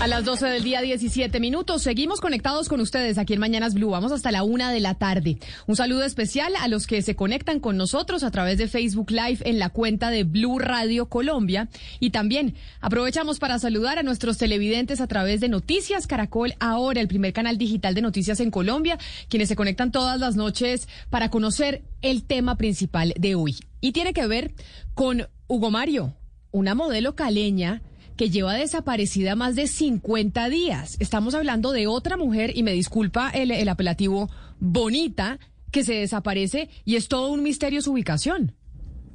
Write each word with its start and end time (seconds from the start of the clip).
A 0.00 0.06
las 0.06 0.24
12 0.24 0.46
del 0.46 0.64
día, 0.64 0.80
17 0.80 1.40
minutos. 1.40 1.82
Seguimos 1.82 2.22
conectados 2.22 2.70
con 2.70 2.80
ustedes 2.80 3.18
aquí 3.18 3.34
en 3.34 3.40
Mañanas 3.40 3.74
Blue. 3.74 3.90
Vamos 3.90 4.12
hasta 4.12 4.32
la 4.32 4.42
una 4.44 4.72
de 4.72 4.80
la 4.80 4.94
tarde. 4.94 5.36
Un 5.66 5.76
saludo 5.76 6.04
especial 6.04 6.54
a 6.58 6.68
los 6.68 6.86
que 6.86 7.02
se 7.02 7.14
conectan 7.14 7.60
con 7.60 7.76
nosotros 7.76 8.22
a 8.22 8.30
través 8.30 8.56
de 8.56 8.66
Facebook 8.66 9.10
Live 9.10 9.40
en 9.44 9.58
la 9.58 9.68
cuenta 9.68 10.08
de 10.08 10.24
Blue 10.24 10.58
Radio 10.58 11.10
Colombia. 11.10 11.68
Y 11.98 12.10
también 12.10 12.54
aprovechamos 12.80 13.38
para 13.38 13.58
saludar 13.58 13.98
a 13.98 14.02
nuestros 14.02 14.38
televidentes 14.38 15.02
a 15.02 15.06
través 15.06 15.40
de 15.40 15.50
Noticias 15.50 16.06
Caracol, 16.06 16.54
ahora 16.60 17.02
el 17.02 17.08
primer 17.08 17.34
canal 17.34 17.58
digital 17.58 17.94
de 17.94 18.00
noticias 18.00 18.40
en 18.40 18.50
Colombia, 18.50 18.98
quienes 19.28 19.50
se 19.50 19.56
conectan 19.56 19.92
todas 19.92 20.18
las 20.18 20.34
noches 20.34 20.88
para 21.10 21.28
conocer 21.28 21.82
el 22.00 22.24
tema 22.24 22.56
principal 22.56 23.12
de 23.18 23.34
hoy. 23.34 23.56
Y 23.82 23.92
tiene 23.92 24.14
que 24.14 24.26
ver 24.26 24.54
con 24.94 25.28
Hugo 25.46 25.70
Mario, 25.70 26.14
una 26.52 26.74
modelo 26.74 27.14
caleña 27.16 27.82
que 28.20 28.28
lleva 28.28 28.52
desaparecida 28.52 29.34
más 29.34 29.56
de 29.56 29.66
50 29.66 30.50
días. 30.50 30.98
Estamos 30.98 31.34
hablando 31.34 31.72
de 31.72 31.86
otra 31.86 32.18
mujer, 32.18 32.54
y 32.54 32.62
me 32.62 32.74
disculpa 32.74 33.30
el, 33.30 33.50
el 33.50 33.66
apelativo, 33.66 34.28
bonita, 34.58 35.38
que 35.70 35.84
se 35.84 35.94
desaparece 35.94 36.68
y 36.84 36.96
es 36.96 37.08
todo 37.08 37.28
un 37.28 37.42
misterio 37.42 37.80
su 37.80 37.92
ubicación. 37.92 38.54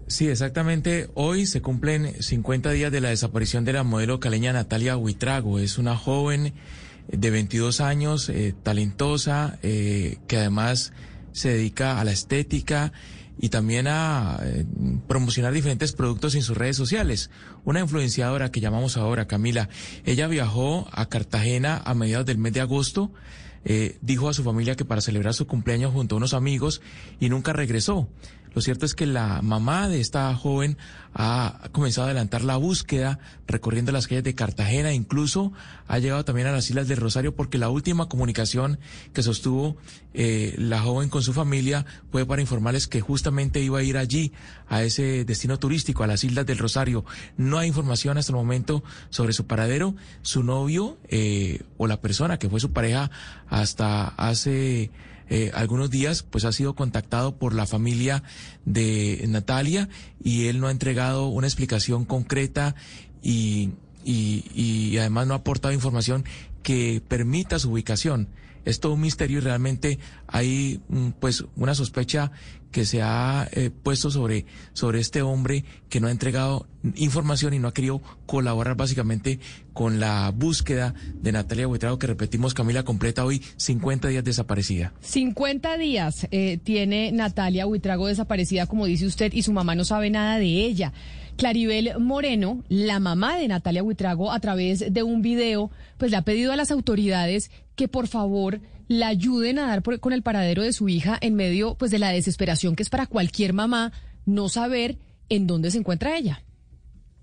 Sí, 0.08 0.28
exactamente. 0.28 1.08
Hoy 1.14 1.46
se 1.46 1.62
cumplen 1.62 2.20
50 2.20 2.72
días 2.72 2.92
de 2.92 3.00
la 3.00 3.10
desaparición 3.10 3.64
de 3.64 3.74
la 3.74 3.84
modelo 3.84 4.20
caleña 4.20 4.54
Natalia 4.54 4.98
Huitrago. 4.98 5.60
Es 5.60 5.78
una 5.78 5.96
joven 5.96 6.54
de 7.08 7.30
22 7.30 7.82
años, 7.82 8.28
eh, 8.30 8.56
talentosa, 8.64 9.60
eh, 9.62 10.18
que 10.28 10.38
además 10.38 10.94
se 11.32 11.50
dedica 11.50 12.00
a 12.00 12.04
la 12.06 12.12
estética 12.12 12.92
y 13.40 13.50
también 13.50 13.88
a 13.88 14.40
eh, 14.44 14.66
promocionar 15.08 15.54
diferentes 15.54 15.92
productos 15.92 16.36
en 16.36 16.42
sus 16.42 16.58
redes 16.58 16.78
sociales. 16.78 17.30
Una 17.64 17.82
influenciadora 17.82 18.52
que 18.52 18.62
llamamos 18.62 18.98
ahora, 18.98 19.28
Camila, 19.28 19.70
ella 20.06 20.28
viajó 20.28 20.88
a 20.92 21.08
Cartagena 21.08 21.82
a 21.84 21.94
mediados 21.94 22.26
del 22.26 22.38
mes 22.38 22.54
de 22.54 22.62
agosto, 22.62 23.12
eh, 23.66 23.98
dijo 24.02 24.30
a 24.30 24.34
su 24.34 24.44
familia 24.44 24.76
que 24.76 24.86
para 24.86 25.02
celebrar 25.02 25.34
su 25.34 25.48
cumpleaños 25.48 25.92
junto 25.92 26.16
a 26.16 26.18
unos 26.18 26.34
amigos 26.34 26.82
y 27.20 27.30
nunca 27.30 27.52
regresó. 27.52 28.08
Lo 28.56 28.62
cierto 28.62 28.86
es 28.86 28.96
que 28.96 29.06
la 29.06 29.42
mamá 29.42 29.90
de 29.90 30.00
esta 30.00 30.34
joven 30.34 30.78
ha 31.14 31.70
comenzado 31.74 32.08
a 32.08 32.12
adelantar 32.12 32.44
la 32.44 32.56
búsqueda 32.56 33.20
recorriendo 33.48 33.92
las 33.92 34.08
calles 34.08 34.24
de 34.24 34.34
Cartagena, 34.34 34.94
incluso 34.94 35.52
ha 35.88 36.00
llegado 36.00 36.24
también 36.24 36.48
a 36.48 36.54
las 36.54 36.70
Islas 36.70 36.88
del 36.88 36.98
Rosario 36.98 37.36
porque 37.36 37.58
la 37.58 37.70
última 37.70 38.08
comunicación 38.08 38.80
que 39.14 39.24
sostuvo 39.24 39.76
eh, 40.14 40.56
la 40.58 40.82
joven 40.82 41.10
con 41.10 41.22
su 41.22 41.34
familia 41.34 41.86
fue 42.12 42.26
para 42.26 42.42
informarles 42.42 42.88
que 42.88 43.02
justamente 43.02 43.60
iba 43.60 43.80
a 43.80 43.84
ir 43.84 43.98
allí, 43.98 44.32
a 44.70 44.84
ese 44.84 45.26
destino 45.26 45.60
turístico, 45.60 46.04
a 46.04 46.08
las 46.08 46.24
Islas 46.24 46.46
del 46.46 46.58
Rosario. 46.58 47.04
No 47.36 47.58
hay 47.58 47.68
información 47.68 48.18
hasta 48.18 48.32
el 48.32 48.38
momento 48.38 48.84
sobre 49.10 49.34
su 49.34 49.48
paradero. 49.48 49.96
Su 50.22 50.44
novio 50.44 50.98
eh, 51.10 51.62
o 51.78 51.88
la 51.88 52.00
persona 52.00 52.40
que 52.40 52.50
fue 52.50 52.62
su 52.62 52.72
pareja 52.72 53.12
hasta 53.50 54.08
hace 54.08 54.92
eh, 55.30 55.52
algunos 55.54 55.90
días, 55.90 56.24
pues 56.24 56.46
ha 56.46 56.52
sido 56.52 56.76
contactado 56.76 57.38
por 57.38 57.54
la 57.54 57.66
familia 57.66 58.24
de 58.66 59.24
Natalia 59.28 59.90
y 60.24 60.48
él 60.48 60.60
no 60.60 60.68
ha 60.68 60.72
entregado 60.72 61.28
una 61.28 61.48
explicación 61.48 62.06
concreta 62.06 62.76
y, 63.22 63.72
y, 64.04 64.46
y 64.54 64.98
además 64.98 65.28
no 65.28 65.34
ha 65.34 65.38
aportado 65.38 65.74
información 65.74 66.26
que 66.64 67.02
permita 67.08 67.60
su 67.60 67.72
ubicación. 67.72 68.28
Es 68.66 68.80
todo 68.80 68.94
un 68.94 69.02
misterio 69.02 69.38
y 69.38 69.42
realmente 69.42 70.00
hay 70.28 70.82
mm, 70.90 71.10
pues 71.20 71.46
una 71.56 71.76
sospecha 71.76 72.32
que 72.76 72.84
se 72.84 73.02
ha 73.02 73.48
eh, 73.54 73.70
puesto 73.70 74.12
sobre, 74.12 74.46
sobre 74.74 75.00
este 75.00 75.22
hombre 75.22 75.64
que 75.88 76.02
no 76.02 76.08
ha 76.08 76.12
entregado 76.12 76.68
información 76.96 77.54
y 77.54 77.60
no 77.60 77.70
ha 77.70 77.74
querido 77.74 78.02
colaborar 78.26 78.76
básicamente 78.76 79.40
con 79.72 80.02
la 80.02 80.30
búsqueda 80.32 80.94
de 81.14 81.32
Natalia 81.32 81.70
Huitrago, 81.70 81.98
que 82.00 82.08
repetimos, 82.08 82.54
Camila, 82.54 82.84
completa 82.84 83.24
hoy 83.24 83.42
50 83.56 84.10
días 84.10 84.26
desaparecida. 84.26 84.94
50 85.00 85.78
días 85.78 86.28
eh, 86.32 86.60
tiene 86.62 87.14
Natalia 87.14 87.66
Huitrago 87.66 88.08
desaparecida, 88.08 88.68
como 88.68 88.86
dice 88.86 89.06
usted, 89.06 89.32
y 89.32 89.44
su 89.44 89.54
mamá 89.54 89.76
no 89.76 89.86
sabe 89.86 90.10
nada 90.10 90.38
de 90.38 90.48
ella. 90.48 90.92
Claribel 91.36 92.00
Moreno, 92.00 92.64
la 92.70 93.00
mamá 93.00 93.38
de 93.38 93.48
Natalia 93.48 93.84
Huitrago, 93.84 94.32
a 94.32 94.40
través 94.40 94.94
de 94.94 95.04
un 95.04 95.22
video, 95.22 95.70
pues 95.98 96.12
le 96.12 96.18
ha 96.18 96.22
pedido 96.22 96.54
a 96.54 96.56
las 96.56 96.72
autoridades 96.72 97.52
que 97.76 97.90
por 97.90 98.08
favor 98.08 98.62
la 98.88 99.08
ayuden 99.08 99.60
a 99.60 99.68
dar 99.68 99.84
con 100.00 100.14
el 100.14 100.22
paradero 100.22 100.64
de 100.64 100.72
su 100.72 100.88
hija 100.88 101.18
en 101.20 101.36
medio 101.36 101.76
pues 101.76 101.92
de 101.92 102.00
la 102.00 102.12
desesperación 102.12 102.76
que 102.76 102.84
es 102.84 102.90
para 102.90 103.08
cualquier 103.08 103.52
mamá 103.52 103.92
no 104.26 104.48
saber 104.48 104.98
en 105.28 105.48
dónde 105.48 105.72
se 105.72 105.80
encuentra 105.80 106.16
ella. 106.16 106.44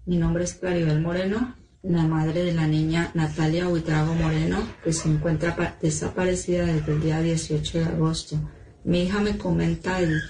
Mi 0.04 0.16
nombre 0.16 0.44
es 0.44 0.54
Claribel 0.54 1.00
Moreno, 1.00 1.56
la 1.82 2.02
madre 2.02 2.44
de 2.44 2.52
la 2.52 2.66
niña 2.66 3.12
Natalia 3.14 3.68
Huitrago 3.68 4.14
Moreno, 4.14 4.58
que 4.84 4.92
se 4.92 5.08
encuentra 5.08 5.78
desaparecida 5.80 6.66
desde 6.66 6.92
el 6.92 7.00
día 7.00 7.20
18 7.20 7.78
de 7.78 7.84
agosto. 7.84 8.36
Mi 8.84 9.02
hija 9.02 9.20
me 9.20 9.38
comenta 9.38 10.00
el, 10.00 10.20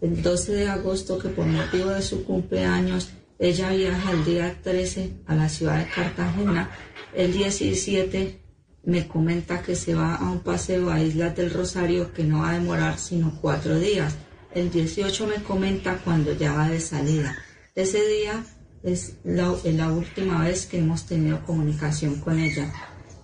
el 0.00 0.22
12 0.22 0.52
de 0.52 0.68
agosto 0.68 1.18
que 1.18 1.30
por 1.30 1.46
motivo 1.46 1.90
de 1.90 2.02
su 2.02 2.24
cumpleaños 2.24 3.10
ella 3.42 3.70
viaja 3.70 4.12
el 4.12 4.24
día 4.24 4.56
13 4.62 5.24
a 5.26 5.34
la 5.34 5.48
ciudad 5.48 5.78
de 5.78 5.90
Cartagena, 5.90 6.70
el 7.12 7.32
17 7.32 8.40
me 8.84 9.08
comenta 9.08 9.62
que 9.62 9.74
se 9.74 9.96
va 9.96 10.14
a 10.14 10.30
un 10.30 10.38
paseo 10.40 10.90
a 10.90 11.02
Islas 11.02 11.34
del 11.34 11.50
Rosario 11.50 12.12
que 12.12 12.22
no 12.22 12.42
va 12.42 12.50
a 12.50 12.54
demorar 12.54 13.00
sino 13.00 13.36
cuatro 13.40 13.80
días. 13.80 14.14
El 14.54 14.70
18 14.70 15.26
me 15.26 15.42
comenta 15.42 15.98
cuando 16.04 16.32
ya 16.32 16.52
va 16.52 16.68
de 16.68 16.78
salida. 16.78 17.36
Ese 17.74 18.06
día 18.06 18.44
es 18.84 19.16
la, 19.24 19.52
la 19.64 19.92
última 19.92 20.44
vez 20.44 20.66
que 20.66 20.78
hemos 20.78 21.06
tenido 21.06 21.44
comunicación 21.44 22.20
con 22.20 22.38
ella. 22.38 22.72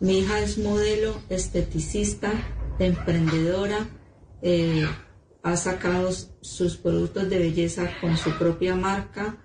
Mi 0.00 0.18
hija 0.18 0.40
es 0.40 0.58
modelo, 0.58 1.22
esteticista, 1.28 2.32
emprendedora, 2.80 3.88
eh, 4.42 4.84
ha 5.44 5.56
sacado 5.56 6.10
sus 6.40 6.76
productos 6.76 7.30
de 7.30 7.38
belleza 7.38 7.88
con 8.00 8.16
su 8.16 8.36
propia 8.36 8.74
marca. 8.74 9.44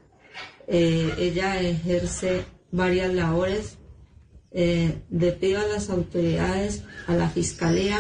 Eh, 0.68 1.14
ella 1.18 1.60
ejerce 1.60 2.46
varias 2.72 3.14
labores 3.14 3.78
eh, 4.54 5.02
pido 5.40 5.62
a 5.62 5.68
las 5.68 5.90
autoridades, 5.90 6.84
a 7.08 7.16
la 7.16 7.30
fiscalía, 7.30 8.00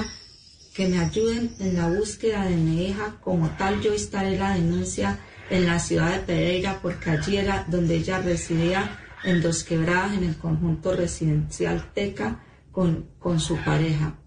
que 0.73 0.87
me 0.87 0.99
ayuden 0.99 1.55
en 1.59 1.75
la 1.75 1.89
búsqueda 1.89 2.45
de 2.45 2.55
mi 2.55 2.87
hija. 2.87 3.17
Como 3.21 3.49
tal, 3.57 3.81
yo 3.81 3.93
estaré 3.93 4.37
la 4.37 4.55
denuncia 4.55 5.19
en 5.49 5.65
la 5.65 5.79
ciudad 5.79 6.11
de 6.11 6.19
Pereira, 6.19 6.79
porque 6.81 7.09
allí 7.09 7.37
era 7.37 7.65
donde 7.67 7.95
ella 7.95 8.19
residía, 8.19 8.99
en 9.23 9.41
Dos 9.41 9.63
Quebradas, 9.63 10.13
en 10.13 10.25
el 10.25 10.37
conjunto 10.37 10.95
residencial 10.95 11.91
Teca, 11.93 12.43
con, 12.71 13.09
con 13.19 13.39
su 13.39 13.57
pareja. 13.63 14.19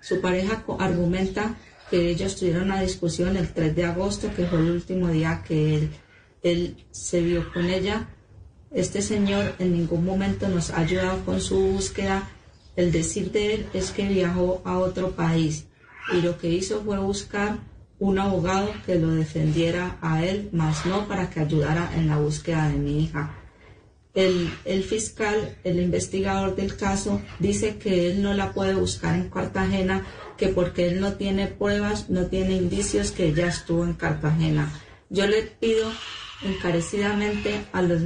Su 0.00 0.20
pareja 0.20 0.64
argumenta 0.78 1.56
que 1.90 2.10
ellos 2.10 2.36
tuvieron 2.36 2.64
una 2.64 2.80
discusión 2.80 3.36
el 3.36 3.52
3 3.52 3.76
de 3.76 3.84
agosto, 3.84 4.32
que 4.34 4.46
fue 4.46 4.58
el 4.58 4.70
último 4.70 5.08
día 5.08 5.42
que 5.46 5.76
él, 5.76 5.90
él 6.42 6.84
se 6.90 7.20
vio 7.20 7.52
con 7.52 7.66
ella 7.66 8.08
este 8.72 9.02
señor 9.02 9.54
en 9.58 9.72
ningún 9.72 10.04
momento 10.04 10.48
nos 10.48 10.70
ha 10.70 10.78
ayudado 10.78 11.24
con 11.24 11.40
su 11.40 11.58
búsqueda. 11.58 12.30
El 12.76 12.92
decir 12.92 13.32
de 13.32 13.54
él 13.54 13.66
es 13.74 13.90
que 13.90 14.06
viajó 14.06 14.62
a 14.64 14.78
otro 14.78 15.10
país 15.10 15.66
y 16.12 16.22
lo 16.22 16.38
que 16.38 16.50
hizo 16.50 16.80
fue 16.82 16.98
buscar 16.98 17.58
un 17.98 18.20
abogado 18.20 18.72
que 18.86 18.94
lo 18.94 19.10
defendiera 19.10 19.98
a 20.00 20.24
él, 20.24 20.50
más 20.52 20.86
no 20.86 21.08
para 21.08 21.28
que 21.30 21.40
ayudara 21.40 21.90
en 21.96 22.06
la 22.06 22.18
búsqueda 22.18 22.68
de 22.68 22.78
mi 22.78 23.02
hija. 23.02 23.36
El, 24.14 24.50
el, 24.64 24.84
fiscal, 24.84 25.56
el 25.64 25.80
investigador 25.80 26.54
del 26.54 26.76
caso, 26.76 27.20
dice 27.40 27.76
que 27.76 28.10
él 28.10 28.22
no 28.22 28.34
la 28.34 28.52
puede 28.52 28.74
buscar 28.74 29.16
en 29.16 29.30
Cartagena, 29.30 30.06
que 30.36 30.48
porque 30.48 30.88
él 30.88 31.00
no 31.00 31.14
tiene 31.14 31.48
pruebas, 31.48 32.08
no 32.08 32.26
tiene 32.26 32.54
indicios 32.54 33.10
que 33.10 33.28
ella 33.28 33.48
estuvo 33.48 33.84
en 33.84 33.94
Cartagena. 33.94 34.72
Yo 35.10 35.26
le 35.26 35.42
pido 35.42 35.90
encarecidamente 36.42 37.66
a, 37.72 37.82
los, 37.82 38.02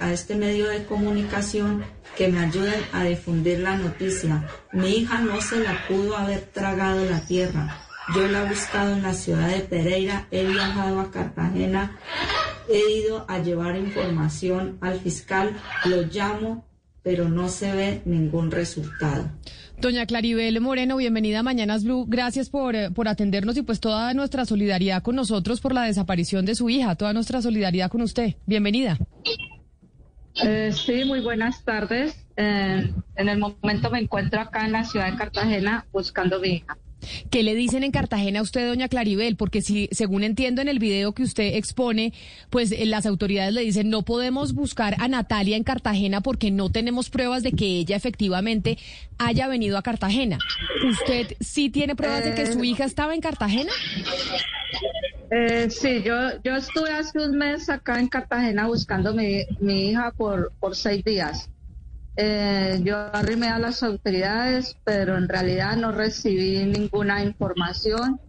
a 0.00 0.12
este 0.12 0.34
medio 0.34 0.68
de 0.68 0.84
comunicación 0.84 1.84
que 2.16 2.28
me 2.28 2.40
ayuden 2.40 2.82
a 2.92 3.04
difundir 3.04 3.60
la 3.60 3.76
noticia. 3.76 4.46
Mi 4.72 4.96
hija 4.96 5.20
no 5.20 5.40
se 5.40 5.60
la 5.60 5.86
pudo 5.86 6.16
haber 6.16 6.40
tragado 6.40 7.04
la 7.04 7.20
tierra. 7.20 7.86
Yo 8.14 8.26
la 8.26 8.44
he 8.44 8.48
buscado 8.48 8.92
en 8.94 9.02
la 9.02 9.14
ciudad 9.14 9.48
de 9.48 9.60
Pereira, 9.60 10.26
he 10.30 10.44
viajado 10.44 11.00
a 11.00 11.10
Cartagena, 11.10 11.96
he 12.68 12.92
ido 12.92 13.24
a 13.28 13.38
llevar 13.38 13.76
información 13.76 14.78
al 14.80 14.98
fiscal, 14.98 15.56
lo 15.84 16.02
llamo, 16.02 16.66
pero 17.02 17.28
no 17.28 17.48
se 17.48 17.72
ve 17.72 18.02
ningún 18.04 18.50
resultado. 18.50 19.30
Doña 19.80 20.04
Claribel 20.04 20.60
Moreno, 20.60 20.98
bienvenida 20.98 21.38
a 21.38 21.42
Mañanas 21.42 21.84
Blue. 21.84 22.04
Gracias 22.06 22.50
por, 22.50 22.76
eh, 22.76 22.90
por 22.90 23.08
atendernos 23.08 23.56
y 23.56 23.62
pues 23.62 23.80
toda 23.80 24.12
nuestra 24.12 24.44
solidaridad 24.44 25.02
con 25.02 25.16
nosotros 25.16 25.62
por 25.62 25.72
la 25.72 25.84
desaparición 25.84 26.44
de 26.44 26.54
su 26.54 26.68
hija, 26.68 26.94
toda 26.96 27.14
nuestra 27.14 27.40
solidaridad 27.40 27.90
con 27.90 28.02
usted. 28.02 28.34
Bienvenida. 28.44 28.98
Eh, 30.42 30.70
sí, 30.74 31.06
muy 31.06 31.20
buenas 31.20 31.64
tardes. 31.64 32.26
Eh, 32.36 32.92
en 33.16 33.28
el 33.30 33.38
momento 33.38 33.90
me 33.90 34.00
encuentro 34.00 34.42
acá 34.42 34.66
en 34.66 34.72
la 34.72 34.84
ciudad 34.84 35.10
de 35.10 35.16
Cartagena 35.16 35.86
buscando 35.90 36.36
a 36.36 36.40
mi 36.40 36.48
hija. 36.48 36.76
¿Qué 37.30 37.42
le 37.42 37.54
dicen 37.54 37.84
en 37.84 37.90
Cartagena 37.90 38.40
a 38.40 38.42
usted, 38.42 38.68
doña 38.68 38.88
Claribel? 38.88 39.36
Porque 39.36 39.62
si, 39.62 39.88
según 39.92 40.24
entiendo 40.24 40.62
en 40.62 40.68
el 40.68 40.78
video 40.78 41.12
que 41.12 41.22
usted 41.22 41.54
expone, 41.56 42.12
pues 42.50 42.72
eh, 42.72 42.86
las 42.86 43.06
autoridades 43.06 43.54
le 43.54 43.62
dicen 43.62 43.90
no 43.90 44.02
podemos 44.02 44.54
buscar 44.54 44.96
a 44.98 45.08
Natalia 45.08 45.56
en 45.56 45.64
Cartagena 45.64 46.20
porque 46.20 46.50
no 46.50 46.70
tenemos 46.70 47.10
pruebas 47.10 47.42
de 47.42 47.52
que 47.52 47.66
ella 47.66 47.96
efectivamente 47.96 48.78
haya 49.18 49.48
venido 49.48 49.78
a 49.78 49.82
Cartagena. 49.82 50.38
¿Usted 50.88 51.36
sí 51.40 51.70
tiene 51.70 51.96
pruebas 51.96 52.24
de 52.24 52.34
que 52.34 52.46
su 52.46 52.62
eh, 52.62 52.68
hija 52.68 52.84
estaba 52.84 53.14
en 53.14 53.20
Cartagena? 53.20 53.72
Eh, 55.30 55.68
sí, 55.70 56.02
yo, 56.02 56.16
yo 56.42 56.56
estuve 56.56 56.90
hace 56.90 57.18
un 57.18 57.36
mes 57.36 57.68
acá 57.68 58.00
en 58.00 58.08
Cartagena 58.08 58.66
buscando 58.66 59.14
mi, 59.14 59.44
mi 59.60 59.90
hija 59.90 60.12
por, 60.16 60.52
por 60.58 60.74
seis 60.74 61.04
días. 61.04 61.48
Eh, 62.16 62.80
yo 62.82 62.96
arrimé 63.14 63.48
a 63.48 63.58
las 63.58 63.82
autoridades, 63.82 64.76
pero 64.84 65.16
en 65.16 65.28
realidad 65.28 65.76
no 65.76 65.92
recibí 65.92 66.64
ninguna 66.64 67.22
información. 67.24 68.20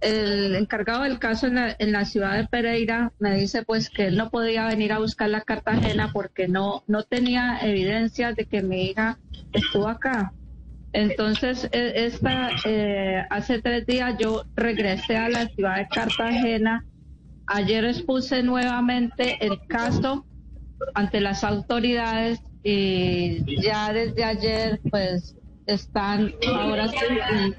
El 0.00 0.56
encargado 0.56 1.02
del 1.02 1.18
caso 1.18 1.46
en 1.46 1.92
la, 1.92 2.04
ciudad 2.06 2.36
de 2.36 2.46
Pereira 2.46 3.12
me 3.18 3.36
dice 3.36 3.62
pues 3.64 3.90
que 3.90 4.06
él 4.06 4.16
no 4.16 4.30
podía 4.30 4.66
venir 4.66 4.92
a 4.92 4.98
buscar 4.98 5.28
la 5.28 5.42
Cartagena 5.42 6.10
porque 6.12 6.48
no, 6.48 6.82
no 6.86 7.02
tenía 7.02 7.58
evidencias 7.60 8.34
de 8.34 8.46
que 8.46 8.62
mi 8.62 8.86
hija 8.86 9.18
estuvo 9.52 9.88
acá. 9.88 10.32
Entonces, 10.92 11.68
e, 11.70 12.06
esta, 12.06 12.50
eh, 12.64 13.24
hace 13.28 13.60
tres 13.60 13.86
días 13.86 14.16
yo 14.18 14.44
regresé 14.56 15.16
a 15.18 15.28
la 15.28 15.46
ciudad 15.48 15.76
de 15.76 15.88
Cartagena. 15.88 16.84
Ayer 17.46 17.84
expuse 17.84 18.42
nuevamente 18.42 19.36
el 19.44 19.60
caso 19.68 20.24
ante 20.94 21.20
las 21.20 21.44
autoridades 21.44 22.40
y 22.62 23.62
ya 23.62 23.92
desde 23.92 24.24
ayer 24.24 24.80
pues 24.90 25.34
están 25.72 26.34
ahora 26.54 26.88
sí 26.88 26.96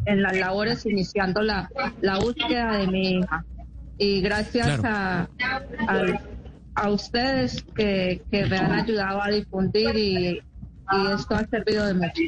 en, 0.05 0.21
las 0.21 0.37
labores 0.37 0.85
iniciando 0.85 1.41
la, 1.41 1.69
la, 2.01 2.19
búsqueda 2.19 2.77
de 2.77 2.87
mi 2.87 3.19
hija. 3.19 3.45
Y 3.97 4.21
gracias 4.21 4.83
a, 4.83 5.29
a, 6.75 6.89
ustedes 6.89 7.63
que, 7.75 8.21
que, 8.31 8.45
me 8.45 8.57
han 8.57 8.71
ayudado 8.71 9.21
a 9.21 9.29
difundir 9.29 9.95
y, 9.95 10.41
esto 11.15 11.35
ha 11.35 11.45
servido 11.47 11.85
de 11.85 11.93
mucho. 11.93 12.21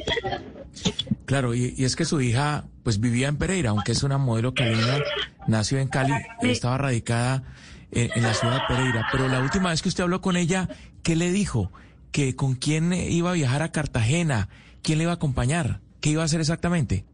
Claro, 1.26 1.54
y, 1.54 1.74
y, 1.76 1.84
es 1.84 1.96
que 1.96 2.06
su 2.06 2.20
hija 2.20 2.64
pues 2.82 2.98
vivía 2.98 3.28
en 3.28 3.36
Pereira, 3.36 3.70
aunque 3.70 3.92
es 3.92 4.02
una 4.02 4.16
modelo 4.16 4.54
caleña, 4.54 5.00
nació 5.46 5.78
en 5.78 5.88
Cali, 5.88 6.14
estaba 6.42 6.78
radicada 6.78 7.42
en, 7.90 8.10
en 8.14 8.22
la 8.22 8.32
ciudad 8.32 8.54
de 8.54 8.74
Pereira. 8.74 9.06
Pero 9.12 9.28
la 9.28 9.40
última 9.40 9.70
vez 9.70 9.82
que 9.82 9.90
usted 9.90 10.04
habló 10.04 10.22
con 10.22 10.36
ella, 10.36 10.68
¿qué 11.02 11.14
le 11.14 11.30
dijo? 11.30 11.72
Que 12.14 12.36
con 12.36 12.54
quién 12.54 12.92
iba 12.92 13.30
a 13.30 13.32
viajar 13.32 13.62
a 13.62 13.72
Cartagena, 13.72 14.48
quién 14.82 14.98
le 14.98 15.02
iba 15.04 15.10
a 15.10 15.16
acompañar, 15.16 15.80
qué 16.00 16.10
iba 16.10 16.22
a 16.22 16.26
hacer 16.26 16.38
exactamente. 16.38 17.04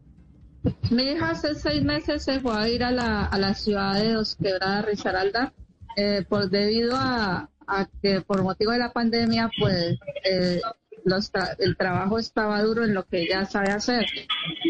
Mi 0.91 1.01
hija 1.01 1.31
hace 1.31 1.55
seis 1.55 1.83
meses 1.83 2.23
se 2.23 2.39
fue 2.39 2.55
a 2.55 2.69
ir 2.69 2.83
a 2.83 2.91
la, 2.91 3.25
a 3.25 3.39
la 3.39 3.55
ciudad 3.55 3.95
de 3.95 4.13
Dos 4.13 4.35
Quebradas, 4.35 4.85
Risaralda, 4.85 5.53
eh, 5.97 6.23
por, 6.29 6.51
debido 6.51 6.91
a, 6.95 7.49
que 8.03 8.21
por 8.21 8.43
motivo 8.43 8.73
de 8.73 8.77
la 8.77 8.93
pandemia, 8.93 9.49
pues 9.59 9.97
eh, 10.23 10.61
el 11.57 11.77
trabajo 11.77 12.19
estaba 12.19 12.61
duro 12.61 12.83
en 12.83 12.93
lo 12.93 13.03
que 13.07 13.23
ella 13.23 13.45
sabe 13.45 13.71
hacer. 13.71 14.05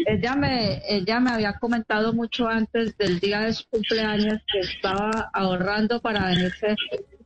Ella 0.06 0.34
me, 0.34 0.80
ella 0.88 1.20
me 1.20 1.32
había 1.32 1.58
comentado 1.58 2.14
mucho 2.14 2.48
antes 2.48 2.96
del 2.96 3.20
día 3.20 3.40
de 3.40 3.52
su 3.52 3.68
cumpleaños 3.68 4.40
que 4.50 4.60
estaba 4.60 5.28
ahorrando 5.34 6.00
para 6.00 6.28
venirse 6.28 6.74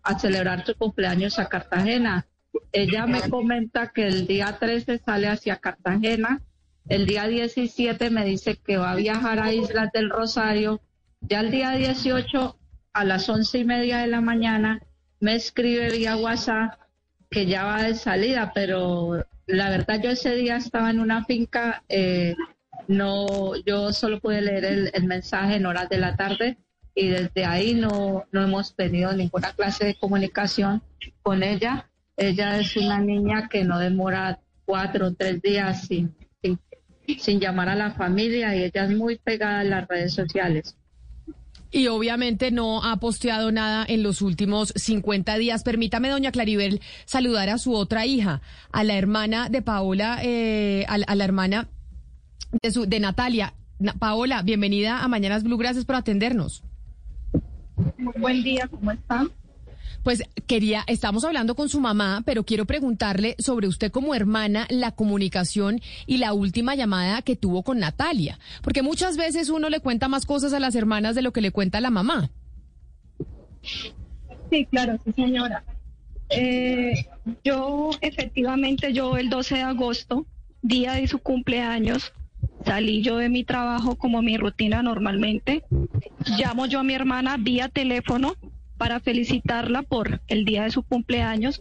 a 0.03 0.19
celebrar 0.19 0.67
su 0.67 0.75
cumpleaños 0.75 1.39
a 1.39 1.49
Cartagena. 1.49 2.27
Ella 2.73 3.07
me 3.07 3.29
comenta 3.29 3.89
que 3.89 4.07
el 4.07 4.27
día 4.27 4.57
13 4.59 4.99
sale 4.99 5.29
hacia 5.29 5.57
Cartagena, 5.57 6.43
el 6.89 7.07
día 7.07 7.27
17 7.27 8.11
me 8.11 8.25
dice 8.25 8.57
que 8.57 8.77
va 8.77 8.93
a 8.93 8.97
viajar 8.97 9.41
a 9.41 9.53
Islas 9.53 9.91
del 9.93 10.11
Rosario, 10.11 10.81
ya 11.21 11.41
el 11.41 11.51
día 11.51 11.73
18 11.73 12.57
a 12.93 13.05
las 13.05 13.29
once 13.29 13.59
y 13.59 13.65
media 13.65 13.99
de 13.99 14.07
la 14.07 14.21
mañana 14.21 14.81
me 15.21 15.35
escribe 15.35 15.91
vía 15.91 16.17
WhatsApp 16.17 16.79
que 17.31 17.47
ya 17.47 17.65
va 17.65 17.83
de 17.83 17.95
salida, 17.95 18.53
pero 18.55 19.25
la 19.47 19.71
verdad 19.71 20.01
yo 20.03 20.11
ese 20.11 20.35
día 20.35 20.57
estaba 20.57 20.91
en 20.91 21.01
una 21.01 21.25
finca, 21.25 21.83
eh, 21.89 22.35
no, 22.89 23.57
yo 23.65 23.93
solo 23.93 24.21
pude 24.21 24.43
leer 24.43 24.65
el, 24.65 24.91
el, 24.95 25.05
mensaje 25.05 25.57
en 25.57 25.67
horas 25.67 25.89
de 25.89 25.99
la 25.99 26.17
tarde 26.17 26.59
y 26.95 27.09
desde 27.09 27.45
ahí 27.45 27.75
no, 27.75 28.25
no 28.33 28.43
hemos 28.43 28.75
tenido 28.77 29.13
ninguna 29.13 29.53
clase 29.53 29.85
de 29.85 29.95
comunicación 29.97 30.83
con 31.23 31.43
ella. 31.43 31.91
Ella 32.17 32.59
es 32.59 32.77
una 32.77 32.99
niña 32.99 33.49
que 33.49 33.65
no 33.65 33.79
demora 33.79 34.41
cuatro 34.65 35.09
o 35.09 35.15
tres 35.15 35.43
días 35.43 35.87
sin, 35.87 36.15
sin, 37.19 37.41
llamar 37.41 37.69
a 37.69 37.77
la 37.77 37.93
familia 37.93 38.57
y 38.57 38.65
ella 38.65 38.85
es 38.85 38.97
muy 38.97 39.19
pegada 39.19 39.63
en 39.63 39.71
las 39.71 39.87
redes 39.87 40.15
sociales. 40.15 40.77
Y 41.71 41.89
obviamente 41.89 42.51
no 42.51 42.83
ha 42.83 42.97
posteado 42.97 43.53
nada 43.53 43.85
en 43.87 44.03
los 44.03 44.23
últimos 44.23 44.73
50 44.77 45.37
días. 45.37 45.63
Permítame, 45.63 46.09
doña 46.09 46.33
Claribel, 46.33 46.81
saludar 47.05 47.51
a 47.51 47.59
su 47.59 47.75
otra 47.75 48.07
hija, 48.07 48.41
a 48.73 48.83
la 48.83 48.97
hermana 48.97 49.49
de 49.51 49.63
Paola, 49.63 50.21
eh, 50.23 50.87
a, 50.89 50.97
la 50.99 51.25
hermana 51.25 51.69
de, 52.63 52.71
su, 52.71 52.87
de 52.87 52.99
Natalia. 52.99 53.53
Paola, 53.99 54.41
bienvenida 54.43 55.03
a 55.03 55.09
Mañanas 55.09 55.43
Blue, 55.43 55.59
gracias 55.59 55.85
por 55.85 55.97
atendernos. 55.97 56.65
Muy 57.99 58.15
buen 58.17 58.43
día, 58.43 58.69
¿cómo 58.69 58.91
están? 58.91 59.31
Pues 60.07 60.23
quería, 60.47 60.85
estamos 60.87 61.25
hablando 61.25 61.57
con 61.57 61.69
su 61.69 61.81
mamá, 61.81 62.23
pero 62.25 62.45
quiero 62.45 62.65
preguntarle 62.65 63.35
sobre 63.41 63.67
usted 63.67 63.91
como 63.91 64.15
hermana, 64.15 64.69
la 64.71 64.93
comunicación 64.93 65.81
y 66.07 66.19
la 66.19 66.33
última 66.33 66.77
llamada 66.77 67.23
que 67.23 67.35
tuvo 67.35 67.65
con 67.65 67.81
Natalia, 67.81 68.39
porque 68.63 68.83
muchas 68.83 69.17
veces 69.17 69.49
uno 69.49 69.69
le 69.69 69.81
cuenta 69.81 70.07
más 70.07 70.25
cosas 70.25 70.53
a 70.53 70.61
las 70.61 70.77
hermanas 70.77 71.17
de 71.17 71.23
lo 71.23 71.33
que 71.33 71.41
le 71.41 71.51
cuenta 71.51 71.81
la 71.81 71.91
mamá. 71.91 72.31
Sí, 74.49 74.65
claro, 74.71 74.97
sí, 75.05 75.13
señora. 75.17 75.65
Eh, 76.31 77.05
yo 77.43 77.91
efectivamente, 78.01 78.93
yo 78.93 79.17
el 79.17 79.29
12 79.29 79.57
de 79.57 79.63
agosto, 79.63 80.25
día 80.63 80.93
de 80.93 81.09
su 81.09 81.19
cumpleaños, 81.19 82.13
salí 82.65 83.03
yo 83.03 83.17
de 83.17 83.29
mi 83.29 83.43
trabajo 83.43 83.97
como 83.97 84.23
mi 84.23 84.37
rutina 84.37 84.85
normalmente. 84.85 85.65
Llamo 86.39 86.67
yo 86.67 86.79
a 86.79 86.85
mi 86.85 86.95
hermana 86.95 87.39
vía 87.39 87.69
teléfono 87.69 88.37
para 88.77 89.01
felicitarla 89.01 89.83
por 89.83 90.21
el 90.29 90.45
día 90.45 90.65
de 90.65 90.71
su 90.71 90.83
cumpleaños 90.83 91.61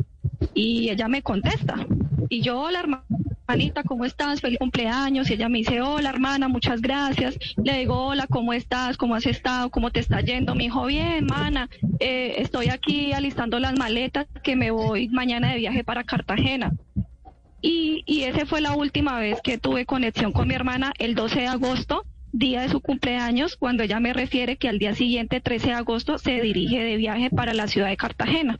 y 0.54 0.90
ella 0.90 1.08
me 1.08 1.22
contesta. 1.22 1.86
Y 2.30 2.42
yo, 2.42 2.60
hola 2.60 2.80
hermanita, 2.80 3.84
¿cómo 3.84 4.06
estás? 4.06 4.42
Feliz 4.42 4.60
cumpleaños. 4.60 5.30
Y 5.30 5.34
ella 5.34 5.50
me 5.50 5.60
dice, 5.60 5.82
hola 5.82 6.10
hermana, 6.10 6.48
muchas 6.48 6.82
gracias. 6.82 7.38
Le 7.64 7.80
digo, 7.80 8.08
hola, 8.08 8.28
¿cómo 8.28 8.54
estás? 8.54 8.98
¿Cómo 8.98 9.16
has 9.16 9.26
estado? 9.26 9.70
¿Cómo 9.70 9.92
te 9.92 10.00
está 10.00 10.22
yendo? 10.22 10.56
Me 10.56 10.64
dijo, 10.64 10.86
bien, 10.86 11.26
hermana, 11.26 11.70
eh, 12.00 12.36
estoy 12.38 12.70
aquí 12.70 13.14
alistando 13.14 13.60
las 13.60 13.78
maletas 13.78 14.28
que 14.44 14.56
me 14.56 14.72
voy 14.72 15.08
mañana 15.10 15.52
de 15.52 15.58
viaje 15.58 15.84
para 15.84 16.04
Cartagena. 16.04 16.74
Y, 17.62 18.04
y 18.06 18.24
esa 18.24 18.46
fue 18.46 18.62
la 18.62 18.74
última 18.74 19.20
vez 19.20 19.42
que 19.42 19.58
tuve 19.58 19.86
conexión 19.86 20.32
con 20.32 20.48
mi 20.48 20.54
hermana 20.54 20.94
el 21.00 21.16
12 21.16 21.42
de 21.42 21.48
agosto 21.48 22.06
día 22.38 22.62
de 22.62 22.70
su 22.70 22.82
cumpleaños, 22.82 23.56
cuando 23.56 23.84
ella 23.84 24.00
me 24.00 24.14
refiere 24.14 24.58
que 24.58 24.70
al 24.70 24.80
día 24.80 24.96
siguiente, 24.96 25.42
13 25.42 25.68
de 25.68 25.74
agosto, 25.74 26.18
se 26.18 26.42
dirige 26.42 26.80
de 26.80 26.98
viaje 26.98 27.30
para 27.30 27.54
la 27.54 27.68
ciudad 27.68 27.90
de 27.90 27.98
Cartagena. 27.98 28.60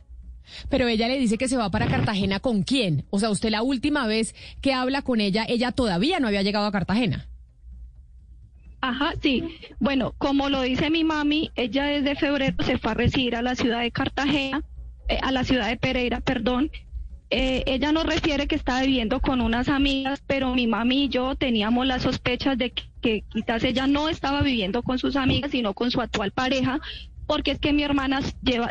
Pero 0.68 0.86
ella 0.86 1.08
le 1.08 1.18
dice 1.18 1.38
que 1.38 1.48
se 1.48 1.56
va 1.56 1.70
para 1.70 1.88
Cartagena 1.88 2.40
con 2.40 2.62
quién? 2.62 3.04
O 3.10 3.18
sea, 3.18 3.30
usted 3.30 3.50
la 3.50 3.62
última 3.62 4.06
vez 4.06 4.34
que 4.60 4.72
habla 4.72 5.02
con 5.02 5.20
ella, 5.20 5.44
ella 5.48 5.72
todavía 5.72 6.20
no 6.20 6.28
había 6.28 6.42
llegado 6.42 6.66
a 6.66 6.72
Cartagena. 6.72 7.26
Ajá, 8.80 9.14
sí. 9.20 9.42
Bueno, 9.80 10.14
como 10.18 10.48
lo 10.48 10.62
dice 10.62 10.90
mi 10.90 11.02
mami, 11.02 11.50
ella 11.56 11.86
desde 11.86 12.14
febrero 12.14 12.56
se 12.64 12.78
fue 12.78 12.92
a 12.92 12.94
residir 12.94 13.34
a 13.34 13.42
la 13.42 13.56
ciudad 13.56 13.80
de 13.80 13.90
Cartagena, 13.90 14.62
eh, 15.08 15.18
a 15.22 15.32
la 15.32 15.44
ciudad 15.44 15.68
de 15.68 15.76
Pereira, 15.76 16.20
perdón, 16.20 16.70
eh, 17.30 17.64
ella 17.66 17.92
nos 17.92 18.04
refiere 18.04 18.46
que 18.46 18.54
estaba 18.54 18.82
viviendo 18.82 19.20
con 19.20 19.40
unas 19.40 19.68
amigas, 19.68 20.22
pero 20.26 20.54
mi 20.54 20.66
mami 20.66 21.04
y 21.04 21.08
yo 21.08 21.34
teníamos 21.34 21.86
las 21.86 22.02
sospechas 22.02 22.56
de 22.56 22.70
que, 22.70 23.24
quizás 23.28 23.64
ella 23.64 23.86
no 23.86 24.08
estaba 24.08 24.42
viviendo 24.42 24.82
con 24.82 24.98
sus 24.98 25.16
amigas, 25.16 25.50
sino 25.50 25.74
con 25.74 25.90
su 25.90 26.00
actual 26.00 26.32
pareja, 26.32 26.80
porque 27.26 27.52
es 27.52 27.58
que 27.58 27.72
mi 27.72 27.82
hermana 27.82 28.20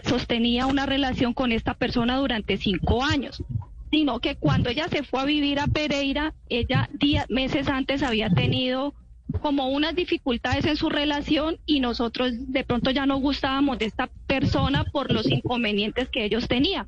sostenía 0.04 0.66
una 0.66 0.86
relación 0.86 1.34
con 1.34 1.52
esta 1.52 1.74
persona 1.74 2.18
durante 2.18 2.58
cinco 2.58 3.04
años 3.04 3.44
sino 3.92 4.20
que 4.20 4.36
cuando 4.36 4.70
ella 4.70 4.90
se 4.90 5.04
fue 5.04 5.22
a 5.22 5.26
vivir 5.26 5.58
a 5.58 5.68
Pereira, 5.68 6.34
ella 6.50 6.90
días, 6.92 7.30
meses 7.30 7.70
antes 7.70 8.04
había 8.04 8.30
tenido 8.30 8.94
como 9.42 9.70
unas 9.70 9.96
dificultades 9.96 10.66
en 10.66 10.76
su 10.76 10.90
relación 10.90 11.60
y 11.66 11.80
nosotros 11.80 12.32
de 12.34 12.64
pronto 12.66 12.92
ya 12.92 13.06
no 13.06 13.18
gustábamos 13.18 13.80
de 13.80 13.86
esta 13.86 14.10
persona 14.28 14.84
por 14.84 15.14
los 15.14 15.30
inconvenientes 15.30 16.10
que 16.10 16.26
ellos 16.26 16.48
tenían. 16.48 16.88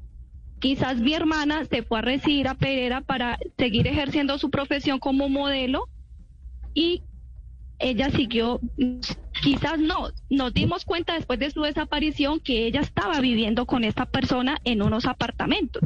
Quizás 0.60 0.98
mi 0.98 1.14
hermana 1.14 1.66
se 1.66 1.84
fue 1.84 2.00
a 2.00 2.02
residir 2.02 2.48
a 2.48 2.56
Pereira 2.56 3.02
para 3.02 3.38
seguir 3.58 3.88
ejerciendo 3.88 4.40
su 4.40 4.50
profesión 4.50 5.00
como 5.00 5.30
modelo 5.30 5.88
y 6.74 7.04
ella 7.80 8.10
siguió, 8.10 8.60
quizás 9.44 9.80
no, 9.80 10.10
nos 10.30 10.54
dimos 10.54 10.84
cuenta 10.84 11.14
después 11.14 11.40
de 11.40 11.52
su 11.52 11.62
desaparición 11.62 12.40
que 12.40 12.66
ella 12.66 12.82
estaba 12.82 13.20
viviendo 13.20 13.66
con 13.68 13.84
esta 13.84 14.06
persona 14.06 14.58
en 14.64 14.82
unos 14.82 15.06
apartamentos. 15.06 15.84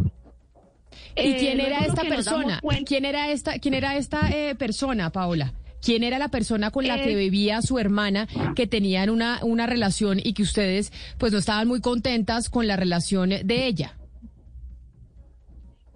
¿Y 1.16 1.34
quién 1.34 1.60
era 1.60 1.80
esta 1.80 2.04
persona? 2.04 2.62
¿Quién 2.86 3.04
era 3.04 3.30
esta, 3.32 3.60
quién 3.60 3.74
era 3.74 3.98
esta 3.98 4.30
persona, 4.58 5.10
Paola? 5.10 5.54
¿Quién 5.82 6.04
era 6.04 6.20
la 6.20 6.30
persona 6.30 6.72
con 6.72 6.88
la 6.88 7.02
que 7.02 7.16
vivía 7.16 7.62
su 7.62 7.80
hermana, 7.80 8.28
que 8.56 8.68
tenían 8.68 9.10
una, 9.10 9.40
una 9.42 9.66
relación 9.66 10.20
y 10.24 10.34
que 10.34 10.44
ustedes 10.44 10.94
pues 11.18 11.34
no 11.34 11.40
estaban 11.40 11.68
muy 11.68 11.82
contentas 11.82 12.50
con 12.50 12.68
la 12.68 12.78
relación 12.78 13.30
de 13.30 13.66
ella? 13.66 13.98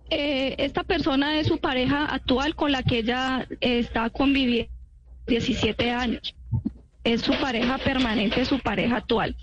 Eh, 0.10 0.56
esta 0.60 0.84
persona 0.84 1.40
es 1.40 1.48
su 1.48 1.58
pareja 1.58 2.06
actual 2.06 2.56
con 2.56 2.72
la 2.72 2.84
que 2.84 3.00
ella 3.00 3.48
está 3.60 4.10
conviviendo 4.10 4.72
17 5.28 5.92
años. 5.92 6.36
Es 7.04 7.22
su 7.22 7.34
pareja 7.40 7.78
permanente, 7.78 8.46
su 8.46 8.60
pareja 8.60 8.98
actual. 8.98 9.36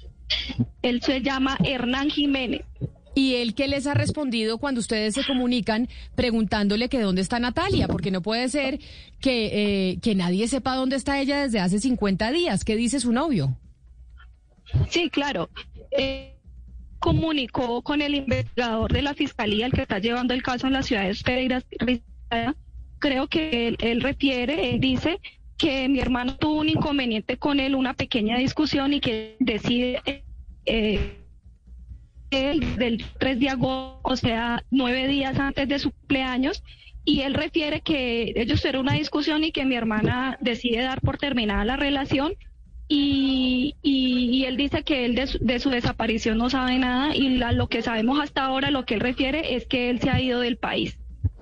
Él 0.82 1.02
se 1.02 1.20
llama 1.20 1.56
Hernán 1.64 2.10
Jiménez. 2.10 2.62
¿Y 3.14 3.34
él 3.34 3.54
qué 3.54 3.68
les 3.68 3.86
ha 3.86 3.94
respondido 3.94 4.58
cuando 4.58 4.80
ustedes 4.80 5.14
se 5.14 5.24
comunican 5.24 5.88
preguntándole 6.14 6.88
que 6.88 7.00
dónde 7.00 7.20
está 7.20 7.38
Natalia? 7.38 7.86
Porque 7.86 8.10
no 8.10 8.22
puede 8.22 8.48
ser 8.48 8.80
que, 9.20 9.90
eh, 9.90 9.98
que 10.00 10.14
nadie 10.14 10.48
sepa 10.48 10.76
dónde 10.76 10.96
está 10.96 11.20
ella 11.20 11.42
desde 11.42 11.60
hace 11.60 11.78
50 11.78 12.32
días. 12.32 12.64
¿Qué 12.64 12.74
dice 12.74 13.00
su 13.00 13.12
novio? 13.12 13.56
Sí, 14.88 15.10
claro. 15.10 15.50
Eh, 15.90 16.31
comunicó 17.02 17.82
con 17.82 18.00
el 18.00 18.14
investigador 18.14 18.92
de 18.92 19.02
la 19.02 19.12
fiscalía, 19.12 19.66
el 19.66 19.72
que 19.72 19.82
está 19.82 19.98
llevando 19.98 20.32
el 20.34 20.42
caso 20.42 20.68
en 20.68 20.72
la 20.72 20.82
ciudad 20.82 21.04
de. 21.04 22.02
Creo 23.00 23.26
que 23.26 23.74
él, 23.80 24.00
refiere, 24.00 24.70
él 24.70 24.80
dice 24.80 25.18
que 25.58 25.88
mi 25.88 25.98
hermano 25.98 26.36
tuvo 26.36 26.60
un 26.60 26.68
inconveniente 26.68 27.36
con 27.36 27.58
él, 27.58 27.74
una 27.74 27.94
pequeña 27.94 28.38
discusión 28.38 28.94
y 28.94 29.00
que 29.00 29.36
decide 29.40 30.00
eh, 30.64 31.18
del 32.30 33.04
3 33.18 33.40
de 33.40 33.48
agosto, 33.48 34.00
o 34.04 34.16
sea, 34.16 34.62
nueve 34.70 35.08
días 35.08 35.36
antes 35.40 35.68
de 35.68 35.80
su 35.80 35.90
cumpleaños, 35.90 36.62
y 37.04 37.22
él 37.22 37.34
refiere 37.34 37.80
que 37.80 38.32
ellos 38.36 38.60
tuvieron 38.60 38.82
una 38.82 38.94
discusión 38.94 39.42
y 39.42 39.50
que 39.50 39.64
mi 39.64 39.74
hermana 39.74 40.38
decide 40.40 40.82
dar 40.82 41.00
por 41.00 41.18
terminada 41.18 41.64
la 41.64 41.76
relación 41.76 42.34
y, 42.94 43.74
y, 43.80 44.44
él 44.44 44.58
dice 44.58 44.82
que 44.82 45.06
él 45.06 45.14
de 45.14 45.58
su, 45.58 45.70
desaparición 45.70 46.36
no 46.36 46.50
sabe 46.50 46.76
nada 46.78 47.16
y 47.16 47.38
lo 47.38 47.66
que 47.68 47.80
sabemos 47.80 48.20
hasta 48.20 48.44
ahora, 48.44 48.70
lo 48.70 48.84
que 48.84 48.94
él 48.94 49.00
refiere 49.00 49.54
es 49.54 49.64
que 49.64 49.88
él 49.88 49.98
se 49.98 50.10
ha 50.10 50.20
ido 50.20 50.40
del 50.40 50.58
país. 50.58 50.98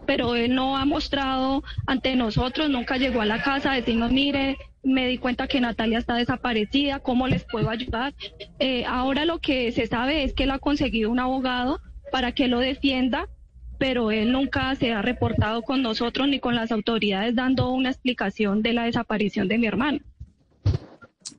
Pero 0.06 0.36
él 0.36 0.54
no 0.54 0.76
ha 0.76 0.84
mostrado 0.84 1.64
ante 1.88 2.14
nosotros, 2.14 2.70
nunca 2.70 2.98
llegó 2.98 3.20
a 3.20 3.26
la 3.26 3.42
casa 3.42 3.72
a 3.72 3.74
decirnos, 3.74 4.12
mire, 4.12 4.58
me 4.84 5.08
di 5.08 5.18
cuenta 5.18 5.48
que 5.48 5.60
Natalia 5.60 5.98
está 5.98 6.14
desaparecida, 6.14 7.00
¿cómo 7.00 7.26
les 7.26 7.44
puedo 7.44 7.68
ayudar? 7.68 8.14
Eh, 8.60 8.84
ahora 8.86 9.24
lo 9.24 9.40
que 9.40 9.72
se 9.72 9.88
sabe 9.88 10.22
es 10.22 10.34
que 10.34 10.44
él 10.44 10.52
ha 10.52 10.60
conseguido 10.60 11.10
un 11.10 11.18
abogado 11.18 11.80
para 12.12 12.30
que 12.30 12.46
lo 12.46 12.60
defienda, 12.60 13.28
pero 13.76 14.12
él 14.12 14.30
nunca 14.30 14.72
se 14.76 14.92
ha 14.92 15.02
reportado 15.02 15.62
con 15.62 15.82
nosotros 15.82 16.28
ni 16.28 16.38
con 16.38 16.54
las 16.54 16.70
autoridades 16.70 17.34
dando 17.34 17.70
una 17.72 17.90
explicación 17.90 18.62
de 18.62 18.72
la 18.72 18.84
desaparición 18.84 19.48
de 19.48 19.58
mi 19.58 19.66
hermano. 19.66 19.98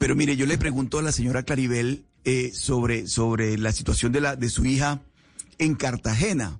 Pero 0.01 0.15
mire, 0.15 0.36
yo 0.36 0.48
le 0.48 0.58
pregunto 0.58 0.98
a 0.98 1.03
la 1.03 1.12
señora 1.12 1.43
Claribel 1.43 2.08
eh, 2.25 2.50
sobre, 2.55 3.05
sobre 3.05 3.55
la 3.60 3.72
situación 3.72 4.12
de, 4.12 4.20
la, 4.20 4.36
de 4.36 4.50
su 4.50 4.65
hija 4.65 5.03
en 5.60 5.75
Cartagena, 5.75 6.60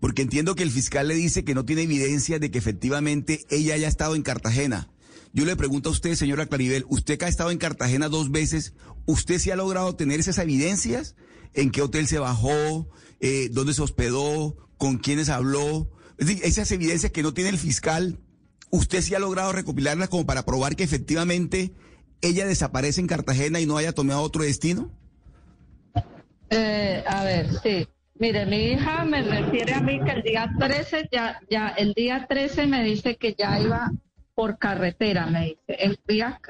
porque 0.00 0.20
entiendo 0.20 0.54
que 0.54 0.64
el 0.64 0.70
fiscal 0.70 1.08
le 1.08 1.14
dice 1.14 1.44
que 1.44 1.54
no 1.54 1.64
tiene 1.64 1.80
evidencia 1.80 2.38
de 2.38 2.50
que 2.50 2.58
efectivamente 2.58 3.46
ella 3.48 3.72
haya 3.72 3.88
estado 3.88 4.16
en 4.16 4.22
Cartagena. 4.22 4.90
Yo 5.32 5.46
le 5.46 5.56
pregunto 5.56 5.88
a 5.88 5.92
usted, 5.92 6.14
señora 6.14 6.44
Claribel, 6.44 6.84
usted 6.90 7.16
que 7.16 7.24
ha 7.24 7.28
estado 7.28 7.50
en 7.50 7.56
Cartagena 7.56 8.10
dos 8.10 8.30
veces, 8.30 8.74
¿usted 9.06 9.38
sí 9.38 9.50
ha 9.50 9.56
logrado 9.56 9.96
tener 9.96 10.20
esas 10.20 10.36
evidencias? 10.36 11.16
¿En 11.54 11.70
qué 11.70 11.80
hotel 11.80 12.06
se 12.06 12.18
bajó? 12.18 12.90
Eh, 13.18 13.48
¿Dónde 13.50 13.72
se 13.72 13.80
hospedó? 13.80 14.58
¿Con 14.76 14.98
quiénes 14.98 15.30
habló? 15.30 15.90
Es 16.18 16.26
decir, 16.26 16.44
esas 16.44 16.70
evidencias 16.70 17.12
que 17.12 17.22
no 17.22 17.32
tiene 17.32 17.48
el 17.48 17.58
fiscal, 17.58 18.20
¿usted 18.68 19.00
sí 19.00 19.14
ha 19.14 19.20
logrado 19.20 19.52
recopilarlas 19.52 20.10
como 20.10 20.26
para 20.26 20.44
probar 20.44 20.76
que 20.76 20.84
efectivamente 20.84 21.72
ella 22.28 22.46
desaparece 22.46 23.00
en 23.00 23.06
Cartagena 23.06 23.60
y 23.60 23.66
no 23.66 23.76
haya 23.76 23.92
tomado 23.92 24.22
otro 24.22 24.42
destino? 24.42 24.90
Eh, 26.50 27.02
a 27.06 27.24
ver, 27.24 27.48
sí. 27.62 27.88
Mire, 28.16 28.46
mi 28.46 28.72
hija 28.72 29.04
me 29.04 29.22
refiere 29.22 29.74
a 29.74 29.80
mí 29.80 29.98
que 30.04 30.12
el 30.12 30.22
día 30.22 30.48
13, 30.58 31.08
ya, 31.10 31.40
ya, 31.50 31.68
el 31.68 31.94
día 31.94 32.26
13 32.28 32.66
me 32.66 32.84
dice 32.84 33.16
que 33.16 33.34
ya 33.36 33.58
iba 33.58 33.90
por 34.34 34.58
carretera, 34.58 35.26
me 35.26 35.46
dice. 35.46 35.60
El 35.66 35.98
día, 36.06 36.40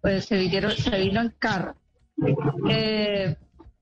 pues 0.00 0.24
se, 0.24 0.38
vino, 0.38 0.70
se 0.70 0.98
vino 0.98 1.20
en 1.20 1.34
carro. 1.38 1.76
Eh, 2.70 3.36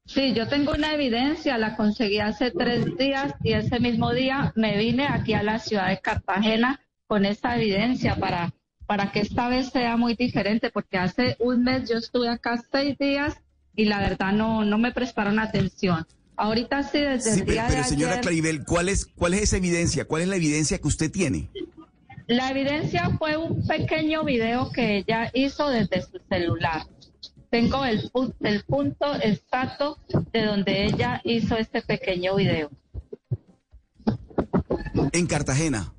sí, 0.05 0.33
yo 0.33 0.49
tengo 0.49 0.73
una 0.73 0.95
evidencia, 0.95 1.59
la 1.59 1.77
conseguí 1.77 2.19
hace 2.19 2.51
tres 2.51 2.97
días 2.97 3.35
y 3.45 3.53
ese 3.53 3.79
mismo 3.79 4.13
día 4.13 4.53
me 4.57 4.77
vine 4.79 5.07
aquí 5.07 5.35
a 5.35 5.43
la 5.43 5.59
ciudad 5.61 5.89
de 5.89 6.01
Cartagena 6.01 6.81
con 7.07 7.25
esa 7.25 7.57
evidencia 7.57 8.17
para 8.17 8.53
para 8.87 9.13
que 9.13 9.21
esta 9.21 9.49
vez 9.49 9.71
sea 9.71 9.97
muy 9.97 10.15
diferente, 10.15 10.71
porque 10.71 10.99
hace 10.99 11.37
un 11.39 11.65
mes 11.65 11.89
yo 11.89 11.99
estuve 11.99 12.29
acá 12.29 12.63
seis 12.71 12.99
días 12.99 13.35
y 13.75 13.87
la 13.87 14.01
verdad 14.01 14.33
no, 14.33 14.65
no 14.65 14.79
me 14.79 14.93
prestaron 14.93 15.39
atención. 15.39 16.07
Ahorita 16.37 16.83
sí, 16.83 16.99
desde 16.99 17.35
el 17.35 17.45
día 17.47 17.67
pero, 17.69 17.85
señora 17.85 18.13
ayer, 18.13 18.23
Claribel, 18.23 18.65
¿cuál 18.65 18.89
es, 18.89 19.07
¿cuál 19.07 19.35
es 19.35 19.43
esa 19.43 19.59
evidencia? 19.59 20.07
¿Cuál 20.07 20.23
es 20.23 20.29
la 20.29 20.37
evidencia 20.37 20.79
que 20.79 20.89
usted 20.89 21.11
tiene? 21.11 21.51
La 22.27 22.51
evidencia 22.51 23.11
fue 23.19 23.37
un 23.37 23.67
pequeño 23.67 24.25
video 24.25 24.71
que 24.71 24.99
ella 24.99 25.31
hizo 25.35 25.69
desde 25.69 26.03
su 26.03 26.21
celular. 26.29 26.87
Tengo 27.51 27.85
el, 27.85 28.11
el 28.41 28.65
punto 28.65 29.15
exacto 29.23 29.99
de 30.33 30.47
donde 30.47 30.87
ella 30.87 31.21
hizo 31.25 31.57
este 31.57 31.83
pequeño 31.83 32.37
video. 32.37 32.71
En 35.13 35.27
Cartagena. 35.27 35.93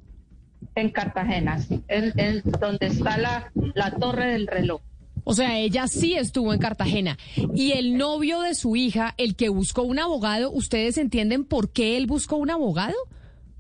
En 0.76 0.90
Cartagena, 0.90 1.60
sí. 1.60 1.82
El, 1.88 2.42
donde 2.60 2.88
está 2.88 3.18
la, 3.18 3.52
la 3.76 3.92
torre 3.92 4.34
del 4.34 4.48
reloj. 4.48 4.82
O 5.24 5.34
sea, 5.34 5.58
ella 5.58 5.88
sí 5.88 6.16
estuvo 6.16 6.54
en 6.54 6.60
Cartagena. 6.60 7.18
Y 7.56 7.72
el 7.74 7.98
novio 7.98 8.42
de 8.42 8.56
su 8.56 8.76
hija, 8.76 9.14
el 9.18 9.36
que 9.36 9.50
buscó 9.50 9.84
un 9.84 10.00
abogado, 10.00 10.52
¿ustedes 10.52 10.98
entienden 10.98 11.46
por 11.46 11.72
qué 11.72 11.96
él 11.98 12.08
buscó 12.08 12.36
un 12.36 12.50
abogado? 12.50 12.96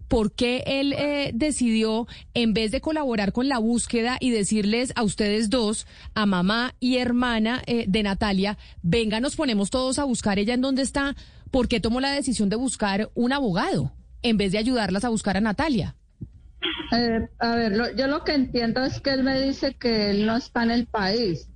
¿Por 0.10 0.34
qué 0.34 0.63
él 0.67 0.93
eh, 0.93 1.32
decidió, 1.34 2.08
en 2.34 2.53
vez 2.53 2.72
de 2.72 2.82
colaborar 2.82 3.32
con 3.32 3.48
la 3.48 3.58
búsqueda 3.58 4.17
y 4.20 4.29
decirles 4.29 4.91
a 4.96 5.03
ustedes 5.03 5.50
dos, 5.50 5.88
a 6.13 6.25
mamá 6.25 6.75
y 6.79 6.98
hermana 6.98 7.63
eh, 7.65 7.86
de 7.88 8.03
Natalia, 8.03 8.58
venga, 8.82 9.20
nos 9.22 9.36
ponemos 9.36 9.70
todos 9.70 9.98
a 10.00 10.03
buscar 10.03 10.38
ella 10.38 10.53
en 10.53 10.62
dónde 10.62 10.82
está? 10.82 11.15
¿Por 11.50 11.67
qué 11.67 11.79
tomó 11.79 12.00
la 12.00 12.12
decisión 12.12 12.50
de 12.50 12.58
buscar 12.58 13.10
un 13.15 13.32
abogado 13.32 13.93
en 14.22 14.38
vez 14.38 14.51
de 14.51 14.58
ayudarlas 14.58 15.05
a 15.05 15.10
buscar 15.10 15.38
a 15.38 15.41
Natalia? 15.41 15.96
Eh, 16.91 17.27
a 17.39 17.55
ver, 17.55 17.96
yo 17.96 18.08
lo 18.08 18.24
que 18.24 18.34
entiendo 18.34 18.84
es 18.84 19.00
que 19.00 19.12
él 19.12 19.24
me 19.24 19.41
dice 19.41 19.75
que 19.75 20.12
él 20.12 20.25
no 20.25 20.38
está 20.38 20.63
en 20.63 20.72
el 20.72 20.88
país 20.88 21.50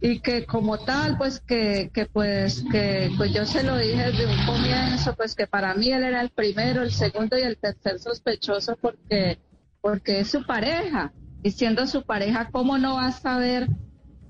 y 0.00 0.20
que 0.20 0.44
como 0.44 0.78
tal, 0.78 1.16
pues 1.16 1.40
que, 1.40 1.90
que 1.92 2.06
pues 2.06 2.64
que 2.70 3.10
pues 3.16 3.32
yo 3.32 3.46
se 3.46 3.62
lo 3.62 3.76
dije 3.78 4.10
desde 4.10 4.26
un 4.26 4.46
comienzo, 4.46 5.14
pues 5.16 5.34
que 5.34 5.46
para 5.46 5.74
mí 5.74 5.90
él 5.90 6.04
era 6.04 6.20
el 6.20 6.30
primero, 6.30 6.82
el 6.82 6.92
segundo 6.92 7.38
y 7.38 7.42
el 7.42 7.56
tercer 7.56 7.98
sospechoso 7.98 8.76
porque 8.76 9.38
porque 9.80 10.20
es 10.20 10.28
su 10.30 10.44
pareja 10.44 11.12
y 11.42 11.50
siendo 11.50 11.86
su 11.86 12.02
pareja, 12.02 12.48
¿cómo 12.50 12.78
no 12.78 12.94
va 12.94 13.06
a 13.06 13.12
saber 13.12 13.68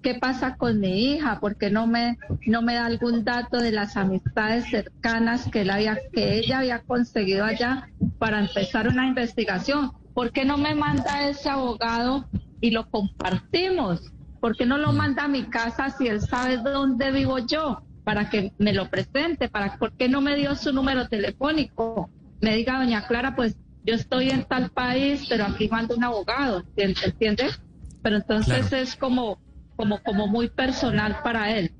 qué 0.05 0.15
pasa 0.15 0.55
con 0.55 0.79
mi 0.79 1.15
hija? 1.15 1.39
porque 1.41 1.71
no 1.71 1.89
me 1.89 2.17
no 2.47 2.63
me 2.63 2.75
da 2.75 2.87
algún 2.87 3.25
dato 3.25 3.59
de 3.59 3.73
las 3.73 3.97
amistades 3.97 4.67
cercanas 4.71 5.49
que 5.51 5.63
él 5.63 5.71
había 5.71 5.99
que 6.13 6.39
ella 6.39 6.59
había 6.59 6.79
conseguido 6.79 7.45
allá 7.45 7.89
para 8.19 8.39
empezar 8.39 8.87
una 8.87 9.09
investigación? 9.09 9.91
¿por 10.15 10.31
qué 10.31 10.45
no 10.45 10.57
me 10.57 10.75
manda 10.75 11.29
ese 11.29 11.51
abogado 11.51 12.27
y 12.61 12.71
lo 12.71 12.89
compartimos? 12.89 14.13
¿Por 14.41 14.57
qué 14.57 14.65
no 14.65 14.79
lo 14.79 14.93
manda 14.93 15.25
a 15.25 15.29
mi 15.29 15.45
casa 15.45 15.91
si 15.91 16.07
él 16.07 16.21
sabe 16.21 16.59
dónde 16.59 17.11
vivo 17.11 17.39
yo? 17.39 17.83
Para 18.05 18.31
que 18.31 18.53
me 18.59 18.73
lo 18.73 18.89
presente, 18.89 19.49
para 19.49 19.77
¿por 19.77 19.93
qué 19.93 20.09
no 20.09 20.21
me 20.21 20.37
dio 20.37 20.55
su 20.55 20.73
número 20.73 21.09
telefónico? 21.09 22.11
Me 22.41 22.55
diga, 22.57 22.79
doña 22.79 23.07
Clara, 23.07 23.35
pues 23.35 23.57
yo 23.83 23.95
estoy 23.95 24.31
en 24.31 24.45
tal 24.45 24.71
país, 24.71 25.27
pero 25.29 25.45
aquí 25.45 25.69
mando 25.69 25.97
un 25.97 26.05
abogado, 26.05 26.63
¿entiendes? 26.77 27.61
Pero 28.03 28.17
entonces 28.17 28.73
es 28.73 28.97
como, 28.97 29.39
como, 29.77 30.03
como 30.03 30.27
muy 30.27 30.49
personal 30.49 31.19
para 31.23 31.57
él. 31.57 31.73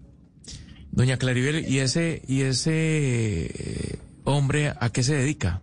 Doña 0.91 1.17
Claribel, 1.17 1.67
¿y 1.69 1.81
ese, 1.81 2.23
y 2.29 2.43
ese 2.43 3.47
eh, 3.47 3.99
hombre 4.25 4.73
a 4.79 4.91
qué 4.91 5.03
se 5.03 5.17
dedica? 5.17 5.61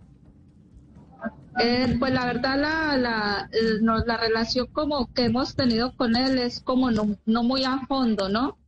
Eh, 1.58 1.96
pues 1.98 2.12
la 2.12 2.26
verdad 2.26 2.58
la, 2.58 2.96
la, 2.96 3.48
la 4.06 4.16
relación 4.16 4.66
como 4.72 5.12
que 5.12 5.24
hemos 5.24 5.54
tenido 5.54 5.94
con 5.96 6.16
él 6.16 6.38
es 6.38 6.60
como 6.60 6.90
no, 6.90 7.16
no 7.26 7.42
muy 7.42 7.64
a 7.64 7.80
fondo, 7.86 8.28
¿no? 8.28 8.58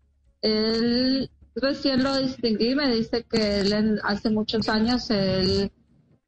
Él 0.43 1.31
recién 1.55 2.03
lo 2.03 2.17
distinguí, 2.19 2.75
me 2.75 2.95
dice 2.95 3.25
que 3.25 3.61
él 3.61 4.01
hace 4.03 4.31
muchos 4.31 4.69
años, 4.69 5.11
él, 5.11 5.71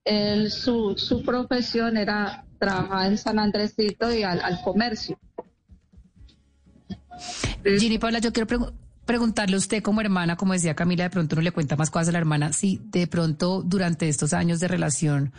él 0.04 0.50
su, 0.50 0.94
su 0.96 1.22
profesión 1.22 1.96
era 1.96 2.44
trabajar 2.58 3.10
en 3.10 3.18
San 3.18 3.38
Andresito 3.38 4.12
y 4.14 4.22
al, 4.22 4.40
al 4.40 4.62
comercio. 4.62 5.18
Ginny 7.64 7.98
Paula, 7.98 8.18
yo 8.18 8.32
quiero 8.32 8.72
preguntarle 9.04 9.56
a 9.56 9.58
usted 9.58 9.82
como 9.82 10.00
hermana, 10.00 10.36
como 10.36 10.52
decía 10.52 10.74
Camila, 10.74 11.04
de 11.04 11.10
pronto 11.10 11.36
no 11.36 11.42
le 11.42 11.52
cuenta 11.52 11.76
más 11.76 11.90
cosas 11.90 12.08
a 12.08 12.12
la 12.12 12.18
hermana, 12.18 12.52
si 12.52 12.80
de 12.84 13.06
pronto 13.06 13.62
durante 13.62 14.08
estos 14.08 14.32
años 14.32 14.60
de 14.60 14.68
relación 14.68 15.32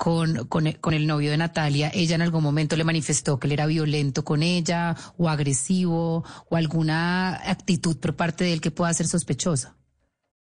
con, 0.00 0.46
con, 0.46 0.94
el 0.94 1.06
novio 1.06 1.30
de 1.30 1.36
Natalia, 1.36 1.90
ella 1.92 2.14
en 2.14 2.22
algún 2.22 2.42
momento 2.42 2.74
le 2.74 2.84
manifestó 2.84 3.38
que 3.38 3.46
él 3.46 3.52
era 3.52 3.66
violento 3.66 4.24
con 4.24 4.42
ella 4.42 4.96
o 5.18 5.28
agresivo 5.28 6.24
o 6.48 6.56
alguna 6.56 7.34
actitud 7.50 7.98
por 7.98 8.16
parte 8.16 8.44
de 8.44 8.54
él 8.54 8.60
que 8.62 8.70
pueda 8.70 8.94
ser 8.94 9.06
sospechosa. 9.06 9.76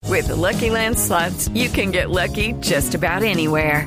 With 0.09 0.29
Lucky 0.29 0.71
Land 0.71 0.99
slots, 0.99 1.51
you 1.55 1.69
can 1.71 1.93
get 1.93 2.11
lucky 2.11 2.55
just 2.63 2.95
about 2.95 3.23
anywhere. 3.23 3.87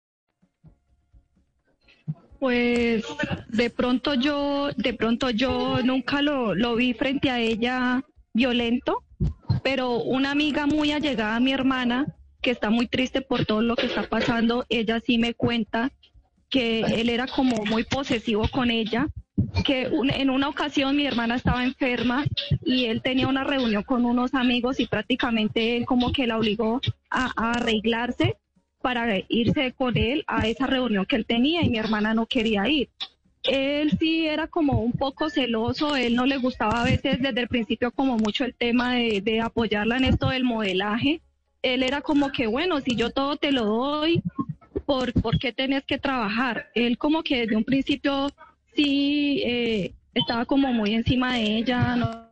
Pues 2.41 3.05
de 3.49 3.69
pronto 3.69 4.15
yo, 4.15 4.71
de 4.75 4.95
pronto 4.95 5.29
yo 5.29 5.83
nunca 5.83 6.23
lo, 6.23 6.55
lo 6.55 6.75
vi 6.75 6.95
frente 6.95 7.29
a 7.29 7.39
ella 7.39 8.03
violento, 8.33 9.03
pero 9.61 9.99
una 9.99 10.31
amiga 10.31 10.65
muy 10.65 10.91
allegada 10.91 11.35
a 11.35 11.39
mi 11.39 11.53
hermana, 11.53 12.15
que 12.41 12.49
está 12.49 12.71
muy 12.71 12.87
triste 12.87 13.21
por 13.21 13.45
todo 13.45 13.61
lo 13.61 13.75
que 13.75 13.85
está 13.85 14.09
pasando, 14.09 14.65
ella 14.69 14.99
sí 15.05 15.19
me 15.19 15.35
cuenta 15.35 15.91
que 16.49 16.79
él 16.79 17.09
era 17.09 17.27
como 17.27 17.63
muy 17.63 17.83
posesivo 17.83 18.47
con 18.47 18.71
ella 18.71 19.07
que 19.63 19.89
en 20.13 20.29
una 20.29 20.49
ocasión 20.49 20.95
mi 20.95 21.05
hermana 21.05 21.35
estaba 21.35 21.63
enferma 21.63 22.25
y 22.63 22.85
él 22.85 23.01
tenía 23.01 23.27
una 23.27 23.43
reunión 23.43 23.83
con 23.83 24.05
unos 24.05 24.33
amigos 24.33 24.79
y 24.79 24.87
prácticamente 24.87 25.77
él 25.77 25.85
como 25.85 26.11
que 26.11 26.27
la 26.27 26.37
obligó 26.37 26.81
a, 27.09 27.31
arreglarse 27.35 28.37
para 28.81 29.07
irse 29.27 29.73
con 29.73 29.97
él 29.97 30.23
a 30.27 30.47
esa 30.47 30.67
reunión 30.67 31.05
que 31.05 31.15
él 31.15 31.25
tenía 31.25 31.61
y 31.61 31.69
mi 31.69 31.77
hermana 31.77 32.13
no 32.13 32.25
quería 32.25 32.67
ir. 32.67 32.89
Él 33.43 33.91
sí 33.99 34.27
era 34.27 34.47
como 34.47 34.81
un 34.81 34.91
poco 34.91 35.29
celoso, 35.29 35.95
él 35.95 36.15
no 36.15 36.25
le 36.25 36.37
gustaba 36.37 36.81
a 36.81 36.85
veces 36.85 37.21
desde 37.21 37.41
el 37.41 37.47
principio 37.47 37.91
como 37.91 38.17
mucho 38.17 38.45
el 38.45 38.53
tema 38.53 38.93
de, 38.95 39.41
apoyarla 39.41 39.97
en 39.97 40.05
esto 40.05 40.29
del 40.29 40.43
modelaje. 40.43 41.21
Él 41.63 41.83
era 41.83 42.01
como 42.01 42.31
que, 42.31 42.47
bueno, 42.47 42.81
si 42.81 42.95
yo 42.95 43.09
todo 43.09 43.37
te 43.37 43.51
lo 43.51 43.65
doy, 43.65 44.21
¿por, 44.85 45.13
¿por 45.13 45.39
qué 45.39 45.53
tenés 45.53 45.83
que 45.85 45.97
trabajar? 45.97 46.69
Él 46.75 46.97
como 46.97 47.23
que 47.23 47.41
desde 47.41 47.55
un 47.55 47.63
principio 47.63 48.31
sí 48.75 49.41
eh, 49.45 49.93
estaba 50.13 50.45
como 50.45 50.71
muy 50.73 50.93
encima 50.93 51.35
de 51.35 51.57
ella, 51.57 51.95
no, 51.95 52.30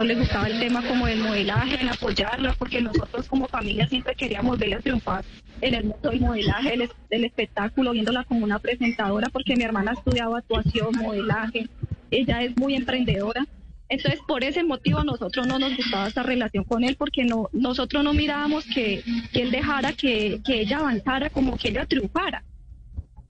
le 0.00 0.16
gustaba 0.16 0.48
el 0.48 0.58
tema 0.58 0.82
como 0.86 1.06
del 1.06 1.20
modelaje, 1.20 1.80
en 1.80 1.88
apoyarla, 1.88 2.54
porque 2.58 2.80
nosotros 2.80 3.28
como 3.28 3.46
familia 3.46 3.86
siempre 3.86 4.16
queríamos 4.16 4.58
verla 4.58 4.80
triunfar 4.80 5.24
en 5.60 5.74
el 5.74 5.84
mundo 5.84 6.10
del 6.10 6.20
modelaje, 6.20 6.88
del, 7.10 7.24
espectáculo, 7.24 7.92
viéndola 7.92 8.24
como 8.24 8.44
una 8.44 8.58
presentadora, 8.58 9.28
porque 9.28 9.54
mi 9.54 9.62
hermana 9.62 9.92
estudiaba 9.92 10.38
actuación, 10.38 10.96
modelaje, 10.96 11.68
ella 12.10 12.42
es 12.42 12.56
muy 12.56 12.74
emprendedora. 12.74 13.46
Entonces, 13.88 14.20
por 14.26 14.42
ese 14.42 14.64
motivo, 14.64 15.04
nosotros 15.04 15.46
no 15.46 15.60
nos 15.60 15.76
gustaba 15.76 16.08
esta 16.08 16.24
relación 16.24 16.64
con 16.64 16.82
él, 16.82 16.96
porque 16.96 17.24
no, 17.24 17.48
nosotros 17.52 18.02
no 18.02 18.14
mirábamos 18.14 18.64
que, 18.64 19.04
que 19.32 19.42
él 19.42 19.52
dejara 19.52 19.92
que, 19.92 20.40
que 20.44 20.62
ella 20.62 20.78
avanzara, 20.78 21.30
como 21.30 21.56
que 21.56 21.68
ella 21.68 21.86
triunfara. 21.86 22.42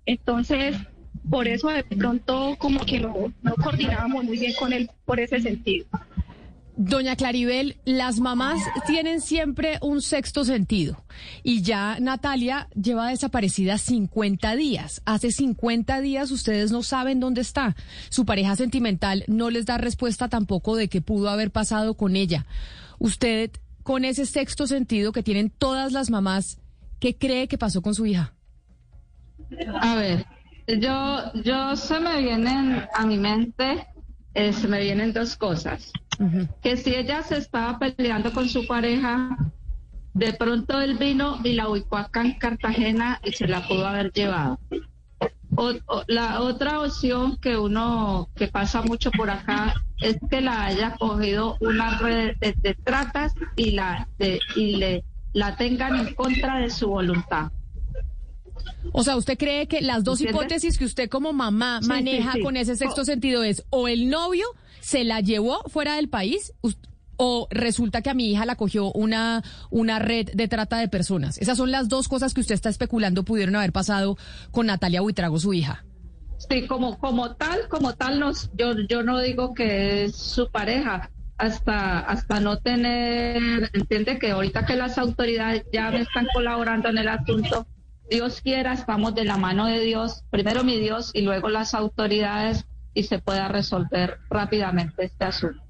Entonces, 0.06 0.76
por 1.28 1.46
eso 1.46 1.68
de 1.68 1.84
pronto 1.84 2.56
como 2.58 2.80
que 2.86 3.00
no, 3.00 3.32
no 3.42 3.54
coordinábamos 3.56 4.24
muy 4.24 4.38
bien 4.38 4.54
con 4.54 4.72
él 4.72 4.88
por 5.04 5.20
ese 5.20 5.40
sentido. 5.40 5.86
Doña 6.76 7.14
Claribel, 7.14 7.76
las 7.84 8.18
mamás 8.18 8.60
tienen 8.86 9.20
siempre 9.20 9.78
un 9.80 10.02
sexto 10.02 10.44
sentido 10.44 11.04
y 11.44 11.62
ya 11.62 11.98
Natalia 12.00 12.68
lleva 12.74 13.10
desaparecida 13.10 13.78
50 13.78 14.56
días. 14.56 15.00
Hace 15.04 15.30
50 15.30 16.00
días 16.00 16.32
ustedes 16.32 16.72
no 16.72 16.82
saben 16.82 17.20
dónde 17.20 17.42
está. 17.42 17.76
Su 18.08 18.26
pareja 18.26 18.56
sentimental 18.56 19.22
no 19.28 19.50
les 19.50 19.66
da 19.66 19.78
respuesta 19.78 20.28
tampoco 20.28 20.74
de 20.74 20.88
qué 20.88 21.00
pudo 21.00 21.30
haber 21.30 21.52
pasado 21.52 21.94
con 21.94 22.16
ella. 22.16 22.44
Usted, 22.98 23.52
con 23.84 24.04
ese 24.04 24.26
sexto 24.26 24.66
sentido 24.66 25.12
que 25.12 25.22
tienen 25.22 25.50
todas 25.50 25.92
las 25.92 26.10
mamás, 26.10 26.58
¿qué 26.98 27.16
cree 27.16 27.46
que 27.46 27.56
pasó 27.56 27.82
con 27.82 27.94
su 27.94 28.04
hija? 28.04 28.34
A 29.80 29.94
ver, 29.94 30.26
yo, 30.66 31.32
yo 31.44 31.76
se 31.76 32.00
me 32.00 32.20
vienen 32.20 32.82
a 32.94 33.06
mi 33.06 33.16
mente, 33.16 33.86
eh, 34.34 34.52
se 34.52 34.68
me 34.68 34.80
vienen 34.80 35.12
dos 35.12 35.36
cosas. 35.36 35.92
Que 36.62 36.76
si 36.76 36.94
ella 36.94 37.22
se 37.22 37.38
estaba 37.38 37.78
peleando 37.78 38.32
con 38.32 38.48
su 38.48 38.66
pareja, 38.66 39.36
de 40.12 40.32
pronto 40.32 40.80
él 40.80 40.96
vino 40.96 41.40
y 41.42 41.54
la 41.54 41.68
ubicó 41.68 41.96
acá 41.96 42.22
en 42.22 42.38
Cartagena 42.38 43.20
y 43.24 43.32
se 43.32 43.48
la 43.48 43.66
pudo 43.66 43.86
haber 43.86 44.12
llevado. 44.12 44.58
O, 45.56 45.72
la 46.08 46.40
otra 46.40 46.80
opción 46.80 47.36
que 47.38 47.56
uno 47.56 48.28
que 48.34 48.48
pasa 48.48 48.82
mucho 48.82 49.10
por 49.12 49.30
acá 49.30 49.74
es 50.00 50.16
que 50.28 50.40
la 50.40 50.64
haya 50.64 50.96
cogido 50.96 51.56
una 51.60 51.98
red 51.98 52.36
de, 52.38 52.74
tratas 52.74 53.34
y 53.56 53.72
la 53.72 54.08
de, 54.18 54.40
y 54.56 54.76
le 54.76 55.04
la 55.32 55.56
tengan 55.56 55.96
en 55.96 56.14
contra 56.14 56.58
de 56.58 56.70
su 56.70 56.88
voluntad. 56.88 57.50
O 58.92 59.02
sea, 59.04 59.16
¿usted 59.16 59.38
cree 59.38 59.66
que 59.66 59.80
las 59.80 60.04
dos 60.04 60.20
hipótesis 60.20 60.78
que 60.78 60.84
usted 60.84 61.08
como 61.08 61.32
mamá 61.32 61.80
maneja 61.80 62.34
con 62.42 62.56
ese 62.56 62.76
sexto 62.76 63.04
sentido 63.04 63.42
es 63.42 63.64
o 63.70 63.88
el 63.88 64.08
novio 64.08 64.46
se 64.80 65.04
la 65.04 65.20
llevó 65.20 65.62
fuera 65.68 65.96
del 65.96 66.08
país 66.08 66.52
o 67.16 67.48
resulta 67.50 68.02
que 68.02 68.10
a 68.10 68.14
mi 68.14 68.30
hija 68.30 68.44
la 68.44 68.56
cogió 68.56 68.92
una, 68.92 69.42
una 69.70 69.98
red 69.98 70.30
de 70.34 70.48
trata 70.48 70.78
de 70.78 70.88
personas? 70.88 71.38
Esas 71.38 71.56
son 71.56 71.70
las 71.70 71.88
dos 71.88 72.08
cosas 72.08 72.34
que 72.34 72.40
usted 72.40 72.54
está 72.54 72.68
especulando 72.68 73.24
pudieron 73.24 73.56
haber 73.56 73.72
pasado 73.72 74.16
con 74.50 74.66
Natalia 74.66 75.00
Buitrago, 75.00 75.38
su 75.38 75.52
hija. 75.52 75.84
Sí, 76.48 76.66
como, 76.66 76.98
como 76.98 77.34
tal, 77.36 77.68
como 77.68 77.94
tal, 77.94 78.20
nos, 78.20 78.50
yo, 78.54 78.72
yo 78.88 79.02
no 79.02 79.20
digo 79.20 79.54
que 79.54 80.04
es 80.04 80.16
su 80.16 80.50
pareja, 80.50 81.10
hasta, 81.38 82.00
hasta 82.00 82.40
no 82.40 82.58
tener, 82.58 83.70
entiende 83.72 84.18
que 84.18 84.32
ahorita 84.32 84.66
que 84.66 84.76
las 84.76 84.98
autoridades 84.98 85.64
ya 85.72 85.90
me 85.90 86.02
están 86.02 86.26
colaborando 86.32 86.88
en 86.88 86.98
el 86.98 87.08
asunto, 87.08 87.66
Dios 88.10 88.40
quiera, 88.40 88.72
estamos 88.72 89.14
de 89.14 89.24
la 89.24 89.36
mano 89.36 89.66
de 89.66 89.80
Dios, 89.80 90.24
primero 90.30 90.64
mi 90.64 90.78
Dios 90.78 91.10
y 91.14 91.22
luego 91.22 91.48
las 91.48 91.74
autoridades 91.74 92.66
y 92.92 93.04
se 93.04 93.18
pueda 93.18 93.48
resolver 93.48 94.18
rápidamente 94.30 95.04
este 95.04 95.24
asunto. 95.24 95.62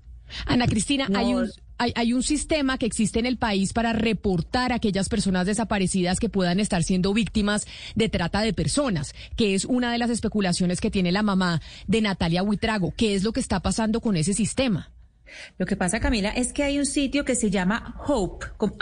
Ana 0.47 0.67
Cristina, 0.67 1.09
hay 1.15 1.35
un... 1.35 1.51
Hay, 1.77 2.13
un 2.13 2.23
sistema 2.23 2.79
que 2.79 2.87
existe 2.87 3.19
en 3.19 3.27
el 3.27 3.37
país 3.37 3.73
para 3.73 3.93
reportar 3.93 4.71
a 4.71 4.77
aquellas 4.77 5.09
personas 5.09 5.45
desaparecidas 5.45 6.21
que 6.21 6.29
puedan 6.29 6.61
estar 6.61 6.85
siendo 6.85 7.13
víctimas 7.13 7.67
de 7.97 8.09
trata 8.09 8.43
de 8.43 8.53
personas, 8.53 9.13
que 9.37 9.55
es 9.55 9.65
una 9.65 9.91
de 9.91 9.99
las 9.99 10.09
especulaciones 10.09 10.81
que 10.81 10.93
tiene 10.93 11.11
la 11.11 11.25
mamá 11.25 11.61
de 11.89 12.01
Natalia 12.01 12.45
Huitrago. 12.45 12.95
¿Qué 12.97 13.17
es 13.17 13.25
lo 13.25 13.33
que 13.33 13.41
está 13.41 13.61
pasando 13.61 14.01
con 14.01 14.17
ese 14.17 14.35
sistema? 14.35 14.93
Lo 15.59 15.67
que 15.67 15.77
pasa, 15.77 16.01
Camila, 16.01 16.31
es 16.31 16.53
que 16.53 16.63
hay 16.63 16.79
un 16.79 16.87
sitio 16.87 17.25
que 17.25 17.35
se 17.35 17.51
llama 17.51 17.97
Hope, 18.07 18.47
con 18.57 18.75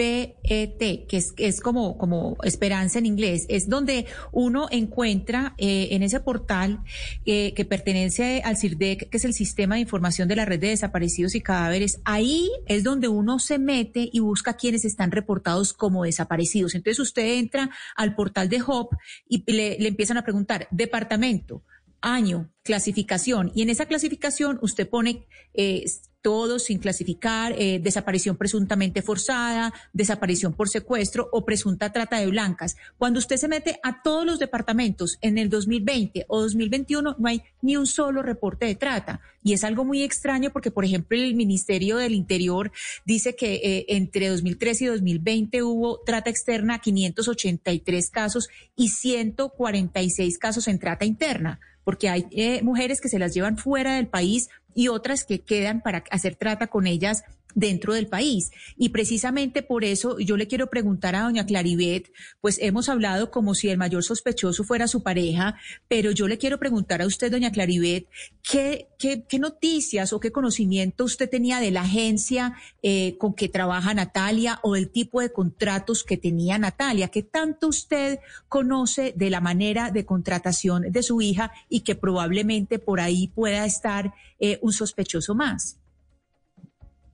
H-O-P-E-T, 0.00 1.06
que 1.08 1.16
es, 1.16 1.34
es 1.36 1.60
como, 1.60 1.98
como 1.98 2.36
esperanza 2.42 2.98
en 2.98 3.06
inglés. 3.06 3.46
Es 3.48 3.68
donde 3.68 4.06
uno 4.32 4.68
encuentra 4.70 5.54
eh, 5.58 5.88
en 5.92 6.02
ese 6.02 6.20
portal 6.20 6.80
eh, 7.26 7.52
que 7.54 7.64
pertenece 7.64 8.42
al 8.44 8.56
CIRDEC, 8.56 9.10
que 9.10 9.16
es 9.16 9.24
el 9.24 9.34
Sistema 9.34 9.74
de 9.74 9.82
Información 9.82 10.28
de 10.28 10.36
la 10.36 10.44
Red 10.44 10.60
de 10.60 10.68
Desaparecidos 10.68 11.34
y 11.34 11.40
Cadáveres. 11.40 12.00
Ahí 12.04 12.50
es 12.66 12.84
donde 12.84 13.08
uno 13.08 13.38
se 13.38 13.58
mete 13.58 14.08
y 14.12 14.20
busca 14.20 14.54
quienes 14.54 14.84
están 14.84 15.10
reportados 15.10 15.72
como 15.72 16.04
desaparecidos. 16.04 16.74
Entonces 16.74 17.00
usted 17.00 17.38
entra 17.38 17.70
al 17.96 18.14
portal 18.14 18.48
de 18.48 18.62
Hope 18.66 18.96
y 19.28 19.50
le, 19.50 19.76
le 19.78 19.88
empiezan 19.88 20.16
a 20.16 20.22
preguntar, 20.22 20.68
departamento, 20.70 21.62
año, 22.00 22.50
clasificación. 22.62 23.52
Y 23.54 23.62
en 23.62 23.70
esa 23.70 23.86
clasificación 23.86 24.58
usted 24.62 24.88
pone 24.88 25.26
eh, 25.54 25.84
todo 26.22 26.58
sin 26.58 26.78
clasificar, 26.78 27.54
eh, 27.56 27.80
desaparición 27.82 28.36
presuntamente 28.36 29.02
forzada, 29.02 29.72
desaparición 29.92 30.52
por 30.52 30.68
secuestro 30.68 31.28
o 31.32 31.44
presunta 31.44 31.92
trata 31.92 32.18
de 32.18 32.26
blancas. 32.26 32.76
Cuando 32.98 33.18
usted 33.18 33.36
se 33.36 33.48
mete 33.48 33.80
a 33.82 34.02
todos 34.02 34.26
los 34.26 34.38
departamentos 34.38 35.18
en 35.22 35.38
el 35.38 35.48
2020 35.48 36.26
o 36.28 36.42
2021, 36.42 37.16
no 37.18 37.28
hay 37.28 37.42
ni 37.62 37.76
un 37.76 37.86
solo 37.86 38.22
reporte 38.22 38.66
de 38.66 38.74
trata. 38.74 39.20
Y 39.42 39.54
es 39.54 39.64
algo 39.64 39.84
muy 39.84 40.02
extraño 40.02 40.50
porque, 40.50 40.70
por 40.70 40.84
ejemplo, 40.84 41.16
el 41.16 41.34
Ministerio 41.34 41.96
del 41.96 42.12
Interior 42.12 42.70
dice 43.06 43.34
que 43.34 43.54
eh, 43.54 43.86
entre 43.88 44.28
2013 44.28 44.84
y 44.84 44.86
2020 44.88 45.62
hubo 45.62 46.00
trata 46.04 46.28
externa 46.28 46.80
583 46.80 48.10
casos 48.10 48.48
y 48.76 48.88
146 48.88 50.38
casos 50.38 50.68
en 50.68 50.78
trata 50.78 51.06
interna 51.06 51.60
porque 51.84 52.08
hay 52.08 52.26
eh, 52.30 52.62
mujeres 52.62 53.00
que 53.00 53.08
se 53.08 53.18
las 53.18 53.34
llevan 53.34 53.58
fuera 53.58 53.96
del 53.96 54.08
país 54.08 54.48
y 54.74 54.88
otras 54.88 55.24
que 55.24 55.40
quedan 55.40 55.80
para 55.80 56.04
hacer 56.10 56.36
trata 56.36 56.68
con 56.68 56.86
ellas 56.86 57.24
dentro 57.54 57.94
del 57.94 58.06
país. 58.06 58.50
Y 58.76 58.90
precisamente 58.90 59.62
por 59.62 59.84
eso 59.84 60.18
yo 60.18 60.36
le 60.36 60.46
quiero 60.46 60.68
preguntar 60.68 61.14
a 61.14 61.22
doña 61.22 61.46
Claribet, 61.46 62.12
pues 62.40 62.58
hemos 62.60 62.88
hablado 62.88 63.30
como 63.30 63.54
si 63.54 63.68
el 63.68 63.78
mayor 63.78 64.04
sospechoso 64.04 64.64
fuera 64.64 64.88
su 64.88 65.02
pareja, 65.02 65.56
pero 65.88 66.10
yo 66.10 66.28
le 66.28 66.38
quiero 66.38 66.58
preguntar 66.58 67.02
a 67.02 67.06
usted, 67.06 67.30
doña 67.30 67.52
Claribet, 67.52 68.06
¿qué, 68.42 68.88
qué, 68.98 69.24
qué 69.28 69.38
noticias 69.38 70.12
o 70.12 70.20
qué 70.20 70.30
conocimiento 70.32 71.04
usted 71.04 71.28
tenía 71.28 71.60
de 71.60 71.70
la 71.70 71.82
agencia 71.82 72.54
eh, 72.82 73.16
con 73.18 73.34
que 73.34 73.48
trabaja 73.48 73.94
Natalia 73.94 74.60
o 74.62 74.74
del 74.74 74.90
tipo 74.90 75.20
de 75.20 75.32
contratos 75.32 76.04
que 76.04 76.16
tenía 76.16 76.58
Natalia? 76.58 77.08
¿Qué 77.08 77.22
tanto 77.22 77.68
usted 77.68 78.18
conoce 78.48 79.12
de 79.16 79.30
la 79.30 79.40
manera 79.40 79.90
de 79.90 80.04
contratación 80.04 80.90
de 80.90 81.02
su 81.02 81.20
hija 81.20 81.52
y 81.68 81.80
que 81.80 81.94
probablemente 81.94 82.78
por 82.78 83.00
ahí 83.00 83.28
pueda 83.28 83.64
estar 83.64 84.12
eh, 84.38 84.58
un 84.62 84.72
sospechoso 84.72 85.34
más? 85.34 85.79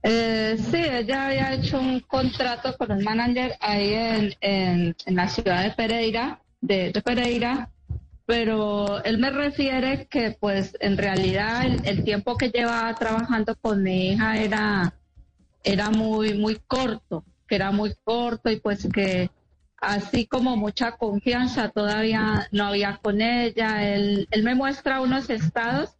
Eh, 0.03 0.57
sí, 0.57 0.77
ella 0.77 1.27
había 1.27 1.53
hecho 1.53 1.79
un 1.79 1.99
contrato 2.01 2.75
con 2.77 2.91
el 2.91 3.03
manager 3.03 3.55
ahí 3.59 3.93
en, 3.93 4.95
en, 5.05 5.15
la 5.15 5.27
ciudad 5.27 5.63
de 5.63 5.71
Pereira, 5.71 6.39
de, 6.61 6.91
Pereira, 7.03 7.69
pero 8.25 9.03
él 9.03 9.17
me 9.17 9.31
refiere 9.31 10.07
que 10.07 10.37
pues 10.39 10.75
en 10.79 10.97
realidad 10.97 11.65
el, 11.83 12.03
tiempo 12.03 12.37
que 12.37 12.49
llevaba 12.49 12.93
trabajando 12.95 13.55
con 13.55 13.83
mi 13.83 14.11
hija 14.11 14.37
era, 14.37 14.93
era 15.63 15.89
muy, 15.89 16.37
muy 16.37 16.57
corto, 16.67 17.23
que 17.47 17.55
era 17.55 17.71
muy 17.71 17.93
corto 18.03 18.49
y 18.51 18.57
pues 18.57 18.87
que 18.93 19.29
así 19.79 20.25
como 20.25 20.57
mucha 20.57 20.93
confianza 20.93 21.69
todavía 21.69 22.47
no 22.51 22.65
había 22.65 22.99
con 23.01 23.21
ella. 23.21 23.87
Él, 23.93 24.27
él 24.31 24.43
me 24.43 24.55
muestra 24.55 25.01
unos 25.01 25.29
estados 25.29 25.95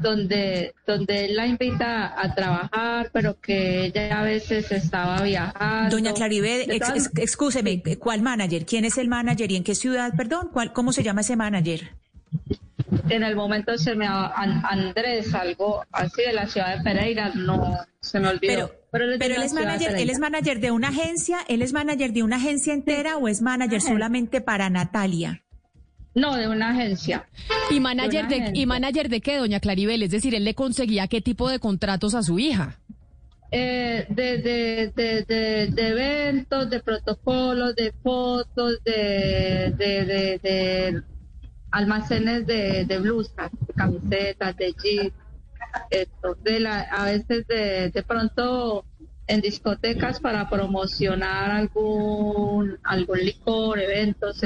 donde, 0.00 0.74
donde 0.86 1.26
él 1.26 1.36
la 1.36 1.46
invita 1.46 2.20
a 2.20 2.34
trabajar, 2.34 3.10
pero 3.12 3.38
que 3.40 3.86
ella 3.86 4.20
a 4.20 4.24
veces 4.24 4.72
estaba 4.72 5.22
viajando. 5.22 5.96
Doña 5.96 6.14
Claribel, 6.14 6.70
excúseme, 7.16 7.82
¿cuál 7.98 8.22
manager? 8.22 8.64
¿Quién 8.64 8.84
es 8.84 8.98
el 8.98 9.08
manager 9.08 9.50
y 9.52 9.56
en 9.56 9.64
qué 9.64 9.74
ciudad? 9.74 10.12
Perdón, 10.16 10.50
¿cuál, 10.52 10.72
¿cómo 10.72 10.92
se 10.92 11.02
llama 11.02 11.20
ese 11.20 11.36
manager? 11.36 11.94
En 13.08 13.22
el 13.22 13.36
momento 13.36 13.76
se 13.78 13.94
me 13.94 14.06
Andrés, 14.06 15.34
algo 15.34 15.84
así 15.92 16.22
de 16.22 16.32
la 16.32 16.46
ciudad 16.46 16.76
de 16.76 16.82
Pereira, 16.82 17.32
no 17.34 17.76
se 18.00 18.20
me 18.20 18.28
olvidó. 18.28 18.72
Pero, 18.92 19.04
él, 19.04 19.42
es 19.42 19.52
manager, 19.52 19.96
él 19.96 20.10
es 20.10 20.18
manager 20.18 20.58
de 20.58 20.70
una 20.72 20.88
agencia, 20.88 21.38
él 21.48 21.62
es 21.62 21.72
manager 21.72 22.12
de 22.12 22.24
una 22.24 22.36
agencia 22.36 22.72
entera 22.74 23.16
o 23.16 23.28
es 23.28 23.40
manager 23.40 23.80
solamente 23.80 24.40
para 24.40 24.68
Natalia. 24.68 25.42
No, 26.14 26.36
de 26.36 26.48
una 26.48 26.70
agencia. 26.70 27.28
¿Y 27.70 27.78
manager 27.78 28.26
de, 28.26 28.50
¿Y 28.54 28.66
manager 28.66 29.08
de 29.08 29.20
qué, 29.20 29.36
doña 29.36 29.60
Claribel? 29.60 30.02
Es 30.02 30.10
decir, 30.10 30.34
él 30.34 30.44
le 30.44 30.54
conseguía 30.54 31.06
qué 31.06 31.20
tipo 31.20 31.48
de 31.48 31.60
contratos 31.60 32.14
a 32.16 32.22
su 32.24 32.40
hija. 32.40 32.80
Eh, 33.52 34.06
de, 34.08 34.38
de, 34.38 34.92
de, 34.94 35.66
de, 35.66 35.88
eventos, 35.88 36.70
de 36.70 36.80
protocolos, 36.80 37.74
de 37.74 37.92
fotos, 38.02 38.78
de, 38.84 39.72
de, 39.76 41.02
almacenes 41.70 42.46
de, 42.46 42.84
de 42.84 42.98
blusas, 42.98 43.50
de 43.66 43.74
camisetas, 43.74 44.56
de 44.56 44.74
jeans, 44.82 45.12
esto, 45.90 46.36
de 46.42 46.60
la, 46.60 46.80
a 46.80 47.04
veces 47.04 47.46
de, 47.46 47.90
de 47.90 48.02
pronto 48.02 48.84
en 49.26 49.40
discotecas 49.40 50.18
para 50.18 50.48
promocionar 50.48 51.52
algún, 51.52 52.78
algún 52.82 53.18
licor, 53.18 53.78
eventos, 53.78 54.42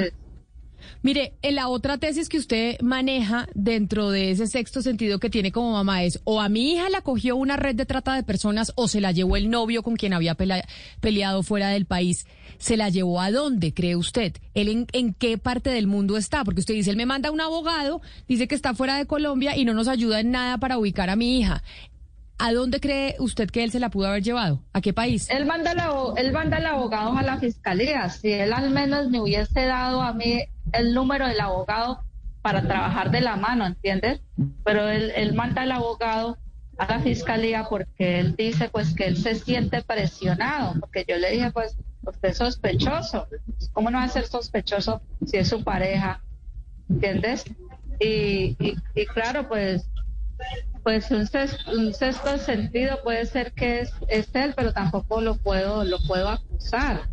Mire, 1.05 1.35
en 1.43 1.57
la 1.57 1.69
otra 1.69 1.99
tesis 1.99 2.31
que 2.31 2.39
usted 2.39 2.81
maneja 2.81 3.47
dentro 3.53 4.09
de 4.09 4.31
ese 4.31 4.47
sexto 4.47 4.81
sentido 4.81 5.19
que 5.19 5.29
tiene 5.29 5.53
como 5.53 5.73
mamá 5.73 6.03
es 6.03 6.23
o 6.25 6.41
a 6.41 6.49
mi 6.49 6.73
hija 6.73 6.89
la 6.89 7.03
cogió 7.03 7.37
una 7.37 7.59
red 7.59 7.77
de 7.77 7.85
trata 7.85 8.15
de 8.15 8.23
personas 8.23 8.73
o 8.75 8.89
se 8.89 9.03
la 9.03 9.13
llevó 9.13 9.37
el 9.37 9.51
novio 9.51 9.83
con 9.83 9.97
quien 9.97 10.15
había 10.15 10.35
peleado 10.35 11.43
fuera 11.43 11.69
del 11.69 11.85
país. 11.85 12.27
¿Se 12.57 12.79
la 12.79 12.89
llevó 12.89 13.21
a 13.21 13.31
dónde, 13.31 13.75
cree 13.75 13.97
usted? 13.97 14.33
¿Él 14.55 14.87
en, 14.95 15.13
qué 15.13 15.37
parte 15.37 15.69
del 15.69 15.87
mundo 15.87 16.17
está? 16.17 16.43
Porque 16.43 16.61
usted 16.61 16.73
dice, 16.73 16.91
él 16.91 16.97
me 16.97 17.05
manda 17.05 17.31
un 17.31 17.43
abogado, 17.43 18.01
dice 18.27 18.49
que 18.49 18.55
está 18.55 18.73
fuera 18.73 18.97
de 18.97 19.05
Colombia 19.05 19.59
y 19.59 19.67
no 19.67 19.75
nos 19.75 19.89
ayuda 19.89 20.21
en 20.21 20.31
nada 20.31 20.57
para 20.57 20.79
ubicar 20.79 21.11
a 21.11 21.17
mi 21.17 21.39
hija. 21.39 21.63
¿A 22.39 22.55
dónde 22.55 22.81
cree 22.81 23.17
usted 23.19 23.51
que 23.51 23.63
él 23.63 23.71
se 23.71 23.79
la 23.79 23.91
pudo 23.91 24.07
haber 24.07 24.23
llevado? 24.23 24.63
¿A 24.73 24.81
qué 24.81 24.95
país? 24.95 25.29
Él 25.29 25.45
manda, 25.45 25.75
él 26.17 26.33
manda 26.33 26.57
el 26.57 26.65
abogado 26.65 27.15
a 27.15 27.23
la 27.23 27.39
fiscalía. 27.39 28.09
Si 28.09 28.33
él 28.33 28.55
al 28.55 28.71
menos 28.71 29.11
me 29.11 29.21
hubiese 29.21 29.67
dado 29.67 30.01
a 30.01 30.15
mí 30.15 30.41
el 30.73 30.95
número 30.95 31.27
del 31.27 31.41
abogado 31.41 32.05
para 32.43 32.63
trabajar 32.63 33.11
de 33.11 33.21
la 33.21 33.37
mano, 33.37 33.67
¿entiendes? 33.67 34.21
Pero 34.65 34.89
él, 34.89 35.13
él 35.17 35.35
manda 35.35 35.63
al 35.63 35.73
abogado 35.73 36.39
a 36.77 36.87
la 36.87 37.01
fiscalía 37.01 37.67
porque 37.69 38.19
él 38.21 38.35
dice 38.37 38.69
pues 38.69 38.95
que 38.95 39.07
él 39.07 39.17
se 39.17 39.35
siente 39.35 39.83
presionado, 39.83 40.75
porque 40.81 41.05
yo 41.09 41.17
le 41.17 41.31
dije 41.31 41.51
pues 41.53 41.77
usted 42.03 42.31
es 42.31 42.37
sospechoso, 42.37 43.29
¿cómo 43.73 43.91
no 43.91 43.99
va 43.99 44.05
a 44.05 44.09
ser 44.09 44.27
sospechoso 44.27 45.01
si 45.27 45.39
es 45.39 45.49
su 45.49 45.63
pareja? 45.63 46.23
¿Entiendes? 46.91 47.45
Y, 48.01 48.57
y, 48.59 48.77
y 48.95 49.07
claro, 49.07 49.49
pues 49.49 49.89
pues 50.83 51.11
un 51.11 51.27
sexto, 51.27 52.39
sentido 52.39 52.99
puede 53.03 53.25
ser 53.25 53.53
que 53.53 53.81
es, 53.81 53.93
es, 54.09 54.29
él, 54.35 54.53
pero 54.55 54.73
tampoco 54.73 55.23
lo 55.23 55.37
puedo, 55.37 55.83
lo 55.83 55.99
puedo 56.07 56.29
acusar. 56.29 57.09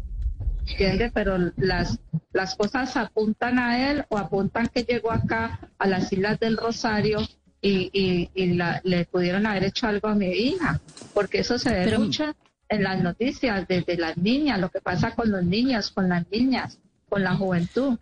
¿Entiendes? 0.71 1.11
Pero 1.13 1.37
las, 1.57 1.99
las 2.33 2.55
cosas 2.55 2.95
apuntan 2.97 3.59
a 3.59 3.91
él 3.91 4.05
o 4.09 4.17
apuntan 4.17 4.67
que 4.67 4.83
llegó 4.83 5.11
acá 5.11 5.59
a 5.77 5.87
las 5.87 6.11
Islas 6.11 6.39
del 6.39 6.57
Rosario 6.57 7.19
y, 7.61 7.89
y, 7.93 8.29
y 8.33 8.53
la, 8.53 8.81
le 8.83 9.05
pudieron 9.05 9.45
haber 9.45 9.65
hecho 9.65 9.87
algo 9.87 10.07
a 10.07 10.15
mi 10.15 10.27
hija, 10.27 10.81
porque 11.13 11.39
eso 11.39 11.59
se 11.59 11.71
ve 11.71 11.97
mucho 11.97 12.35
en 12.69 12.83
las 12.83 13.03
noticias 13.03 13.67
desde 13.67 13.97
las 13.97 14.17
niñas, 14.17 14.59
lo 14.59 14.69
que 14.69 14.81
pasa 14.81 15.13
con 15.13 15.29
los 15.29 15.43
niños, 15.43 15.91
con 15.91 16.09
las 16.09 16.25
niñas, 16.31 16.79
con 17.09 17.23
la 17.23 17.35
juventud. 17.35 17.97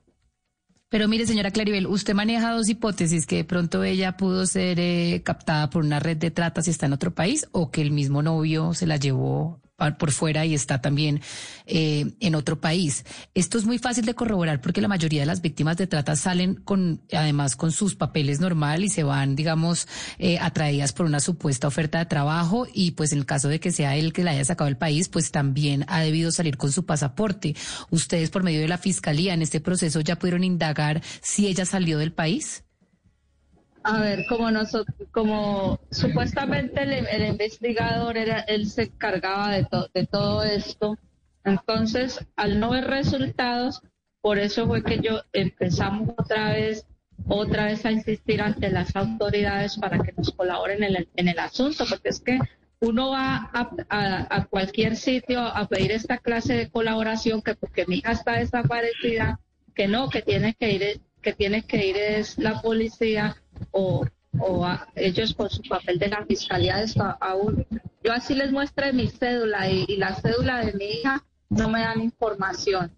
Pero 0.90 1.08
mire, 1.08 1.28
señora 1.28 1.52
Claribel, 1.52 1.86
usted 1.86 2.14
maneja 2.14 2.52
dos 2.52 2.70
hipótesis, 2.70 3.28
que 3.28 3.38
de 3.38 3.44
pronto 3.44 3.84
ella 3.84 4.18
pudo 4.18 4.46
ser 4.48 4.80
eh, 4.80 5.22
captada 5.24 5.70
por 5.70 5.84
una 5.84 6.00
red 6.00 6.18
de 6.18 6.32
trata 6.32 6.62
si 6.62 6.72
está 6.72 6.88
en 6.88 6.94
otro 6.94 7.14
país 7.14 7.48
o 7.52 7.70
que 7.70 7.82
el 7.82 7.92
mismo 7.92 8.24
novio 8.24 8.74
se 8.74 8.88
la 8.88 8.98
llevó 8.98 9.60
por 9.98 10.12
fuera 10.12 10.46
y 10.46 10.54
está 10.54 10.82
también 10.82 11.22
eh, 11.66 12.12
en 12.20 12.36
otro 12.36 12.60
país. 12.60 13.06
Esto 13.34 13.58
es 13.58 13.66
muy 13.66 13.80
fácil 13.80 14.06
de 14.06 14.14
corroborar 14.14 14.62
porque 14.62 14.82
la 14.82 14.88
mayoría 14.88 15.22
de 15.22 15.26
las 15.26 15.42
víctimas 15.42 15.78
de 15.78 15.88
trata 15.88 16.16
salen 16.16 16.56
con, 16.56 17.02
además, 17.12 17.56
con 17.56 17.72
sus 17.72 17.96
papeles 17.96 18.40
normal 18.40 18.84
y 18.84 18.90
se 18.90 19.04
van, 19.04 19.36
digamos, 19.36 19.88
eh, 20.18 20.38
atraídas 20.40 20.94
por 20.94 21.06
una 21.06 21.20
supuesta 21.20 21.68
oferta 21.68 22.00
de 22.00 22.06
trabajo 22.06 22.68
y 22.74 22.92
pues 22.92 23.12
en 23.12 23.20
el 23.20 23.26
caso 23.26 23.48
de 23.48 23.60
que 23.60 23.72
sea 23.72 23.96
él 23.96 24.14
que 24.14 24.24
la 24.24 24.32
haya 24.32 24.46
sacado 24.46 24.66
del 24.66 24.78
país, 24.78 25.10
pues 25.10 25.32
también 25.32 25.86
ha 25.88 26.02
debido 26.02 26.32
salir 26.32 26.58
con 26.58 26.72
su 26.72 26.86
pasaporte. 26.86 27.56
Ustedes 27.90 28.30
por 28.30 28.44
medio 28.44 28.60
de 28.60 28.68
la 28.68 28.78
fiscalía 28.78 29.34
en 29.34 29.42
este 29.42 29.60
proceso 29.60 30.02
ya 30.02 30.18
pudieron 30.18 30.44
indagar 30.44 31.02
si 31.22 31.48
ella 31.48 31.66
salió 31.66 31.98
del 31.98 32.12
país. 32.12 32.64
A 33.92 34.00
ver, 34.02 34.28
como 34.28 34.52
nosotros, 34.52 34.96
como 35.10 35.80
supuestamente 35.90 36.84
el, 36.84 37.26
investigador 37.26 38.18
era, 38.18 38.42
él 38.42 38.70
se 38.70 38.84
encargaba 38.84 39.50
de, 39.50 39.68
de 39.96 40.06
todo 40.06 40.44
esto. 40.44 40.96
Entonces, 41.44 42.24
al 42.36 42.60
no 42.60 42.70
ver 42.70 42.86
resultados, 42.86 43.82
por 44.22 44.38
eso 44.38 44.68
fue 44.68 44.84
que 44.84 45.00
yo 45.00 45.22
empezamos 45.34 46.10
otra 46.16 46.52
vez, 46.52 46.86
otra 47.28 47.66
vez 47.66 47.84
a 47.84 47.92
insistir 47.92 48.44
ante 48.44 48.70
las 48.70 48.96
autoridades 48.96 49.76
para 49.78 49.98
que 49.98 50.14
nos 50.16 50.30
colaboren 50.34 50.84
en 50.84 50.96
el, 50.96 51.10
en 51.16 51.28
el 51.28 51.40
asunto, 51.40 51.84
porque 51.90 52.10
es 52.10 52.20
que 52.20 52.38
uno 52.82 53.10
va 53.10 53.50
a, 53.52 54.36
a, 54.36 54.46
cualquier 54.46 54.98
sitio 54.98 55.42
a 55.42 55.68
pedir 55.68 55.94
esta 55.94 56.20
clase 56.20 56.54
de 56.54 56.70
colaboración 56.70 57.42
que 57.42 57.56
porque 57.56 57.88
mi 57.88 57.98
hija 57.98 58.12
está 58.12 58.34
desaparecida, 58.34 59.40
que 59.74 59.88
no, 59.88 60.12
que 60.12 60.22
tiene 60.22 60.54
que 60.54 60.72
ir, 60.74 61.02
que 61.24 61.34
tiene 61.34 61.64
que 61.64 61.88
ir 61.88 61.98
es 61.98 62.38
la 62.38 62.62
policía 62.62 63.36
o, 63.72 64.06
o 64.40 64.68
ellos 64.96 65.34
por 65.34 65.50
su 65.50 65.62
papel 65.64 66.00
de 66.00 66.10
la 66.10 66.26
fiscalía 66.26 66.84
aún. 67.20 67.66
Yo 68.04 68.14
así 68.14 68.34
les 68.34 68.52
muestre 68.52 68.94
mi 68.94 69.10
cédula 69.10 69.70
y, 69.70 69.98
la 69.98 70.16
cédula 70.16 70.66
de 70.66 70.74
mi 70.74 70.86
hija 70.86 71.26
no 71.50 71.70
me 71.70 71.82
dan 71.82 72.02
información. 72.02 72.92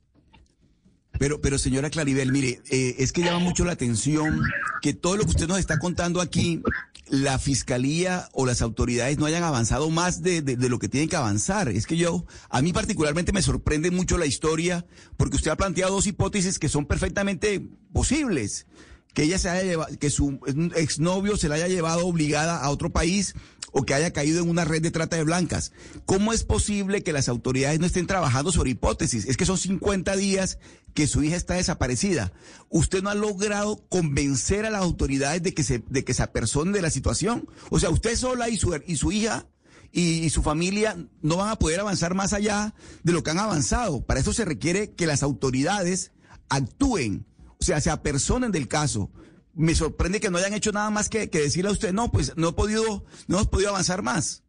Pero, 1.18 1.40
pero 1.40 1.58
señora 1.58 1.90
Claribel, 1.90 2.32
mire, 2.32 2.62
eh, 2.72 2.96
es 3.00 3.12
que 3.12 3.22
llama 3.22 3.40
mucho 3.40 3.64
la 3.64 3.74
atención 3.74 4.42
que 4.82 4.94
todo 4.94 5.18
lo 5.18 5.24
que 5.24 5.32
usted 5.32 5.48
nos 5.48 5.60
está 5.60 5.78
contando 5.78 6.20
aquí, 6.20 6.62
la 7.08 7.38
fiscalía 7.38 8.30
o 8.34 8.46
las 8.46 8.62
autoridades 8.62 9.20
no 9.20 9.26
hayan 9.26 9.44
avanzado 9.44 9.90
más 9.90 10.24
de, 10.24 10.42
de, 10.42 10.70
lo 10.70 10.80
que 10.80 10.88
tienen 10.88 11.10
que 11.10 11.18
avanzar. 11.18 11.70
Es 11.70 11.86
que 11.86 11.98
yo, 11.98 12.26
a 12.50 12.62
mí 12.62 12.74
particularmente 12.74 13.34
me 13.34 13.42
sorprende 13.42 13.92
mucho 13.92 14.18
la 14.18 14.26
historia 14.26 14.86
porque 15.18 15.36
usted 15.36 15.52
ha 15.52 15.58
planteado 15.58 15.94
dos 15.94 16.08
hipótesis 16.08 16.58
que 16.58 16.70
son 16.70 16.86
perfectamente 16.86 17.62
posibles 17.94 18.66
que 19.14 19.24
ella 19.24 19.38
se 19.38 19.50
haya 19.50 19.64
llevado, 19.64 19.98
que 19.98 20.10
su 20.10 20.40
exnovio 20.76 21.38
se 21.38 21.50
la 21.50 21.56
haya 21.56 21.68
llevado 21.68 22.06
obligada 22.08 22.58
a 22.60 22.70
otro 22.70 22.92
país 22.92 23.36
o 23.72 23.84
que 23.84 23.94
haya 23.94 24.12
caído 24.12 24.44
en 24.44 24.50
una 24.50 24.66
red 24.66 24.82
de 24.82 24.92
trata 24.92 25.16
de 25.16 25.24
blancas. 25.24 25.72
¿Cómo 26.06 26.34
es 26.34 26.44
posible 26.44 27.04
que 27.04 27.14
las 27.14 27.30
autoridades 27.30 27.80
no 27.80 27.86
estén 27.86 28.08
trabajando 28.08 28.52
sobre 28.52 28.72
hipótesis? 28.72 29.26
Es 29.26 29.38
que 29.38 29.46
son 29.46 29.58
50 29.58 30.16
días 30.16 30.60
que 30.94 31.08
su 31.08 31.24
hija 31.24 31.38
está 31.38 31.56
desaparecida. 31.56 32.34
¿Usted 32.70 33.02
no 33.02 33.10
ha 33.10 33.16
logrado 33.16 33.84
convencer 33.88 34.66
a 34.66 34.70
las 34.70 34.82
autoridades 34.82 35.42
de 35.42 35.54
que 35.54 35.64
se, 35.64 35.84
de 35.90 36.04
que 36.04 36.14
se 36.14 36.24
apersonen 36.24 36.74
de 36.74 36.82
la 36.82 36.90
situación? 36.90 37.48
O 37.70 37.80
sea, 37.80 37.90
usted 37.90 38.16
sola 38.16 38.50
y 38.50 38.58
su, 38.58 38.78
y 38.86 38.98
su 38.98 39.12
hija 39.12 39.46
y, 39.92 40.30
su 40.30 40.42
familia 40.42 40.98
no 41.22 41.38
van 41.38 41.50
a 41.50 41.58
poder 41.58 41.80
avanzar 41.80 42.14
más 42.14 42.34
allá 42.34 42.74
de 43.04 43.14
lo 43.14 43.24
que 43.24 43.32
han 43.32 43.40
avanzado. 43.40 44.06
Para 44.06 44.20
eso 44.20 44.34
se 44.34 44.46
requiere 44.46 44.92
que 44.92 45.08
las 45.08 45.24
autoridades 45.24 46.12
actúen, 46.50 47.26
o 47.62 47.64
sea, 47.64 47.80
se 47.80 47.90
apersonen 47.90 48.52
del 48.52 48.68
caso. 48.68 49.12
Me 49.54 49.76
sorprende 49.76 50.20
que 50.20 50.30
no 50.30 50.38
hayan 50.38 50.54
hecho 50.54 50.72
nada 50.72 50.90
más 50.90 51.10
que, 51.10 51.28
decirle 51.28 51.70
a 51.70 51.74
usted, 51.74 51.94
no, 51.94 52.12
pues 52.12 52.36
no 52.36 52.50
he 52.50 52.54
podido, 52.54 53.06
no 53.28 53.38
hemos 53.38 53.48
podido 53.48 53.70
avanzar 53.70 54.02
más. 54.02 54.44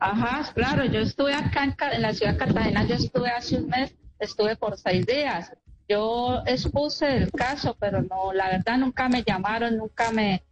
Ajá, 0.00 0.52
claro, 0.54 0.84
yo 0.86 1.00
estuve 1.00 1.34
acá 1.34 1.64
en, 1.64 2.02
la 2.02 2.14
ciudad 2.14 2.32
de 2.32 2.38
Cartagena, 2.38 2.86
yo 2.86 2.94
estuve 2.94 3.28
hace 3.30 3.58
un 3.58 3.68
mes, 3.68 3.94
estuve 4.18 4.56
por 4.56 4.78
seis 4.78 5.06
días 5.06 5.52
yo 5.88 6.42
expuse 6.46 7.16
el 7.16 7.30
caso, 7.30 7.76
pero 7.78 8.02
no, 8.02 8.32
la 8.32 8.48
verdad 8.48 8.78
nunca 8.78 9.08
me 9.08 9.22
llamaron, 9.22 9.76
nunca 9.76 10.10
me, 10.12 10.42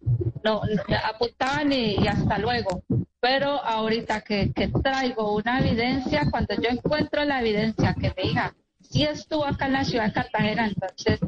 no, 0.44 0.60
apuntaban 1.04 1.72
y, 1.72 2.06
hasta 2.06 2.38
luego. 2.38 2.82
Pero 3.20 3.62
ahorita 3.62 4.20
que, 4.22 4.52
que, 4.52 4.68
traigo 4.68 5.36
una 5.36 5.60
evidencia, 5.60 6.28
cuando 6.30 6.54
yo 6.56 6.68
encuentro 6.68 7.24
la 7.24 7.40
evidencia 7.40 7.94
que 7.94 8.12
mi 8.16 8.30
hija 8.30 8.54
sí 8.92 9.04
estuvo 9.04 9.46
acá 9.46 9.66
en 9.66 9.72
la 9.72 9.84
ciudad 9.84 10.06
de 10.06 10.12
Cartagena, 10.12 10.66
entonces 10.66 11.20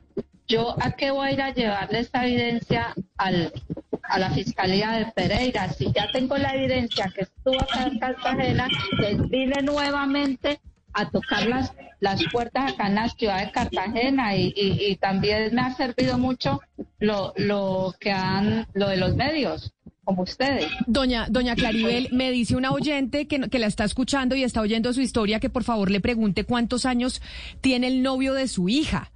yo 0.46 0.76
a 0.80 0.92
qué 0.92 1.10
voy 1.10 1.28
a 1.28 1.32
ir 1.32 1.42
a 1.42 1.54
llevarle 1.54 2.00
esta 2.00 2.26
evidencia 2.26 2.94
al, 3.16 3.52
a 4.02 4.18
la 4.18 4.30
Fiscalía 4.30 4.92
de 4.92 5.06
Pereira. 5.06 5.70
Si 5.70 5.90
ya 5.92 6.06
tengo 6.12 6.36
la 6.36 6.54
evidencia 6.54 7.10
que 7.14 7.22
estuvo 7.22 7.60
acá 7.60 7.84
en 7.84 7.98
Cartagena, 7.98 8.68
que 8.98 9.14
vine 9.14 9.62
nuevamente 9.62 10.60
a 10.92 11.08
tocar 11.08 11.46
las, 11.46 11.72
puertas 12.30 12.72
acá 12.72 12.88
en 12.88 12.96
la 12.96 13.08
ciudad 13.08 13.44
de 13.44 13.50
Cartagena 13.50 14.36
y, 14.36 14.96
también 15.00 15.54
me 15.54 15.62
ha 15.62 15.74
servido 15.74 16.18
mucho 16.18 16.60
lo 16.98 17.94
que 17.98 18.12
han, 18.12 18.66
lo 18.74 18.88
de 18.88 18.98
los 18.98 19.16
medios 19.16 19.72
como 20.04 20.22
ustedes. 20.22 20.66
Doña, 20.86 21.26
doña 21.28 21.54
Claribel, 21.54 22.08
me 22.12 22.30
dice 22.30 22.56
una 22.56 22.72
oyente 22.72 23.26
que, 23.26 23.48
que, 23.48 23.58
la 23.58 23.66
está 23.66 23.84
escuchando 23.84 24.34
y 24.34 24.44
está 24.44 24.60
oyendo 24.60 24.92
su 24.92 25.00
historia 25.00 25.40
que 25.40 25.50
por 25.50 25.64
favor 25.64 25.90
le 25.90 26.00
pregunte 26.00 26.44
cuántos 26.44 26.86
años 26.86 27.22
tiene 27.60 27.88
el 27.88 28.02
novio 28.02 28.34
de 28.34 28.48
su 28.48 28.68
hija 28.68 29.10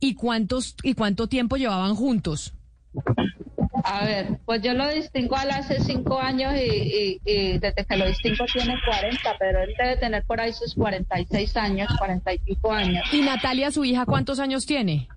y 0.00 0.14
cuántos 0.14 0.76
y 0.82 0.94
cuánto 0.94 1.28
tiempo 1.28 1.56
llevaban 1.56 1.94
juntos. 1.94 2.52
A 3.84 4.04
ver, 4.04 4.38
pues 4.44 4.62
yo 4.62 4.74
lo 4.74 4.88
distingo 4.88 5.36
al 5.36 5.50
hace 5.50 5.80
cinco 5.80 6.18
años 6.18 6.54
y, 6.56 7.20
desde 7.24 7.84
que 7.84 7.96
lo 7.96 8.06
distingo 8.06 8.44
tiene 8.52 8.74
40, 8.84 9.36
pero 9.38 9.62
él 9.62 9.74
debe 9.78 9.96
tener 9.96 10.24
por 10.24 10.40
ahí 10.40 10.52
sus 10.52 10.74
46 10.74 11.56
años, 11.56 11.88
45 11.98 12.72
años. 12.72 13.04
¿Y 13.12 13.20
Natalia, 13.20 13.70
su 13.70 13.84
hija, 13.84 14.04
cuántos 14.04 14.40
años 14.40 14.66
tiene? 14.66 15.08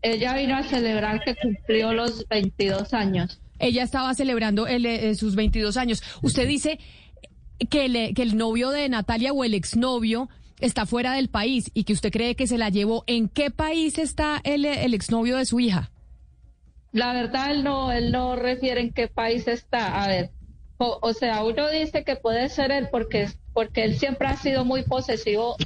Ella 0.00 0.34
vino 0.34 0.56
a 0.56 0.62
celebrar 0.62 1.20
que 1.24 1.34
cumplió 1.34 1.92
los 1.92 2.28
22 2.28 2.94
años. 2.94 3.40
Ella 3.58 3.82
estaba 3.82 4.14
celebrando 4.14 4.66
eh, 4.66 5.14
sus 5.14 5.34
22 5.34 5.76
años. 5.76 6.02
Usted 6.22 6.46
dice 6.46 6.78
que, 7.70 8.12
que 8.14 8.22
el 8.22 8.36
novio 8.36 8.70
de 8.70 8.88
Natalia 8.88 9.32
o 9.32 9.44
el 9.44 9.54
exnovio 9.54 10.28
está 10.60 10.86
fuera 10.86 11.12
del 11.12 11.28
país 11.28 11.70
y 11.74 11.84
que 11.84 11.92
usted 11.92 12.10
cree 12.10 12.34
que 12.34 12.46
se 12.46 12.58
la 12.58 12.68
llevó. 12.68 13.04
¿En 13.06 13.28
qué 13.28 13.50
país 13.50 13.98
está 13.98 14.40
el, 14.44 14.64
el 14.64 14.94
exnovio 14.94 15.36
de 15.36 15.44
su 15.44 15.60
hija? 15.60 15.90
La 16.92 17.12
verdad, 17.12 17.50
él 17.50 17.64
no, 17.64 17.92
él 17.92 18.12
no 18.12 18.36
refiere 18.36 18.80
en 18.80 18.92
qué 18.92 19.08
país 19.08 19.46
está. 19.46 20.02
A 20.02 20.08
ver, 20.08 20.30
o, 20.78 21.12
sea, 21.12 21.44
uno 21.44 21.68
dice 21.70 22.04
que 22.04 22.16
puede 22.16 22.48
ser 22.48 22.70
él 22.70 22.88
porque, 22.90 23.28
porque 23.52 23.84
él 23.84 23.98
siempre 23.98 24.28
ha 24.28 24.36
sido 24.36 24.64
muy 24.64 24.82
posesivo 24.84 25.56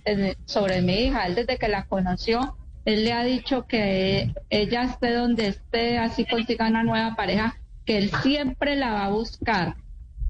sobre 0.46 0.82
mi 0.82 0.94
hija. 0.94 1.26
Él 1.26 1.34
desde 1.34 1.58
que 1.58 1.68
la 1.68 1.86
conoció, 1.86 2.56
él 2.84 3.04
le 3.04 3.12
ha 3.12 3.22
dicho 3.22 3.66
que 3.66 4.34
ella 4.50 4.84
esté 4.84 5.12
donde 5.12 5.48
esté, 5.48 5.98
así 5.98 6.24
consiga 6.24 6.68
una 6.68 6.82
nueva 6.82 7.14
pareja, 7.14 7.56
que 7.84 7.98
él 7.98 8.10
siempre 8.22 8.76
la 8.76 8.92
va 8.92 9.04
a 9.06 9.10
buscar. 9.10 9.76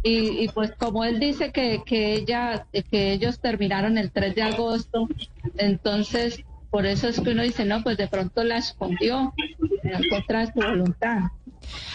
Y, 0.02 0.44
y, 0.44 0.48
pues 0.48 0.72
como 0.72 1.04
él 1.04 1.20
dice 1.20 1.52
que, 1.52 1.82
que 1.86 2.14
ella, 2.14 2.66
que 2.90 3.12
ellos 3.12 3.38
terminaron 3.38 3.98
el 3.98 4.10
3 4.10 4.34
de 4.34 4.42
agosto, 4.42 5.08
entonces 5.58 6.44
por 6.72 6.86
eso 6.86 7.06
es 7.06 7.20
que 7.20 7.30
uno 7.30 7.42
dice, 7.42 7.66
no, 7.66 7.82
pues 7.82 7.98
de 7.98 8.08
pronto 8.08 8.42
la 8.44 8.56
escondió 8.56 9.34
en 9.82 10.08
contra 10.08 10.40
de 10.40 10.46
su 10.46 10.58
voluntad. 10.58 11.18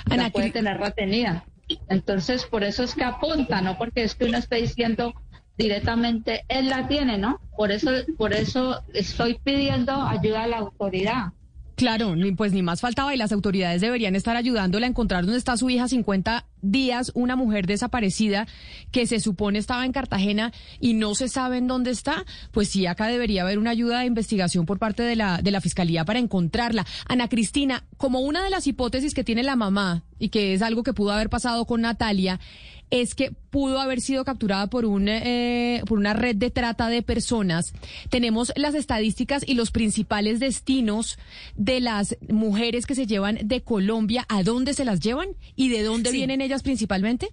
Ana, 0.06 0.26
la 0.26 0.30
puede 0.30 0.52
tener 0.52 0.78
retenida. 0.78 1.44
Entonces, 1.90 2.46
por 2.46 2.64
eso 2.64 2.84
es 2.84 2.94
que 2.94 3.04
apunta, 3.04 3.60
no 3.62 3.78
porque 3.80 4.04
es 4.04 4.14
que 4.14 4.26
uno 4.26 4.38
esté 4.38 4.58
diciendo 4.58 5.16
directamente, 5.58 6.46
él 6.48 6.70
la 6.70 6.88
tiene, 6.88 7.18
¿no? 7.18 7.42
Por 7.58 7.72
eso, 7.72 7.90
por 8.20 8.34
eso 8.34 8.84
estoy 8.94 9.40
pidiendo 9.44 9.94
ayuda 9.94 10.44
a 10.44 10.48
la 10.48 10.58
autoridad. 10.58 11.34
Claro, 11.78 12.16
pues 12.36 12.54
ni 12.54 12.64
más 12.64 12.82
faltaba 12.82 13.14
y 13.14 13.18
las 13.18 13.32
autoridades 13.32 13.82
deberían 13.82 14.16
estar 14.16 14.36
ayudándola 14.36 14.88
a 14.88 14.90
encontrar 14.90 15.26
dónde 15.26 15.38
está 15.38 15.56
su 15.58 15.70
hija 15.70 15.88
50 15.88 16.44
días, 16.64 17.12
una 17.14 17.36
mujer 17.36 17.68
desaparecida 17.68 18.48
que 18.92 19.06
se 19.06 19.20
supone 19.20 19.60
estaba 19.60 19.86
en 19.86 19.92
Cartagena 19.92 20.52
y 20.80 20.96
no 20.96 21.14
se 21.14 21.28
sabe 21.28 21.58
en 21.58 21.68
dónde 21.68 21.92
está, 21.92 22.26
pues 22.52 22.70
sí, 22.70 22.88
acá 22.88 23.06
debería 23.06 23.44
haber 23.44 23.60
una 23.60 23.70
ayuda 23.70 24.00
de 24.00 24.08
investigación 24.08 24.66
por 24.66 24.80
parte 24.80 25.04
de 25.04 25.16
la, 25.16 25.44
de 25.44 25.52
la 25.52 25.62
Fiscalía 25.62 26.04
para 26.04 26.18
encontrarla. 26.18 26.84
Ana 27.06 27.30
Cristina, 27.30 27.86
como 27.98 28.22
una 28.22 28.44
de 28.44 28.50
las 28.50 28.66
hipótesis 28.66 29.14
que 29.14 29.24
tiene 29.24 29.44
la 29.44 29.56
mamá 29.56 30.04
y 30.18 30.30
que 30.30 30.56
es 30.56 30.64
algo 30.64 30.82
que 30.82 30.94
pudo 30.94 31.12
haber 31.12 31.30
pasado 31.30 31.66
con 31.66 31.82
Natalia, 31.82 32.40
es 32.90 33.16
que 33.16 33.32
pudo 33.50 33.80
haber 33.80 34.02
sido 34.02 34.24
capturada 34.24 34.68
por, 34.68 34.86
un, 34.86 35.08
eh, 35.10 35.82
por 35.86 35.98
una 35.98 36.14
red 36.14 36.36
de 36.36 36.52
trata 36.52 36.90
de 36.90 37.02
personas. 37.02 37.74
Tenemos 38.10 38.54
las 38.56 38.76
estadísticas 38.76 39.44
y 39.46 39.56
los 39.56 39.72
principales 39.72 40.40
destinos 40.40 41.18
de 41.56 41.80
las 41.82 42.18
mujeres 42.30 42.86
que 42.86 42.96
se 42.96 43.08
llevan 43.08 43.40
de 43.44 43.62
Colombia, 43.62 44.26
¿a 44.30 44.44
dónde 44.44 44.74
se 44.74 44.86
las 44.86 45.00
llevan 45.00 45.30
y 45.56 45.70
de 45.70 45.84
dónde 45.84 46.12
vienen 46.12 46.42
ellas 46.42 46.64
principalmente? 46.64 47.30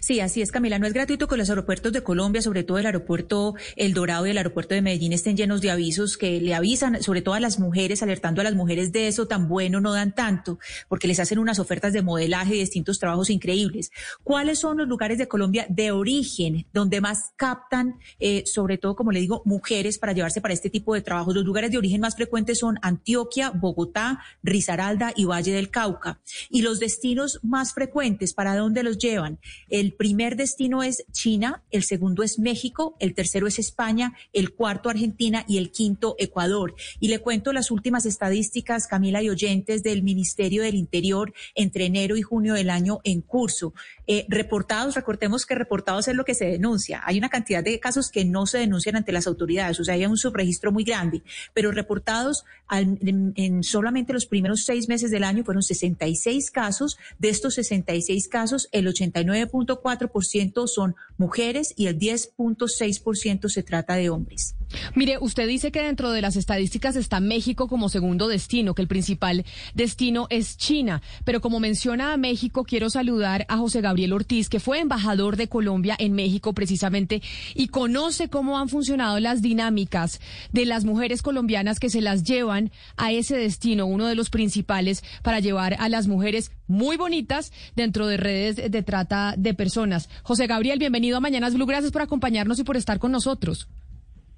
Sí, 0.00 0.20
así 0.20 0.42
es, 0.42 0.50
Camila. 0.52 0.78
No 0.78 0.86
es 0.86 0.92
gratuito 0.92 1.28
que 1.28 1.36
los 1.36 1.48
aeropuertos 1.48 1.92
de 1.92 2.02
Colombia, 2.02 2.42
sobre 2.42 2.64
todo 2.64 2.78
el 2.78 2.86
aeropuerto 2.86 3.54
El 3.76 3.94
Dorado 3.94 4.26
y 4.26 4.30
el 4.30 4.38
aeropuerto 4.38 4.74
de 4.74 4.82
Medellín, 4.82 5.12
estén 5.12 5.36
llenos 5.36 5.60
de 5.60 5.70
avisos 5.70 6.16
que 6.16 6.40
le 6.40 6.54
avisan, 6.54 7.02
sobre 7.02 7.22
todo 7.22 7.34
a 7.34 7.40
las 7.40 7.58
mujeres, 7.58 8.02
alertando 8.02 8.40
a 8.40 8.44
las 8.44 8.54
mujeres 8.54 8.92
de 8.92 9.08
eso 9.08 9.26
tan 9.26 9.48
bueno 9.48 9.80
no 9.80 9.92
dan 9.92 10.14
tanto, 10.14 10.58
porque 10.88 11.08
les 11.08 11.20
hacen 11.20 11.38
unas 11.38 11.58
ofertas 11.58 11.92
de 11.92 12.02
modelaje 12.02 12.56
y 12.56 12.60
distintos 12.60 12.98
trabajos 12.98 13.30
increíbles. 13.30 13.90
¿Cuáles 14.22 14.58
son 14.58 14.78
los 14.78 14.88
lugares 14.88 15.18
de 15.18 15.28
Colombia 15.28 15.66
de 15.68 15.92
origen 15.92 16.66
donde 16.72 17.00
más 17.00 17.32
captan, 17.36 17.98
eh, 18.20 18.44
sobre 18.46 18.78
todo, 18.78 18.96
como 18.96 19.12
le 19.12 19.20
digo, 19.20 19.42
mujeres 19.44 19.98
para 19.98 20.12
llevarse 20.12 20.40
para 20.40 20.54
este 20.54 20.70
tipo 20.70 20.94
de 20.94 21.02
trabajos? 21.02 21.34
Los 21.34 21.44
lugares 21.44 21.70
de 21.70 21.78
origen 21.78 22.00
más 22.00 22.16
frecuentes 22.16 22.58
son 22.58 22.78
Antioquia, 22.82 23.50
Bogotá, 23.50 24.20
Risaralda 24.42 25.12
y 25.16 25.24
Valle 25.24 25.52
del 25.52 25.70
Cauca. 25.70 26.20
Y 26.50 26.62
los 26.62 26.80
destinos 26.80 27.40
más 27.42 27.72
frecuentes, 27.72 28.32
¿para 28.34 28.56
dónde 28.56 28.82
los 28.82 28.98
llevan? 28.98 29.38
El 29.72 29.94
primer 29.94 30.36
destino 30.36 30.82
es 30.82 31.02
China, 31.12 31.62
el 31.70 31.82
segundo 31.82 32.22
es 32.22 32.38
México, 32.38 32.94
el 33.00 33.14
tercero 33.14 33.46
es 33.46 33.58
España, 33.58 34.12
el 34.34 34.52
cuarto 34.52 34.90
Argentina 34.90 35.46
y 35.48 35.56
el 35.56 35.70
quinto 35.70 36.14
Ecuador. 36.18 36.74
Y 37.00 37.08
le 37.08 37.20
cuento 37.20 37.54
las 37.54 37.70
últimas 37.70 38.04
estadísticas, 38.04 38.86
Camila 38.86 39.22
y 39.22 39.30
oyentes, 39.30 39.82
del 39.82 40.02
Ministerio 40.02 40.62
del 40.62 40.74
Interior 40.74 41.32
entre 41.54 41.86
enero 41.86 42.18
y 42.18 42.22
junio 42.22 42.52
del 42.52 42.68
año 42.68 43.00
en 43.04 43.22
curso. 43.22 43.72
Eh, 44.06 44.26
reportados, 44.28 44.94
recordemos 44.94 45.46
que 45.46 45.54
reportados 45.54 46.08
es 46.08 46.16
lo 46.16 46.24
que 46.24 46.34
se 46.34 46.46
denuncia. 46.46 47.02
Hay 47.04 47.18
una 47.18 47.28
cantidad 47.28 47.62
de 47.62 47.78
casos 47.78 48.10
que 48.10 48.24
no 48.24 48.46
se 48.46 48.58
denuncian 48.58 48.96
ante 48.96 49.12
las 49.12 49.26
autoridades, 49.26 49.78
o 49.78 49.84
sea, 49.84 49.94
hay 49.94 50.06
un 50.06 50.16
subregistro 50.16 50.72
muy 50.72 50.84
grande, 50.84 51.22
pero 51.54 51.70
reportados 51.70 52.44
en, 52.70 53.32
en, 53.36 53.62
solamente 53.62 54.12
los 54.12 54.26
primeros 54.26 54.64
seis 54.64 54.88
meses 54.88 55.10
del 55.10 55.24
año 55.24 55.44
fueron 55.44 55.62
66 55.62 56.50
casos. 56.50 56.98
De 57.18 57.28
estos 57.28 57.54
66 57.54 58.28
casos, 58.28 58.68
el 58.72 58.86
89.4% 58.86 60.66
son 60.66 60.96
mujeres 61.16 61.72
y 61.76 61.86
el 61.86 61.98
10.6% 61.98 63.48
se 63.48 63.62
trata 63.62 63.94
de 63.94 64.10
hombres. 64.10 64.56
Mire, 64.94 65.18
usted 65.20 65.46
dice 65.46 65.72
que 65.72 65.82
dentro 65.82 66.10
de 66.10 66.22
las 66.22 66.36
estadísticas 66.36 66.96
está 66.96 67.20
México 67.20 67.68
como 67.68 67.88
segundo 67.88 68.28
destino, 68.28 68.74
que 68.74 68.82
el 68.82 68.88
principal 68.88 69.44
destino 69.74 70.26
es 70.30 70.56
China. 70.56 71.02
Pero 71.24 71.40
como 71.40 71.60
menciona 71.60 72.12
a 72.12 72.16
México, 72.16 72.64
quiero 72.64 72.90
saludar 72.90 73.46
a 73.48 73.56
José 73.56 73.80
Gabriel 73.80 74.12
Ortiz, 74.12 74.48
que 74.48 74.60
fue 74.60 74.80
embajador 74.80 75.36
de 75.36 75.48
Colombia 75.48 75.96
en 75.98 76.12
México 76.12 76.52
precisamente 76.52 77.22
y 77.54 77.68
conoce 77.68 78.28
cómo 78.28 78.58
han 78.58 78.68
funcionado 78.68 79.18
las 79.20 79.42
dinámicas 79.42 80.20
de 80.52 80.66
las 80.66 80.84
mujeres 80.84 81.22
colombianas 81.22 81.80
que 81.80 81.90
se 81.90 82.00
las 82.00 82.24
llevan 82.24 82.70
a 82.96 83.12
ese 83.12 83.36
destino, 83.36 83.86
uno 83.86 84.06
de 84.06 84.14
los 84.14 84.30
principales 84.30 85.02
para 85.22 85.40
llevar 85.40 85.76
a 85.78 85.88
las 85.88 86.06
mujeres 86.06 86.52
muy 86.66 86.96
bonitas 86.96 87.52
dentro 87.76 88.06
de 88.06 88.16
redes 88.16 88.56
de 88.56 88.82
trata 88.82 89.34
de 89.36 89.54
personas. 89.54 90.08
José 90.22 90.46
Gabriel, 90.46 90.78
bienvenido 90.78 91.16
a 91.16 91.20
Mañanas 91.20 91.54
Blue. 91.54 91.66
Gracias 91.66 91.92
por 91.92 92.02
acompañarnos 92.02 92.58
y 92.58 92.64
por 92.64 92.76
estar 92.76 92.98
con 92.98 93.12
nosotros. 93.12 93.68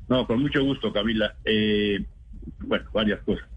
No, 0.08 0.26
con 0.26 0.40
mucho 0.40 0.62
gusto, 0.62 0.92
Camila. 0.92 1.34
Eh, 1.44 2.04
bueno, 2.60 2.88
varias 2.92 3.20
cosas. 3.22 3.48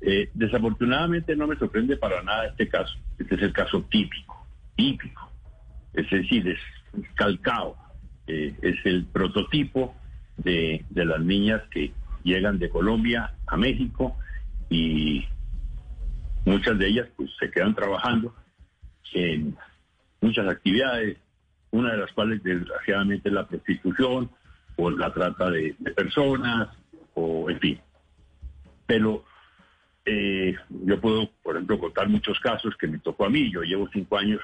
Eh, 0.00 0.30
desafortunadamente 0.34 1.34
no 1.34 1.46
me 1.46 1.56
sorprende 1.56 1.96
para 1.96 2.22
nada 2.22 2.46
este 2.46 2.68
caso. 2.68 2.94
Este 3.18 3.34
es 3.34 3.42
el 3.42 3.52
caso 3.52 3.82
típico, 3.90 4.46
típico. 4.76 5.30
Es 5.92 6.08
decir, 6.10 6.46
es 6.48 6.60
calcado. 7.14 7.76
Eh, 8.26 8.54
es 8.62 8.76
el 8.84 9.06
prototipo 9.06 9.94
de, 10.36 10.84
de 10.90 11.04
las 11.04 11.20
niñas 11.20 11.62
que 11.70 11.92
llegan 12.22 12.58
de 12.58 12.68
Colombia 12.68 13.34
a 13.46 13.56
México 13.56 14.16
y 14.68 15.24
muchas 16.44 16.78
de 16.78 16.88
ellas 16.88 17.08
pues 17.16 17.30
se 17.38 17.50
quedan 17.50 17.74
trabajando 17.74 18.34
en 19.14 19.56
muchas 20.20 20.46
actividades 20.46 21.16
una 21.70 21.92
de 21.92 21.98
las 21.98 22.12
cuales 22.12 22.42
desgraciadamente 22.42 23.28
es 23.28 23.34
la 23.34 23.46
prostitución 23.46 24.30
o 24.78 24.90
la 24.90 25.12
trata 25.12 25.50
de, 25.50 25.74
personas, 25.94 26.68
o 27.14 27.50
en 27.50 27.58
fin. 27.58 27.80
Pero 28.86 29.24
eh, 30.04 30.54
yo 30.70 31.00
puedo, 31.00 31.30
por 31.42 31.56
ejemplo, 31.56 31.80
contar 31.80 32.08
muchos 32.08 32.38
casos 32.40 32.76
que 32.76 32.86
me 32.86 32.98
tocó 32.98 33.26
a 33.26 33.30
mí. 33.30 33.50
Yo 33.50 33.62
llevo 33.62 33.88
cinco 33.92 34.16
años, 34.16 34.40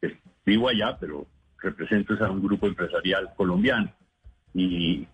eh, 0.00 0.16
vivo 0.46 0.68
allá, 0.68 0.96
pero 0.98 1.26
represento 1.58 2.14
a 2.24 2.30
un 2.30 2.42
grupo 2.42 2.68
empresarial 2.68 3.30
colombiano. 3.36 3.92
Y, 4.54 5.06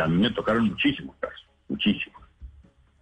a 0.00 0.06
mí 0.08 0.18
me 0.18 0.30
tocaron 0.30 0.68
muchísimos 0.68 1.16
casos, 1.16 1.46
muchísimos. 1.68 2.22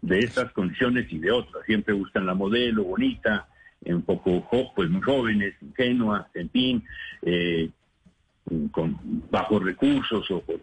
De 0.01 0.19
estas 0.21 0.53
condiciones 0.53 1.11
y 1.13 1.19
de 1.19 1.31
otras. 1.31 1.65
Siempre 1.67 1.95
buscan 1.95 2.27
la 2.27 2.35
modelo 2.35 2.85
bonita, 2.85 3.49
un 3.85 4.03
poco 4.03 4.49
pues 4.75 4.91
muy 4.91 5.03
jóvenes, 5.03 5.55
ingenuas, 5.61 6.27
en 6.35 6.51
fin, 6.51 6.85
eh, 7.23 7.71
con 8.71 8.99
bajos 9.31 9.63
recursos 9.63 10.31
o 10.31 10.41
con 10.41 10.61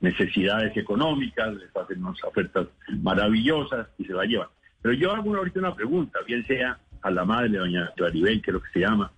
necesidades 0.00 0.76
económicas, 0.76 1.54
les 1.54 1.74
hacen 1.76 2.04
unas 2.04 2.22
ofertas 2.24 2.66
maravillosas 3.00 3.88
y 3.98 4.04
se 4.04 4.12
la 4.12 4.24
llevan. 4.24 4.48
Pero 4.80 4.94
yo 4.94 5.12
hago 5.12 5.36
ahorita 5.36 5.60
una 5.60 5.74
pregunta, 5.74 6.18
bien 6.26 6.44
sea 6.46 6.78
a 7.02 7.10
la 7.10 7.24
madre 7.24 7.50
de 7.50 7.58
doña 7.58 7.92
Claribel, 7.96 8.42
que 8.42 8.50
es 8.50 8.54
lo 8.54 8.62
que 8.62 8.72
se 8.72 8.80
llama, 8.80 9.12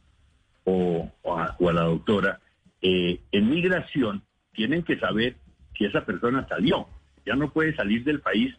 o, 0.64 1.10
a, 1.24 1.56
la 1.72 1.82
doctora, 1.82 2.40
eh, 2.82 3.20
en 3.32 3.48
migración 3.50 4.22
tienen 4.52 4.82
que 4.82 4.98
saber 4.98 5.36
si 5.76 5.84
esa 5.84 6.04
persona 6.04 6.46
salió. 6.48 6.86
Ya 7.26 7.34
no 7.34 7.50
puede 7.50 7.74
salir 7.74 8.04
del 8.04 8.20
país 8.20 8.54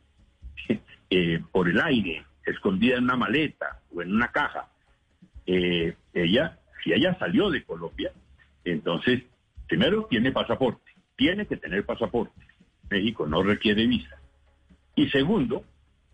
eh, 1.10 1.42
por 1.52 1.70
el 1.70 1.80
aire, 1.80 2.24
escondida 2.46 2.98
en 2.98 3.04
una 3.06 3.16
maleta 3.16 3.80
o 3.94 4.02
en 4.02 4.14
una 4.14 4.32
caja. 4.32 4.68
Eh, 5.46 5.96
ella, 6.14 6.58
si 6.84 6.92
ella 6.92 7.16
salió 7.20 7.52
de 7.52 7.64
Colombia, 7.64 8.12
entonces, 8.64 9.24
primero 9.68 10.08
tiene 10.10 10.32
pasaporte, 10.32 10.92
tiene 11.16 11.46
que 11.46 11.58
tener 11.58 11.86
pasaporte. 11.86 12.40
México 12.90 13.26
no 13.26 13.44
requiere 13.44 13.88
visa. 13.88 14.18
Y 14.96 15.10
segundo, 15.10 15.64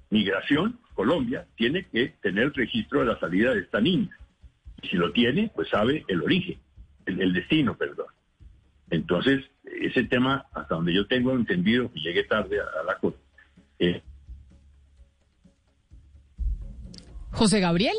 migración, 0.10 0.80
Colombia, 0.94 1.48
tiene 1.56 1.86
que 1.86 2.10
tener 2.22 2.52
registro 2.54 3.02
de 3.02 3.08
la 3.08 3.20
salida 3.20 3.54
de 3.54 3.62
esta 3.62 3.80
niña. 3.80 4.18
Y 4.82 4.88
si 4.88 4.98
lo 4.98 5.12
tiene, 5.12 5.52
pues 5.54 5.70
sabe 5.70 6.04
el 6.08 6.22
origen, 6.22 6.60
el, 7.06 7.34
destino, 7.34 7.76
perdón. 7.76 8.08
Entonces, 8.90 9.46
ese 9.64 10.04
tema, 10.06 10.46
hasta 10.54 10.76
donde 10.76 10.94
yo 10.94 11.08
tengo 11.08 11.34
entendido, 11.34 11.92
y 11.94 12.02
llegué 12.02 12.24
tarde 12.24 12.60
a, 12.60 12.84
la 12.84 12.98
cosa. 12.98 13.18
Eh, 13.80 14.02
José 17.32 17.60
Gabriel. 17.60 17.96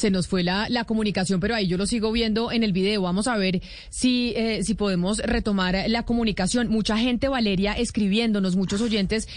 Se 0.00 0.10
nos 0.10 0.28
fue 0.28 0.42
la, 0.42 0.66
la 0.70 0.84
comunicación, 0.84 1.40
pero 1.40 1.54
ahí 1.54 1.66
yo 1.66 1.76
lo 1.76 1.86
sigo 1.86 2.10
viendo 2.10 2.50
en 2.52 2.62
el 2.62 2.72
video. 2.72 3.02
Vamos 3.02 3.26
a 3.26 3.36
ver 3.36 3.60
si, 3.90 4.32
eh, 4.34 4.64
si 4.64 4.72
podemos 4.72 5.18
retomar 5.18 5.76
la 5.88 6.04
comunicación. 6.06 6.68
Mucha 6.68 6.96
gente, 6.96 7.28
Valeria, 7.28 7.74
escribiéndonos, 7.74 8.56
muchos 8.56 8.80
oyentes 8.80 9.28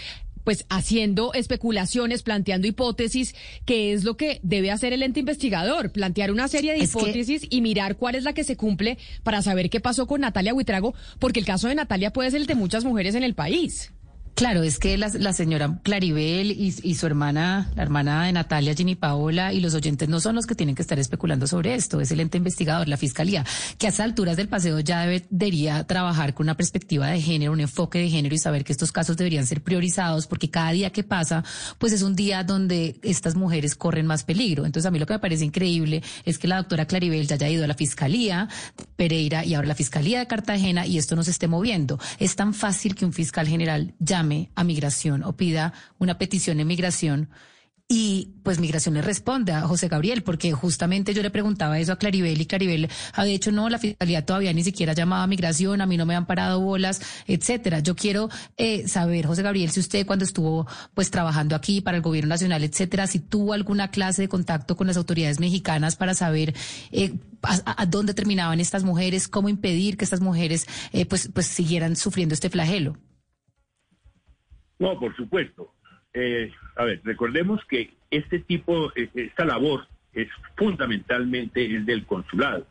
pues 0.42 0.64
haciendo 0.70 1.34
especulaciones, 1.34 2.22
planteando 2.22 2.66
hipótesis, 2.66 3.34
que 3.66 3.92
es 3.92 4.04
lo 4.04 4.16
que 4.16 4.40
debe 4.42 4.70
hacer 4.70 4.94
el 4.94 5.02
ente 5.02 5.20
investigador, 5.20 5.92
plantear 5.92 6.30
una 6.30 6.48
serie 6.48 6.72
de 6.72 6.84
hipótesis 6.84 7.46
y 7.50 7.60
mirar 7.60 7.96
cuál 7.96 8.14
es 8.14 8.24
la 8.24 8.32
que 8.32 8.44
se 8.44 8.56
cumple 8.56 8.96
para 9.22 9.42
saber 9.42 9.68
qué 9.68 9.80
pasó 9.80 10.06
con 10.06 10.22
Natalia 10.22 10.54
Huitrago, 10.54 10.94
porque 11.18 11.40
el 11.40 11.46
caso 11.46 11.68
de 11.68 11.74
Natalia 11.74 12.10
puede 12.10 12.30
ser 12.30 12.40
el 12.40 12.46
de 12.46 12.54
muchas 12.54 12.86
mujeres 12.86 13.14
en 13.14 13.22
el 13.22 13.34
país. 13.34 13.92
Claro, 14.34 14.64
es 14.64 14.80
que 14.80 14.98
la, 14.98 15.10
la 15.14 15.32
señora 15.32 15.78
Claribel 15.84 16.50
y, 16.50 16.94
su 16.94 17.06
hermana, 17.06 17.70
la 17.76 17.82
hermana 17.84 18.24
de 18.24 18.32
Natalia, 18.32 18.74
Ginny 18.74 18.96
Paola, 18.96 19.52
y 19.52 19.60
los 19.60 19.74
oyentes 19.74 20.08
no 20.08 20.18
son 20.18 20.34
los 20.34 20.44
que 20.46 20.56
tienen 20.56 20.74
que 20.74 20.82
estar 20.82 20.98
especulando 20.98 21.46
sobre 21.46 21.74
esto, 21.74 22.00
es 22.00 22.10
el 22.10 22.18
ente 22.18 22.38
investigador, 22.38 22.88
la 22.88 22.96
fiscalía, 22.96 23.44
que 23.78 23.86
a 23.86 23.90
estas 23.90 24.04
alturas 24.04 24.36
del 24.36 24.48
paseo 24.48 24.80
ya 24.80 25.06
debería 25.30 25.84
trabajar 25.84 26.34
con 26.34 26.46
una 26.46 26.56
perspectiva 26.56 27.06
de 27.06 27.20
género, 27.20 27.52
un 27.52 27.60
enfoque 27.60 28.00
de 28.00 28.10
género 28.10 28.34
y 28.34 28.38
saber 28.38 28.64
que 28.64 28.72
estos 28.72 28.90
casos 28.90 29.16
deberían 29.16 29.46
ser 29.46 29.62
priorizados 29.62 30.26
porque 30.26 30.50
cada 30.50 30.72
día 30.72 30.90
que 30.90 31.04
pasa, 31.04 31.44
pues 31.78 31.92
es 31.92 32.02
un 32.02 32.16
día 32.16 32.42
donde 32.42 32.98
estas 33.02 33.36
mujeres 33.36 33.76
corren 33.76 34.06
más 34.06 34.24
peligro. 34.24 34.66
Entonces 34.66 34.88
a 34.88 34.90
mí 34.90 34.98
lo 34.98 35.06
que 35.06 35.12
me 35.12 35.20
parece 35.20 35.44
increíble 35.44 36.02
es 36.24 36.38
que 36.38 36.48
la 36.48 36.56
doctora 36.56 36.86
Claribel 36.86 37.28
ya 37.28 37.36
haya 37.36 37.48
ido 37.48 37.62
a 37.62 37.68
la 37.68 37.74
fiscalía 37.74 38.48
Pereira 38.96 39.44
y 39.44 39.54
ahora 39.54 39.68
la 39.68 39.74
fiscalía 39.76 40.18
de 40.18 40.26
Cartagena 40.26 40.86
y 40.86 40.98
esto 40.98 41.14
no 41.14 41.22
se 41.22 41.30
esté 41.30 41.46
moviendo. 41.46 42.00
Es 42.18 42.34
tan 42.34 42.52
fácil 42.52 42.96
que 42.96 43.04
un 43.04 43.12
fiscal 43.12 43.46
general 43.46 43.94
llame 44.00 44.23
a 44.54 44.64
migración 44.64 45.22
o 45.22 45.36
pida 45.36 45.72
una 45.98 46.18
petición 46.18 46.58
de 46.58 46.64
migración 46.64 47.28
y 47.86 48.30
pues 48.42 48.60
Migración 48.60 48.94
le 48.94 49.02
responde 49.02 49.52
a 49.52 49.60
José 49.62 49.88
Gabriel, 49.88 50.22
porque 50.22 50.52
justamente 50.52 51.12
yo 51.12 51.22
le 51.22 51.30
preguntaba 51.30 51.78
eso 51.78 51.92
a 51.92 51.98
Claribel 51.98 52.40
y 52.40 52.46
Claribel 52.46 52.88
ha 53.12 53.24
dicho 53.24 53.52
no, 53.52 53.68
la 53.68 53.78
fiscalía 53.78 54.24
todavía 54.24 54.54
ni 54.54 54.64
siquiera 54.64 54.94
llamaba 54.94 55.22
a 55.22 55.26
Migración, 55.26 55.82
a 55.82 55.86
mí 55.86 55.98
no 55.98 56.06
me 56.06 56.16
han 56.16 56.24
parado 56.24 56.60
bolas, 56.60 57.02
etcétera. 57.26 57.80
Yo 57.80 57.94
quiero 57.94 58.30
eh, 58.56 58.88
saber, 58.88 59.26
José 59.26 59.42
Gabriel, 59.42 59.70
si 59.70 59.80
usted 59.80 60.06
cuando 60.06 60.24
estuvo 60.24 60.66
pues 60.94 61.10
trabajando 61.10 61.54
aquí 61.54 61.82
para 61.82 61.98
el 61.98 62.02
gobierno 62.02 62.30
nacional, 62.30 62.64
etcétera, 62.64 63.06
si 63.06 63.18
tuvo 63.18 63.52
alguna 63.52 63.90
clase 63.90 64.22
de 64.22 64.28
contacto 64.28 64.76
con 64.76 64.86
las 64.86 64.96
autoridades 64.96 65.38
mexicanas 65.38 65.96
para 65.96 66.14
saber 66.14 66.54
eh, 66.90 67.14
a, 67.42 67.84
dónde 67.84 68.14
terminaban 68.14 68.60
estas 68.60 68.82
mujeres, 68.82 69.28
cómo 69.28 69.50
impedir 69.50 69.98
que 69.98 70.04
estas 70.04 70.20
mujeres 70.20 70.66
eh, 70.92 71.04
pues, 71.04 71.28
pues 71.34 71.46
siguieran 71.46 71.96
sufriendo 71.96 72.34
este 72.34 72.48
flagelo. 72.48 72.96
No, 74.78 74.98
por 74.98 75.14
supuesto. 75.16 75.72
Eh, 76.12 76.52
a 76.76 76.84
ver, 76.84 77.00
recordemos 77.04 77.64
que 77.64 77.94
este 78.10 78.38
tipo, 78.40 78.92
eh, 78.94 79.08
esta 79.14 79.44
labor 79.44 79.86
es 80.12 80.28
fundamentalmente 80.56 81.64
el 81.64 81.84
del 81.84 82.06
consulado. 82.06 82.66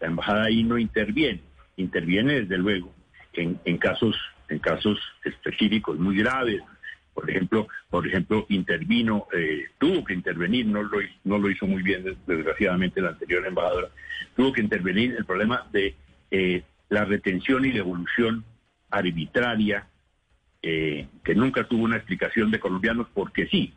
La 0.00 0.08
embajada 0.08 0.44
ahí 0.44 0.62
no 0.62 0.78
interviene, 0.78 1.42
interviene 1.76 2.40
desde 2.40 2.56
luego 2.56 2.94
en, 3.34 3.60
en 3.64 3.78
casos, 3.78 4.16
en 4.48 4.58
casos 4.58 4.98
específicos 5.24 5.98
muy 5.98 6.16
graves. 6.16 6.62
Por 7.12 7.28
ejemplo, 7.28 7.66
por 7.90 8.06
ejemplo, 8.06 8.46
intervino, 8.48 9.26
eh, 9.34 9.66
tuvo 9.78 10.04
que 10.04 10.14
intervenir, 10.14 10.66
no 10.66 10.82
lo, 10.82 10.98
no 11.24 11.38
lo 11.38 11.50
hizo 11.50 11.66
muy 11.66 11.82
bien 11.82 12.04
desgraciadamente 12.26 13.00
la 13.00 13.10
anterior 13.10 13.44
embajadora, 13.44 13.88
tuvo 14.36 14.52
que 14.52 14.60
intervenir 14.60 15.16
el 15.16 15.24
problema 15.24 15.66
de 15.72 15.94
la 16.90 17.04
retención 17.04 17.64
y 17.64 17.72
devolución 17.72 18.44
arbitraria 18.90 19.88
eh, 20.62 21.06
que 21.22 21.34
nunca 21.34 21.64
tuvo 21.64 21.84
una 21.84 21.96
explicación 21.96 22.50
de 22.50 22.60
colombianos 22.60 23.06
porque 23.14 23.46
sí. 23.46 23.74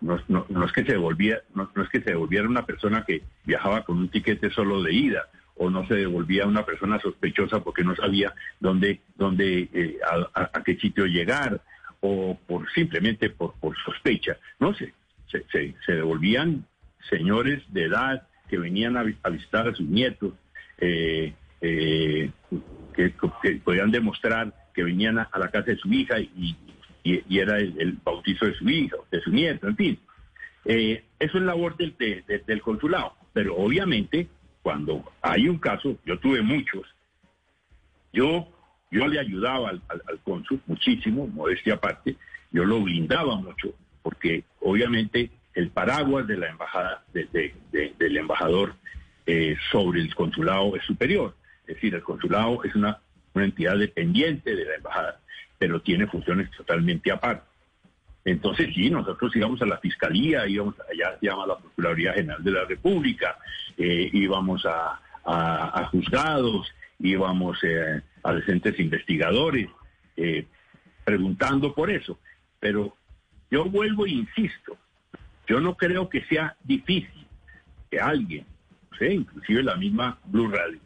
No, 0.00 0.16
es 0.64 0.72
que 0.72 0.84
se 0.84 0.92
devolvía, 0.92 1.40
no, 1.54 1.70
es 1.82 1.88
que 1.88 2.00
se 2.00 2.10
devolviera 2.10 2.46
una 2.46 2.66
persona 2.66 3.04
que 3.04 3.22
viajaba 3.44 3.82
con 3.82 3.98
un 3.98 4.08
tiquete 4.08 4.50
solo 4.50 4.82
de 4.82 4.92
ida, 4.92 5.28
o 5.56 5.70
no 5.70 5.86
se 5.86 5.94
devolvía 5.94 6.46
una 6.46 6.66
persona 6.66 7.00
sospechosa 7.00 7.60
porque 7.64 7.82
no 7.82 7.96
sabía 7.96 8.34
dónde, 8.60 9.00
dónde 9.16 9.68
eh, 9.72 9.98
a, 10.34 10.62
qué 10.62 10.76
sitio 10.76 11.06
llegar, 11.06 11.60
o 12.00 12.38
por 12.46 12.70
simplemente 12.72 13.30
por, 13.30 13.54
por 13.54 13.74
sospecha. 13.84 14.36
No 14.60 14.74
sé, 14.74 14.92
se, 15.28 15.44
se, 15.50 15.92
devolvían 15.92 16.66
señores 17.08 17.62
de 17.72 17.84
edad 17.84 18.28
que 18.48 18.58
venían 18.58 18.96
a, 18.98 19.02
visitar 19.02 19.66
a 19.66 19.74
sus 19.74 19.86
nietos, 19.88 20.34
eh, 20.78 21.32
que, 21.60 22.30
que 23.42 23.52
podían 23.64 23.90
demostrar 23.90 24.52
que 24.76 24.84
venían 24.84 25.18
a, 25.18 25.28
la 25.38 25.50
casa 25.50 25.72
de 25.72 25.76
su 25.78 25.92
hija 25.92 26.20
y, 26.20 26.54
era 27.30 27.58
el, 27.58 27.98
bautizo 28.04 28.46
de 28.46 28.54
su 28.54 28.68
hija, 28.68 28.96
de 29.10 29.20
su 29.22 29.30
nieto, 29.30 29.66
en 29.66 29.76
fin. 29.76 29.98
Eh, 30.64 31.04
eso 31.18 31.38
es 31.38 31.44
labor 31.44 31.76
del, 31.76 31.94
del 32.46 32.60
consulado, 32.60 33.14
pero 33.32 33.56
obviamente 33.56 34.28
cuando 34.62 35.04
hay 35.22 35.48
un 35.48 35.58
caso, 35.58 35.96
yo 36.04 36.18
tuve 36.18 36.42
muchos, 36.42 36.82
yo, 38.12 38.48
yo 38.90 39.06
le 39.06 39.20
ayudaba 39.20 39.70
al, 39.70 39.82
al, 39.88 40.20
cónsul 40.24 40.60
muchísimo, 40.66 41.26
modestia 41.28 41.74
aparte, 41.74 42.16
yo 42.50 42.64
lo 42.64 42.82
blindaba 42.82 43.36
mucho, 43.36 43.72
porque 44.02 44.44
obviamente 44.60 45.30
el 45.54 45.70
paraguas 45.70 46.26
de 46.26 46.36
la 46.36 46.48
embajada, 46.50 47.04
de, 47.14 47.54
del 47.98 48.16
embajador 48.16 48.74
eh, 49.26 49.56
sobre 49.72 50.00
el 50.00 50.14
consulado 50.14 50.76
es 50.76 50.84
superior. 50.84 51.34
Es 51.66 51.76
decir, 51.76 51.94
el 51.94 52.02
consulado 52.02 52.62
es 52.62 52.74
una 52.74 53.00
una 53.36 53.44
entidad 53.44 53.76
dependiente 53.76 54.56
de 54.56 54.64
la 54.64 54.74
embajada, 54.76 55.20
pero 55.58 55.80
tiene 55.80 56.06
funciones 56.06 56.50
totalmente 56.52 57.12
aparte. 57.12 57.46
Entonces, 58.24 58.74
sí, 58.74 58.90
nosotros 58.90 59.34
íbamos 59.36 59.60
a 59.62 59.66
la 59.66 59.78
Fiscalía, 59.78 60.48
íbamos 60.48 60.74
allá 60.90 61.16
se 61.20 61.26
llama 61.26 61.46
la 61.46 61.58
Procuraduría 61.58 62.14
General 62.14 62.42
de 62.42 62.50
la 62.50 62.64
República, 62.64 63.36
eh, 63.76 64.10
íbamos 64.12 64.66
a, 64.66 65.00
juzgados, 65.90 66.66
íbamos 66.98 67.58
eh, 67.62 68.00
a 68.22 68.32
decentes 68.32 68.78
investigadores, 68.80 69.68
eh, 70.16 70.46
preguntando 71.04 71.74
por 71.74 71.90
eso. 71.90 72.18
Pero 72.58 72.96
yo 73.50 73.66
vuelvo 73.66 74.06
e 74.06 74.10
insisto, 74.10 74.76
yo 75.46 75.60
no 75.60 75.76
creo 75.76 76.08
que 76.08 76.24
sea 76.24 76.56
difícil 76.64 77.26
que 77.90 78.00
alguien, 78.00 78.46
inclusive 78.98 79.62
la 79.62 79.76
misma 79.76 80.18
Blue 80.24 80.48
Radio, 80.48 80.80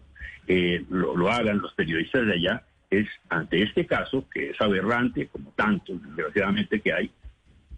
lo, 0.89 1.31
hagan 1.31 1.59
los 1.59 1.73
periodistas 1.75 2.27
de 2.27 2.33
allá 2.35 2.63
es 2.91 3.09
ante 3.29 3.63
este 3.63 3.87
caso, 3.87 4.29
que 4.29 4.51
es 4.51 4.61
aberrante, 4.61 5.29
como 5.29 5.51
tantos, 5.53 6.03
desgraciadamente, 6.03 6.81
que 6.81 6.93
hay, 6.93 7.11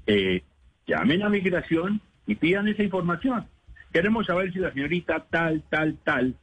eh, 0.06 0.42
llamen 0.86 1.22
a 1.22 1.28
migración 1.28 2.00
y 2.26 2.34
pidan 2.34 2.68
esa 2.68 2.82
información. 2.82 3.46
Queremos 3.92 4.26
saber 4.26 4.52
si 4.52 4.58
la 4.58 4.72
señorita 4.72 5.26
tal, 5.30 5.62
tal, 5.68 5.98
tal 6.02 6.34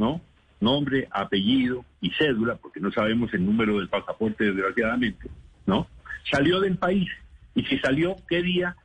¿no? 0.00 0.20
Nombre, 0.60 1.06
apellido 1.10 1.84
y 2.00 2.10
cédula, 2.12 2.56
porque 2.56 2.80
no 2.80 2.90
sabemos 2.90 3.32
el 3.34 3.44
número 3.44 3.78
del 3.78 3.88
pasaporte, 3.88 4.44
desgraciadamente, 4.44 5.28
¿no? 5.66 5.86
Salió 6.30 6.60
del 6.60 6.78
país. 6.78 7.08
Y 7.54 7.64
si 7.64 7.78
salió, 7.78 8.16
¿qué 8.28 8.42
día? 8.42 8.76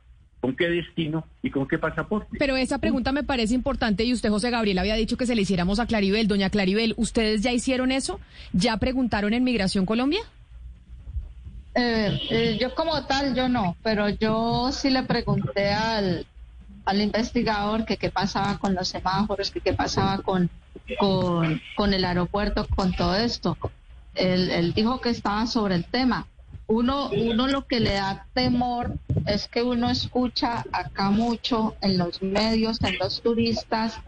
¿Con 0.46 0.54
qué 0.54 0.68
destino 0.68 1.26
y 1.42 1.50
con 1.50 1.66
qué 1.66 1.76
pasaporte? 1.76 2.38
Pero 2.38 2.56
esa 2.56 2.78
pregunta 2.78 3.10
me 3.10 3.24
parece 3.24 3.52
importante 3.52 4.04
y 4.04 4.12
usted, 4.12 4.30
José 4.30 4.50
Gabriel, 4.50 4.78
había 4.78 4.94
dicho 4.94 5.16
que 5.16 5.26
se 5.26 5.34
le 5.34 5.42
hiciéramos 5.42 5.80
a 5.80 5.86
Claribel. 5.86 6.28
Doña 6.28 6.50
Claribel, 6.50 6.94
¿ustedes 6.96 7.42
ya 7.42 7.50
hicieron 7.50 7.90
eso? 7.90 8.20
¿Ya 8.52 8.76
preguntaron 8.76 9.34
en 9.34 9.42
Migración 9.42 9.86
Colombia? 9.86 10.20
Eh, 11.74 12.16
eh, 12.30 12.58
yo 12.60 12.76
como 12.76 13.06
tal, 13.06 13.34
yo 13.34 13.48
no, 13.48 13.76
pero 13.82 14.08
yo 14.08 14.70
sí 14.70 14.88
le 14.88 15.02
pregunté 15.02 15.70
al, 15.70 16.24
al 16.84 17.02
investigador 17.02 17.84
que 17.84 17.96
qué 17.96 18.10
pasaba 18.10 18.56
con 18.58 18.72
los 18.76 18.86
semáforos, 18.86 19.50
que 19.50 19.60
qué 19.60 19.72
pasaba 19.72 20.18
con, 20.18 20.48
con, 21.00 21.60
con 21.74 21.92
el 21.92 22.04
aeropuerto, 22.04 22.68
con 22.68 22.92
todo 22.92 23.16
esto. 23.16 23.58
Él, 24.14 24.48
él 24.52 24.74
dijo 24.74 25.00
que 25.00 25.08
estaba 25.08 25.44
sobre 25.48 25.74
el 25.74 25.84
tema. 25.84 26.28
Uno, 26.68 27.10
uno 27.10 27.46
lo 27.46 27.66
que 27.66 27.78
le 27.78 27.94
da 27.94 28.26
temor 28.34 28.98
es 29.26 29.46
que 29.46 29.62
uno 29.62 29.88
escucha 29.88 30.64
acá 30.72 31.10
mucho 31.10 31.76
en 31.80 31.96
los 31.96 32.22
medios, 32.22 32.82
en 32.82 32.98
los 32.98 33.22
turistas, 33.22 34.00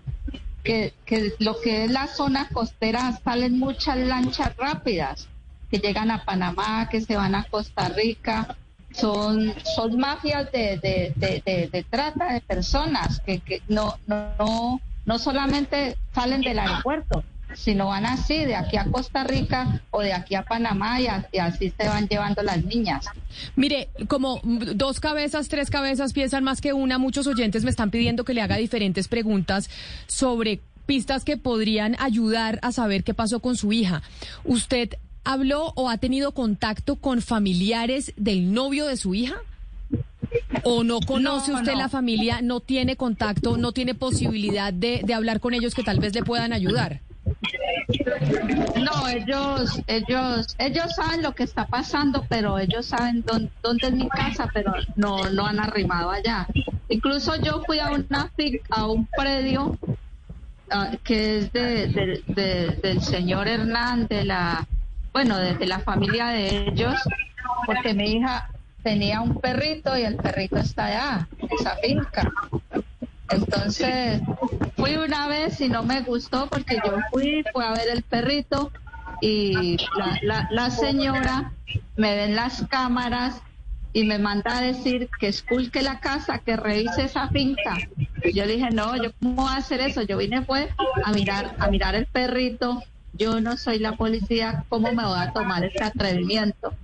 que, 0.64 0.92
que 1.04 1.34
lo 1.38 1.61
que 1.61 1.84
es 1.84 1.90
la 1.90 2.09
zona 2.09 2.48
costera 2.48 3.18
salen 3.22 3.59
muchas 3.59 3.96
lanchas 3.96 4.56
rápidas 4.56 5.28
que 5.70 5.78
llegan 5.78 6.11
a 6.11 6.24
Panamá, 6.24 6.88
que 6.90 7.00
se 7.00 7.16
van 7.16 7.34
a 7.34 7.44
Costa 7.44 7.88
Rica. 7.90 8.56
Son, 8.92 9.54
son 9.76 9.98
mafias 9.98 10.50
de, 10.50 10.78
de, 10.78 11.68
de, 11.70 11.86
trata 11.90 12.32
de 12.32 12.40
personas 12.40 13.20
que, 13.20 13.38
que 13.40 13.62
no, 13.68 13.98
no, 14.06 14.80
no 15.04 15.18
solamente 15.18 15.96
salen 16.14 16.40
del 16.40 16.59
aeropuerto, 16.59 17.22
sino 17.55 17.88
van 17.88 18.07
así, 18.07 18.44
de 18.44 18.55
aquí 18.55 18.76
a 18.76 18.84
Costa 18.84 19.24
Rica 19.24 19.80
o 19.90 20.01
de 20.01 20.12
aquí 20.12 20.34
a 20.34 20.42
Panamá 20.42 21.01
y, 21.01 21.07
así 21.38 21.72
se 21.76 21.88
van 21.88 22.09
llevando 22.09 22.42
las 22.42 22.64
niñas. 22.64 23.07
Mire, 23.57 23.88
como 24.07 24.40
dos 24.42 25.01
cabezas, 25.01 25.49
tres 25.49 25.70
cabezas 25.70 26.12
piensan 26.12 26.44
más 26.44 26.61
que 26.61 26.72
una, 26.72 26.99
muchos 26.99 27.26
oyentes 27.26 27.64
me 27.64 27.70
están 27.70 27.90
pidiendo 27.90 28.24
que 28.24 28.34
le 28.34 28.42
haga 28.42 28.57
diferentes 28.57 29.09
preguntas 29.09 29.70
sobre 30.07 30.61
pistas 30.86 31.24
que 31.24 31.36
podrían 31.36 31.96
ayudar 31.99 32.59
a 32.62 32.72
saber 32.72 33.05
qué 33.05 33.14
pasó 33.14 33.40
con 33.40 33.57
su 33.57 33.72
hija. 33.72 34.03
¿Usted 34.44 34.94
habló 35.24 35.72
o 35.76 35.90
ha 35.90 35.99
tenido 35.99 36.32
contacto 36.32 36.96
con 36.96 37.20
familiares 37.20 38.12
del 38.16 38.53
novio 38.53 38.86
de 38.86 38.96
su 38.96 39.14
hija? 39.14 39.36
¿O 40.64 40.84
no 40.84 41.01
conoce 41.01 41.53
No, 41.53 41.59
usted 41.59 41.72
no. 41.72 41.78
la 41.78 41.88
familia, 41.88 42.40
no 42.42 42.61
tiene 42.61 42.96
contacto, 42.96 43.57
no 43.57 43.72
tiene 43.72 43.94
posibilidad 43.94 44.72
de, 44.72 45.03
de 45.05 45.14
hablar 45.14 45.40
con 45.40 45.55
ellos 45.55 45.74
que 45.74 45.82
tal 45.82 46.01
vez 46.01 46.14
le 46.14 46.22
puedan 46.22 46.53
ayudar? 46.53 47.01
No, 48.76 49.09
ellos, 49.09 49.81
ellos, 49.87 50.55
ellos 50.59 50.87
saben 50.95 51.22
lo 51.22 51.33
que 51.35 51.45
está 51.45 51.66
pasando, 51.66 52.24
pero 52.29 52.59
ellos 52.59 52.87
saben 52.87 53.24
dónde, 53.62 53.87
es 53.87 53.93
mi 53.93 54.09
casa, 54.09 54.49
pero 54.53 54.72
no, 54.97 55.29
no 55.31 55.47
han 55.47 55.61
arrimado 55.61 56.11
allá. 56.11 56.47
Incluso 56.89 57.37
yo 57.37 57.62
fui 57.66 57.79
a 57.81 57.91
una 57.91 58.31
a 58.70 58.87
un 58.87 59.07
predio 59.07 59.79
ah, 60.70 60.93
que 61.05 61.39
es 61.39 61.53
de- 61.53 62.22
del 62.83 63.03
señor 63.03 63.49
Hernán, 63.49 64.07
de 64.07 64.24
la, 64.24 64.66
bueno, 65.12 65.39
de, 65.39 65.55
de 65.55 65.66
la 65.66 65.81
familia 65.81 66.29
de 66.29 66.68
ellos, 66.68 66.95
porque 67.66 67.95
mi 67.95 68.12
hija 68.12 68.49
tenía 68.83 69.20
un 69.20 69.41
perrito 69.41 69.97
y 69.99 70.03
el 70.03 70.16
perrito 70.16 70.57
está 70.57 70.87
allá, 70.87 71.29
en 71.39 71.49
esa 71.59 71.76
finca. 71.76 72.33
Entonces, 73.31 74.20
fui 74.76 74.97
una 74.97 75.29
vez 75.29 75.61
y 75.61 75.68
no 75.68 75.83
me 75.83 76.03
gustó 76.03 76.49
porque 76.49 76.76
yo 76.85 76.97
fui, 77.11 77.45
fui 77.53 77.64
a 77.64 77.72
ver 77.72 77.89
el 77.93 78.03
perrito 78.03 78.70
y 79.20 79.76
la, 79.97 80.18
la, 80.22 80.49
la 80.51 80.70
señora 80.70 81.53
me 81.97 82.14
ve 82.14 82.24
en 82.24 82.37
las 82.37 82.64
cámaras 82.68 83.43
y 83.93 84.05
me 84.05 84.18
manda 84.18 84.59
a 84.59 84.61
decir 84.61 85.09
que 85.18 85.29
esculque 85.29 85.83
la 85.83 86.01
casa, 86.01 86.39
que 86.39 86.57
revise 86.57 87.05
esa 87.05 87.29
finca. 87.29 87.76
Y 88.22 88.33
yo 88.33 88.47
dije, 88.47 88.70
no, 88.70 88.97
yo 88.97 89.12
cómo 89.20 89.43
voy 89.43 89.51
a 89.51 89.57
hacer 89.57 89.81
eso. 89.81 90.03
Yo 90.03 90.18
vine 90.18 90.43
fue 90.43 90.68
a 91.05 91.12
mirar, 91.12 91.57
a 91.59 91.68
mirar 91.68 91.95
el 91.95 92.07
perrito. 92.07 92.83
Yo 93.14 93.41
no 93.41 93.57
soy 93.57 93.79
la 93.79 93.97
policía, 93.97 94.64
¿cómo 94.68 94.93
me 94.93 95.05
voy 95.05 95.18
a 95.18 95.33
tomar 95.33 95.64
ese 95.64 95.83
atrevimiento? 95.83 96.74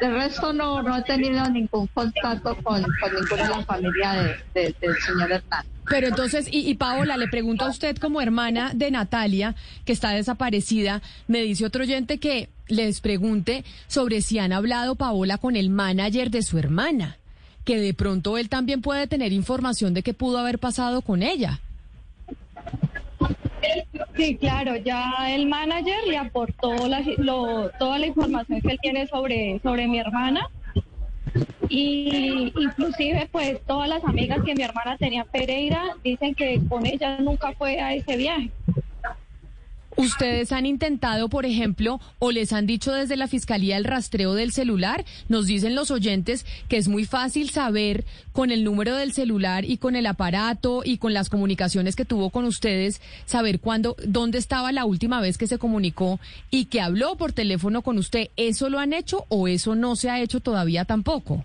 De 0.00 0.08
resto 0.10 0.52
no, 0.52 0.82
no 0.82 0.96
he 0.96 1.02
tenido 1.02 1.48
ningún 1.50 1.86
contacto 1.88 2.56
con, 2.62 2.82
con 2.82 3.14
ninguna 3.14 3.42
de 3.44 3.48
la 3.50 3.64
familia 3.64 4.12
de- 4.14 4.60
de- 4.62 4.74
del 4.80 4.96
señor 4.96 5.30
Hernán. 5.32 5.64
Pero 5.88 6.08
entonces, 6.08 6.48
y, 6.50 6.68
y 6.68 6.74
Paola, 6.74 7.16
le 7.16 7.28
pregunto 7.28 7.64
a 7.64 7.68
usted 7.70 7.96
como 7.98 8.20
hermana 8.20 8.72
de 8.74 8.90
Natalia, 8.90 9.54
que 9.84 9.92
está 9.92 10.10
desaparecida, 10.10 11.02
me 11.28 11.42
dice 11.42 11.66
otro 11.66 11.82
oyente 11.82 12.18
que 12.18 12.48
les 12.68 13.00
pregunte 13.00 13.64
sobre 13.88 14.22
si 14.22 14.38
han 14.38 14.52
hablado 14.52 14.94
Paola 14.94 15.38
con 15.38 15.56
el 15.56 15.70
manager 15.70 16.30
de 16.30 16.42
su 16.42 16.58
hermana, 16.58 17.16
que 17.64 17.78
de 17.78 17.94
pronto 17.94 18.38
él 18.38 18.48
también 18.48 18.80
puede 18.80 19.06
tener 19.06 19.32
información 19.32 19.92
de 19.92 20.02
qué 20.02 20.14
pudo 20.14 20.38
haber 20.38 20.58
pasado 20.58 21.02
con 21.02 21.22
ella. 21.22 21.60
Sí, 24.16 24.36
claro, 24.36 24.76
ya 24.76 25.12
el 25.34 25.46
manager 25.46 25.96
le 26.06 26.16
aportó 26.18 26.86
la- 26.88 27.02
toda 27.78 27.98
la 27.98 28.06
información 28.06 28.60
que 28.60 28.68
él 28.72 28.78
tiene 28.82 29.06
sobre, 29.06 29.58
sobre 29.62 29.86
mi 29.88 29.98
hermana 29.98 30.48
y 31.68 32.52
inclusive 32.56 33.28
pues 33.32 33.60
todas 33.66 33.88
las 33.88 34.04
amigas 34.04 34.40
que 34.44 34.54
mi 34.54 34.62
hermana 34.62 34.96
tenía 34.98 35.22
en 35.22 35.28
Pereira 35.28 35.82
dicen 36.04 36.34
que 36.34 36.60
con 36.68 36.84
ella 36.86 37.18
nunca 37.20 37.52
fue 37.52 37.80
a 37.80 37.94
ese 37.94 38.16
viaje. 38.16 38.50
¿Ustedes 39.96 40.52
han 40.52 40.64
intentado, 40.64 41.28
por 41.28 41.44
ejemplo, 41.44 42.00
o 42.18 42.30
les 42.30 42.52
han 42.52 42.66
dicho 42.66 42.92
desde 42.92 43.16
la 43.16 43.28
Fiscalía 43.28 43.76
el 43.76 43.84
rastreo 43.84 44.34
del 44.34 44.52
celular? 44.52 45.04
Nos 45.28 45.46
dicen 45.46 45.74
los 45.74 45.90
oyentes 45.90 46.46
que 46.68 46.78
es 46.78 46.88
muy 46.88 47.04
fácil 47.04 47.50
saber 47.50 48.04
con 48.32 48.50
el 48.50 48.64
número 48.64 48.96
del 48.96 49.12
celular 49.12 49.64
y 49.64 49.76
con 49.76 49.94
el 49.94 50.06
aparato 50.06 50.82
y 50.84 50.96
con 50.98 51.12
las 51.12 51.28
comunicaciones 51.28 51.94
que 51.94 52.04
tuvo 52.04 52.30
con 52.30 52.44
ustedes, 52.46 53.00
saber 53.26 53.60
cuándo, 53.60 53.96
dónde 54.06 54.38
estaba 54.38 54.72
la 54.72 54.86
última 54.86 55.20
vez 55.20 55.36
que 55.36 55.46
se 55.46 55.58
comunicó 55.58 56.18
y 56.50 56.66
que 56.66 56.80
habló 56.80 57.16
por 57.16 57.32
teléfono 57.32 57.82
con 57.82 57.98
usted. 57.98 58.28
¿Eso 58.36 58.70
lo 58.70 58.78
han 58.78 58.92
hecho 58.92 59.26
o 59.28 59.46
eso 59.46 59.74
no 59.74 59.96
se 59.96 60.08
ha 60.08 60.20
hecho 60.20 60.40
todavía 60.40 60.84
tampoco? 60.84 61.44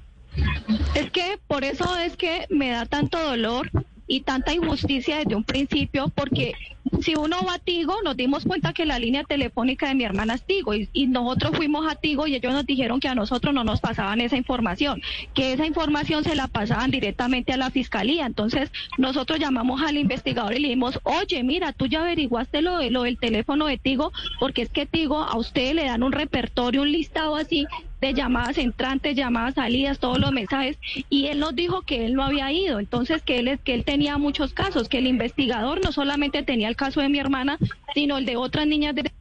Es 0.95 1.11
que 1.11 1.39
por 1.47 1.63
eso 1.63 1.97
es 1.97 2.15
que 2.15 2.45
me 2.49 2.69
da 2.69 2.85
tanto 2.85 3.19
dolor 3.19 3.69
y 4.07 4.21
tanta 4.21 4.53
injusticia 4.53 5.17
desde 5.17 5.35
un 5.35 5.43
principio, 5.43 6.07
porque 6.09 6.53
si 7.01 7.15
uno 7.15 7.37
va 7.45 7.55
a 7.55 7.59
Tigo, 7.59 7.95
nos 8.03 8.17
dimos 8.17 8.43
cuenta 8.43 8.73
que 8.73 8.85
la 8.85 8.99
línea 8.99 9.23
telefónica 9.23 9.87
de 9.87 9.95
mi 9.95 10.03
hermana 10.03 10.35
es 10.35 10.43
Tigo 10.43 10.73
y, 10.73 11.07
nosotros 11.07 11.55
fuimos 11.55 11.89
a 11.91 11.95
Tigo 11.95 12.27
y 12.27 12.35
ellos 12.35 12.53
nos 12.53 12.65
dijeron 12.65 12.99
que 12.99 13.07
a 13.07 13.15
nosotros 13.15 13.53
no 13.53 13.63
nos 13.63 13.79
pasaban 13.79 14.21
esa 14.21 14.37
información, 14.37 15.01
que 15.33 15.53
esa 15.53 15.65
información 15.65 16.23
se 16.23 16.35
la 16.35 16.47
pasaban 16.47 16.91
directamente 16.91 17.53
a 17.53 17.57
la 17.57 17.71
fiscalía. 17.71 18.25
Entonces 18.25 18.71
nosotros 18.97 19.39
llamamos 19.39 19.81
al 19.81 19.97
investigador 19.97 20.53
y 20.53 20.59
le 20.59 20.67
dijimos, 20.69 20.99
oye, 21.03 21.43
mira, 21.43 21.73
tú 21.73 21.87
ya 21.87 22.01
averiguaste 22.01 22.61
lo, 22.61 22.81
lo 22.89 23.03
del 23.03 23.17
teléfono 23.17 23.65
de 23.65 23.77
Tigo, 23.77 24.11
porque 24.39 24.61
es 24.61 24.69
que 24.69 24.85
Tigo 24.85 25.19
a 25.19 25.37
usted 25.37 25.73
le 25.73 25.85
dan 25.85 26.03
un 26.03 26.11
repertorio, 26.11 26.81
un 26.81 26.91
listado 26.91 27.35
así 27.35 27.65
de 28.01 28.13
llamadas 28.13 28.57
entrantes, 28.57 29.15
llamadas 29.15 29.55
salidas, 29.55 29.99
todos 29.99 30.19
los 30.19 30.31
mensajes, 30.31 30.77
y 31.09 31.27
él 31.27 31.39
nos 31.39 31.55
dijo 31.55 31.81
que 31.81 32.05
él 32.05 32.13
no 32.13 32.23
había 32.23 32.51
ido, 32.51 32.79
entonces 32.79 33.21
que 33.23 33.39
él, 33.39 33.47
es- 33.47 33.61
que 33.61 33.73
él 33.73 33.83
tenía 33.83 34.17
muchos 34.17 34.53
casos, 34.53 34.87
que 34.87 34.99
el 34.99 35.07
investigador 35.07 35.81
no 35.83 35.91
solamente 35.91 36.43
tenía 36.43 36.67
el 36.67 36.75
caso 36.75 37.01
de 37.01 37.09
mi 37.09 37.19
hermana, 37.19 37.57
sino 37.93 38.17
el 38.17 38.25
de 38.25 38.35
otras 38.37 38.67
niñas 38.67 38.93
de... 38.95 39.11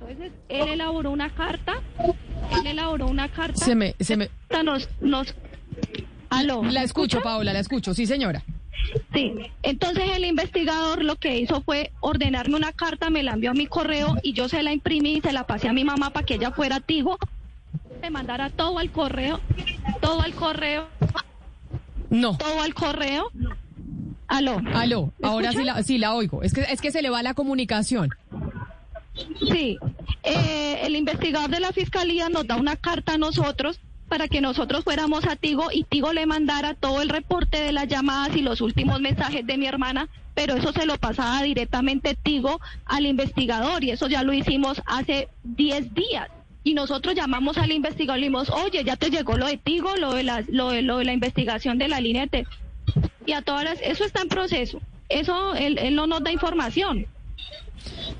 Entonces 0.00 0.32
él 0.50 0.68
elaboró 0.68 1.10
una 1.10 1.30
carta, 1.30 1.74
él 2.60 2.66
elaboró 2.66 3.06
una 3.06 3.28
carta, 3.28 3.64
Se 3.64 3.74
me, 3.74 3.94
se 4.00 4.16
me, 4.18 4.28
nos, 4.62 4.88
nos, 5.00 5.34
aló, 6.28 6.62
la 6.62 6.80
¿me 6.80 6.84
escucho? 6.84 7.22
Paola, 7.22 7.52
la 7.54 7.60
escucho, 7.60 7.94
sí 7.94 8.06
señora. 8.06 8.42
Sí, 9.14 9.32
entonces 9.62 10.04
el 10.14 10.26
investigador 10.26 11.02
lo 11.02 11.16
que 11.16 11.38
hizo 11.38 11.62
fue 11.62 11.90
ordenarme 12.00 12.54
una 12.56 12.72
carta, 12.72 13.08
me 13.08 13.22
la 13.22 13.32
envió 13.32 13.52
a 13.52 13.54
mi 13.54 13.66
correo 13.66 14.16
y 14.22 14.34
yo 14.34 14.48
se 14.50 14.62
la 14.62 14.74
imprimí 14.74 15.14
y 15.14 15.20
se 15.22 15.32
la 15.32 15.44
pasé 15.46 15.68
a 15.68 15.72
mi 15.72 15.84
mamá 15.84 16.10
para 16.10 16.26
que 16.26 16.34
ella 16.34 16.50
fuera 16.50 16.76
a 16.76 16.80
Me 18.04 18.10
mandara 18.10 18.50
todo 18.50 18.78
al 18.80 18.90
correo, 18.90 19.40
todo 20.02 20.20
al 20.20 20.34
correo, 20.34 20.88
No. 22.10 22.36
todo 22.36 22.60
al 22.60 22.74
correo. 22.74 23.30
Aló. 24.28 24.60
Aló, 24.74 25.10
¿Me 25.18 25.26
ahora 25.26 25.52
sí 25.52 25.64
la, 25.64 25.82
sí 25.82 25.96
la 25.96 26.12
oigo. 26.12 26.42
Es 26.42 26.52
que, 26.52 26.60
es 26.68 26.82
que 26.82 26.90
se 26.92 27.00
le 27.00 27.08
va 27.08 27.22
la 27.22 27.32
comunicación. 27.32 28.10
Sí, 29.50 29.78
eh, 30.22 30.80
el 30.82 30.96
investigador 30.96 31.48
de 31.48 31.60
la 31.60 31.72
fiscalía 31.72 32.28
nos 32.28 32.46
da 32.46 32.56
una 32.56 32.76
carta 32.76 33.14
a 33.14 33.18
nosotros 33.18 33.80
para 34.10 34.28
que 34.28 34.42
nosotros 34.42 34.84
fuéramos 34.84 35.24
a 35.26 35.36
Tigo 35.36 35.68
y 35.72 35.84
Tigo 35.84 36.12
le 36.12 36.26
mandara 36.26 36.74
todo 36.74 37.00
el 37.00 37.08
reporte 37.08 37.62
de 37.62 37.72
las 37.72 37.88
llamadas 37.88 38.36
y 38.36 38.42
los 38.42 38.60
últimos 38.60 39.00
mensajes 39.00 39.46
de 39.46 39.56
mi 39.56 39.64
hermana, 39.64 40.10
pero 40.34 40.56
eso 40.56 40.72
se 40.72 40.84
lo 40.84 40.98
pasaba 40.98 41.42
directamente 41.42 42.18
Tigo 42.22 42.60
al 42.84 43.06
investigador 43.06 43.82
y 43.82 43.92
eso 43.92 44.08
ya 44.08 44.22
lo 44.22 44.34
hicimos 44.34 44.82
hace 44.84 45.28
10 45.44 45.94
días. 45.94 46.28
Y 46.64 46.74
nosotros 46.74 47.14
llamamos 47.14 47.58
al 47.58 47.70
investigador 47.72 48.18
y 48.18 48.22
le 48.22 48.26
dijimos, 48.28 48.50
oye, 48.50 48.82
ya 48.84 48.96
te 48.96 49.10
llegó 49.10 49.36
lo 49.36 49.46
de 49.46 49.58
Tigo, 49.58 49.94
lo 49.96 50.14
de 50.14 50.22
la, 50.22 50.42
lo 50.48 50.70
de, 50.70 50.82
lo 50.82 50.98
de 50.98 51.04
la 51.04 51.12
investigación 51.12 51.78
de 51.78 51.88
la 51.88 52.00
línea 52.00 52.26
de... 52.26 52.46
Y 53.26 53.32
a 53.32 53.42
todas 53.42 53.64
las, 53.64 53.80
eso 53.82 54.04
está 54.04 54.22
en 54.22 54.28
proceso. 54.28 54.80
Eso, 55.08 55.54
él, 55.54 55.78
él 55.78 55.94
no 55.94 56.06
nos 56.06 56.22
da 56.24 56.32
información. 56.32 57.06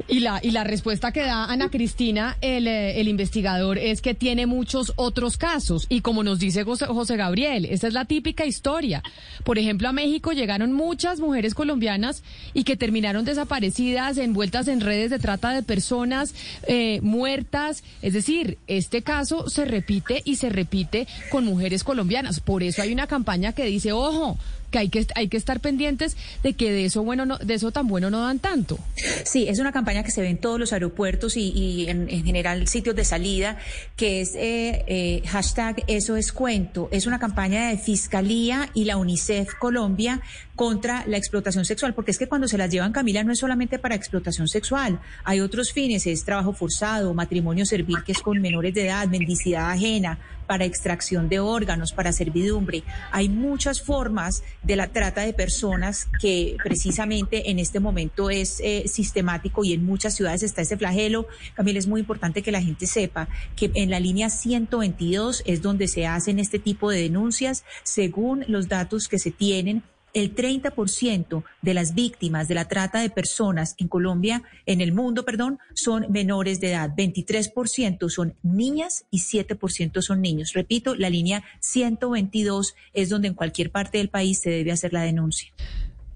Y 0.08 0.20
la, 0.20 0.40
y 0.42 0.50
la 0.50 0.64
respuesta 0.64 1.12
que 1.12 1.20
da 1.20 1.44
Ana 1.44 1.70
Cristina, 1.70 2.36
el, 2.40 2.66
eh, 2.66 3.00
el 3.00 3.08
investigador, 3.08 3.78
es 3.78 4.02
que 4.02 4.14
tiene 4.14 4.46
muchos 4.46 4.92
otros 4.96 5.36
casos. 5.36 5.86
Y 5.88 6.00
como 6.00 6.22
nos 6.22 6.38
dice 6.38 6.64
José, 6.64 6.86
José 6.86 7.16
Gabriel, 7.16 7.64
esta 7.64 7.86
es 7.88 7.94
la 7.94 8.04
típica 8.04 8.44
historia. 8.44 9.02
Por 9.44 9.58
ejemplo, 9.58 9.88
a 9.88 9.92
México 9.92 10.32
llegaron 10.32 10.72
muchas 10.72 11.20
mujeres 11.20 11.54
colombianas 11.54 12.22
y 12.52 12.64
que 12.64 12.76
terminaron 12.76 13.24
desaparecidas, 13.24 14.18
envueltas 14.18 14.68
en 14.68 14.80
redes 14.80 15.10
de 15.10 15.18
trata 15.18 15.50
de 15.50 15.62
personas, 15.62 16.34
eh, 16.66 17.00
muertas. 17.02 17.82
Es 18.02 18.12
decir, 18.12 18.58
este 18.66 19.02
caso 19.02 19.48
se 19.48 19.64
repite 19.64 20.22
y 20.24 20.36
se 20.36 20.48
repite 20.48 21.06
con 21.30 21.44
mujeres 21.44 21.84
colombianas. 21.84 22.40
Por 22.40 22.62
eso 22.62 22.82
hay 22.82 22.92
una 22.92 23.06
campaña 23.06 23.52
que 23.52 23.64
dice, 23.64 23.92
ojo, 23.92 24.38
que 24.74 24.80
hay 24.80 24.88
que 24.88 25.06
hay 25.14 25.28
que 25.28 25.36
estar 25.36 25.60
pendientes 25.60 26.16
de 26.42 26.54
que 26.54 26.72
de 26.72 26.86
eso 26.86 27.04
bueno 27.04 27.24
no, 27.26 27.38
de 27.38 27.54
eso 27.54 27.70
tan 27.70 27.86
bueno 27.86 28.10
no 28.10 28.22
dan 28.22 28.40
tanto. 28.40 28.76
Sí, 29.24 29.46
es 29.48 29.60
una 29.60 29.70
campaña 29.70 30.02
que 30.02 30.10
se 30.10 30.20
ve 30.20 30.28
en 30.28 30.38
todos 30.38 30.58
los 30.58 30.72
aeropuertos 30.72 31.36
y, 31.36 31.86
en, 31.88 32.08
general 32.08 32.66
sitios 32.66 32.96
de 32.96 33.04
salida, 33.04 33.56
que 33.96 34.20
es 34.20 34.34
eh, 34.34 34.84
eh, 34.88 35.22
hashtag 35.28 35.84
eso 35.86 36.16
es 36.16 36.32
cuento. 36.32 36.88
Es 36.90 37.06
una 37.06 37.20
campaña 37.20 37.68
de 37.68 37.78
Fiscalía 37.78 38.68
y 38.74 38.84
la 38.84 38.96
UNICEF 38.96 39.54
Colombia 39.54 40.20
contra 40.54 41.04
la 41.06 41.16
explotación 41.16 41.64
sexual, 41.64 41.94
porque 41.94 42.10
es 42.10 42.18
que 42.18 42.28
cuando 42.28 42.48
se 42.48 42.58
las 42.58 42.70
llevan, 42.70 42.92
Camila, 42.92 43.24
no 43.24 43.32
es 43.32 43.38
solamente 43.38 43.78
para 43.78 43.94
explotación 43.94 44.48
sexual, 44.48 45.00
hay 45.24 45.40
otros 45.40 45.72
fines, 45.72 46.06
es 46.06 46.24
trabajo 46.24 46.52
forzado, 46.52 47.12
matrimonio 47.14 47.66
servil, 47.66 48.04
que 48.04 48.12
es 48.12 48.20
con 48.20 48.40
menores 48.40 48.74
de 48.74 48.86
edad, 48.86 49.08
mendicidad 49.08 49.70
ajena, 49.70 50.18
para 50.46 50.64
extracción 50.64 51.28
de 51.28 51.40
órganos, 51.40 51.92
para 51.92 52.12
servidumbre. 52.12 52.84
Hay 53.10 53.28
muchas 53.28 53.80
formas 53.80 54.42
de 54.62 54.76
la 54.76 54.88
trata 54.88 55.22
de 55.22 55.32
personas 55.32 56.08
que 56.20 56.56
precisamente 56.62 57.50
en 57.50 57.58
este 57.58 57.80
momento 57.80 58.30
es 58.30 58.60
eh, 58.62 58.84
sistemático 58.86 59.64
y 59.64 59.72
en 59.72 59.84
muchas 59.84 60.14
ciudades 60.14 60.42
está 60.42 60.62
ese 60.62 60.76
flagelo. 60.76 61.26
Camila, 61.54 61.78
es 61.78 61.86
muy 61.86 62.00
importante 62.00 62.42
que 62.42 62.52
la 62.52 62.62
gente 62.62 62.86
sepa 62.86 63.28
que 63.56 63.70
en 63.74 63.90
la 63.90 64.00
línea 64.00 64.30
122 64.30 65.42
es 65.46 65.62
donde 65.62 65.88
se 65.88 66.06
hacen 66.06 66.38
este 66.38 66.58
tipo 66.58 66.90
de 66.90 67.00
denuncias 67.00 67.64
según 67.82 68.44
los 68.48 68.68
datos 68.68 69.08
que 69.08 69.18
se 69.18 69.30
tienen 69.30 69.82
el 70.14 70.34
30% 70.34 71.44
de 71.60 71.74
las 71.74 71.94
víctimas 71.94 72.48
de 72.48 72.54
la 72.54 72.66
trata 72.66 73.00
de 73.00 73.10
personas 73.10 73.74
en 73.78 73.88
Colombia, 73.88 74.42
en 74.64 74.80
el 74.80 74.92
mundo, 74.92 75.24
perdón, 75.24 75.58
son 75.74 76.06
menores 76.10 76.60
de 76.60 76.70
edad. 76.70 76.94
23% 76.96 78.08
son 78.08 78.34
niñas 78.42 79.04
y 79.10 79.18
7% 79.18 80.00
son 80.00 80.22
niños. 80.22 80.52
Repito, 80.54 80.94
la 80.94 81.10
línea 81.10 81.44
122 81.60 82.74
es 82.92 83.08
donde 83.08 83.28
en 83.28 83.34
cualquier 83.34 83.70
parte 83.70 83.98
del 83.98 84.08
país 84.08 84.40
se 84.40 84.50
debe 84.50 84.72
hacer 84.72 84.92
la 84.92 85.02
denuncia. 85.02 85.52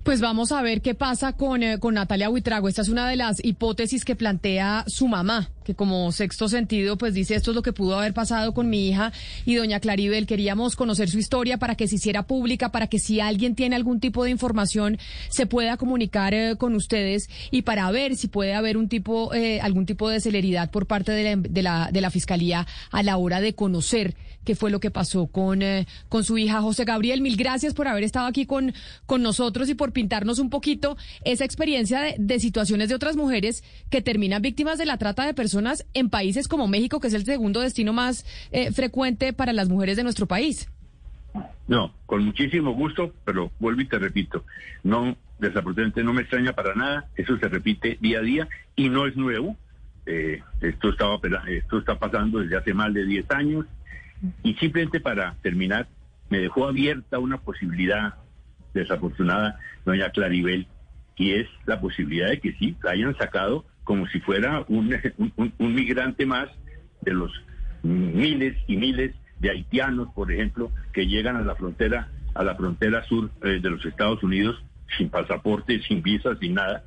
Pues 0.08 0.22
vamos 0.22 0.52
a 0.52 0.62
ver 0.62 0.80
qué 0.80 0.94
pasa 0.94 1.34
con, 1.34 1.62
eh, 1.62 1.78
con 1.78 1.92
Natalia 1.92 2.30
Huitrago. 2.30 2.66
Esta 2.66 2.80
es 2.80 2.88
una 2.88 3.06
de 3.10 3.16
las 3.16 3.44
hipótesis 3.44 4.06
que 4.06 4.16
plantea 4.16 4.84
su 4.86 5.06
mamá, 5.06 5.50
que 5.64 5.74
como 5.74 6.10
sexto 6.12 6.48
sentido, 6.48 6.96
pues 6.96 7.12
dice 7.12 7.34
esto 7.34 7.50
es 7.50 7.54
lo 7.54 7.60
que 7.60 7.74
pudo 7.74 7.98
haber 7.98 8.14
pasado 8.14 8.54
con 8.54 8.70
mi 8.70 8.88
hija 8.88 9.12
y 9.44 9.56
doña 9.56 9.80
Claribel. 9.80 10.26
Queríamos 10.26 10.76
conocer 10.76 11.10
su 11.10 11.18
historia 11.18 11.58
para 11.58 11.74
que 11.74 11.86
se 11.88 11.96
hiciera 11.96 12.22
pública, 12.22 12.72
para 12.72 12.86
que 12.86 12.98
si 12.98 13.20
alguien 13.20 13.54
tiene 13.54 13.76
algún 13.76 14.00
tipo 14.00 14.24
de 14.24 14.30
información 14.30 14.96
se 15.28 15.44
pueda 15.44 15.76
comunicar 15.76 16.32
eh, 16.32 16.56
con 16.56 16.74
ustedes 16.74 17.28
y 17.50 17.60
para 17.60 17.90
ver 17.90 18.16
si 18.16 18.28
puede 18.28 18.54
haber 18.54 18.78
un 18.78 18.88
tipo, 18.88 19.34
eh, 19.34 19.60
algún 19.60 19.84
tipo 19.84 20.08
de 20.08 20.20
celeridad 20.20 20.70
por 20.70 20.86
parte 20.86 21.12
de 21.12 21.22
la, 21.22 21.36
de 21.36 21.62
la, 21.62 21.90
de 21.92 22.00
la 22.00 22.10
fiscalía 22.10 22.66
a 22.90 23.02
la 23.02 23.18
hora 23.18 23.42
de 23.42 23.54
conocer 23.54 24.16
qué 24.44 24.54
fue 24.54 24.70
lo 24.70 24.80
que 24.80 24.90
pasó 24.90 25.26
con, 25.26 25.60
con 26.08 26.24
su 26.24 26.38
hija 26.38 26.60
José 26.62 26.84
Gabriel. 26.84 27.20
Mil 27.20 27.36
gracias 27.36 27.74
por 27.74 27.88
haber 27.88 28.04
estado 28.04 28.26
aquí 28.26 28.46
con, 28.46 28.72
con 29.06 29.22
nosotros 29.22 29.68
y 29.68 29.74
por 29.74 29.92
pintarnos 29.92 30.38
un 30.38 30.50
poquito 30.50 30.96
esa 31.24 31.44
experiencia 31.44 32.14
de, 32.16 32.38
situaciones 32.40 32.88
de 32.88 32.94
otras 32.94 33.16
mujeres 33.16 33.64
que 33.90 34.02
terminan 34.02 34.42
víctimas 34.42 34.78
de 34.78 34.86
la 34.86 34.98
trata 34.98 35.26
de 35.26 35.34
personas 35.34 35.86
en 35.94 36.08
países 36.08 36.48
como 36.48 36.68
México, 36.68 37.00
que 37.00 37.08
es 37.08 37.14
el 37.14 37.24
segundo 37.24 37.60
destino 37.60 37.92
más 37.92 38.24
eh, 38.52 38.72
frecuente 38.72 39.32
para 39.32 39.52
las 39.52 39.68
mujeres 39.68 39.96
de 39.96 40.02
nuestro 40.02 40.26
país. 40.26 40.70
No, 41.66 41.94
con 42.06 42.24
muchísimo 42.24 42.72
gusto, 42.72 43.12
pero 43.24 43.50
vuelvo 43.58 43.82
y 43.82 43.86
te 43.86 43.98
repito, 43.98 44.44
no, 44.82 45.16
desafortunadamente 45.38 46.02
no 46.02 46.12
me 46.14 46.22
extraña 46.22 46.52
para 46.52 46.74
nada, 46.74 47.08
eso 47.16 47.36
se 47.38 47.48
repite 47.48 47.98
día 48.00 48.18
a 48.18 48.22
día 48.22 48.48
y 48.76 48.88
no 48.88 49.06
es 49.06 49.16
nuevo. 49.16 49.56
Eh, 50.06 50.42
esto 50.62 50.88
estaba 50.88 51.20
esto 51.48 51.78
está 51.78 51.98
pasando 51.98 52.38
desde 52.38 52.56
hace 52.56 52.72
más 52.72 52.94
de 52.94 53.04
10 53.04 53.30
años 53.30 53.66
y 54.42 54.54
simplemente 54.54 55.00
para 55.00 55.34
terminar 55.42 55.88
me 56.30 56.38
dejó 56.38 56.66
abierta 56.66 57.18
una 57.18 57.38
posibilidad 57.38 58.14
desafortunada 58.74 59.58
doña 59.84 60.10
Claribel, 60.10 60.66
y 61.16 61.32
es 61.32 61.48
la 61.66 61.80
posibilidad 61.80 62.28
de 62.28 62.40
que 62.40 62.52
sí, 62.54 62.76
la 62.82 62.92
hayan 62.92 63.16
sacado 63.16 63.64
como 63.84 64.06
si 64.08 64.20
fuera 64.20 64.64
un, 64.68 64.94
migrante 65.58 66.26
más 66.26 66.48
de 67.00 67.12
los 67.12 67.32
miles 67.82 68.56
y 68.66 68.76
miles 68.76 69.14
de 69.40 69.50
haitianos, 69.50 70.08
por 70.14 70.32
ejemplo, 70.32 70.70
que 70.92 71.06
llegan 71.06 71.36
a 71.36 71.42
la 71.42 71.54
frontera, 71.54 72.08
a 72.34 72.42
la 72.42 72.54
frontera 72.54 73.04
sur 73.04 73.30
eh, 73.42 73.60
de 73.60 73.70
los 73.70 73.84
Estados 73.84 74.22
Unidos 74.22 74.62
sin 74.96 75.10
pasaporte, 75.10 75.80
sin 75.82 76.02
visa, 76.02 76.36
sin 76.40 76.54
nada, 76.54 76.84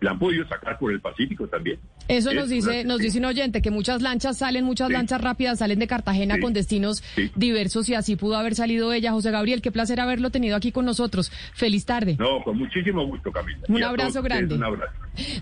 la 0.00 0.12
han 0.12 0.18
podido 0.18 0.46
sacar 0.48 0.78
por 0.78 0.92
el 0.92 1.00
Pacífico 1.00 1.48
también. 1.48 1.78
Eso 2.10 2.34
nos 2.34 2.48
dice, 2.48 2.84
nos 2.84 2.98
dice 2.98 3.18
un 3.18 3.26
oyente 3.26 3.62
que 3.62 3.70
muchas 3.70 4.02
lanchas 4.02 4.38
salen, 4.38 4.64
muchas 4.64 4.90
lanchas 4.90 5.20
rápidas 5.20 5.60
salen 5.60 5.78
de 5.78 5.86
Cartagena 5.86 6.40
con 6.40 6.52
destinos 6.52 7.02
diversos 7.36 7.88
y 7.88 7.94
así 7.94 8.16
pudo 8.16 8.36
haber 8.36 8.54
salido 8.54 8.92
ella. 8.92 9.12
José 9.12 9.30
Gabriel, 9.30 9.62
qué 9.62 9.70
placer 9.70 10.00
haberlo 10.00 10.30
tenido 10.30 10.56
aquí 10.56 10.72
con 10.72 10.84
nosotros. 10.84 11.30
Feliz 11.54 11.84
tarde. 11.84 12.16
No, 12.18 12.42
con 12.42 12.58
muchísimo 12.58 13.06
gusto, 13.06 13.30
Camila. 13.30 13.60
Un 13.68 13.82
abrazo 13.82 14.22
grande. 14.22 14.56
Un 14.56 14.64
abrazo. 14.64 14.92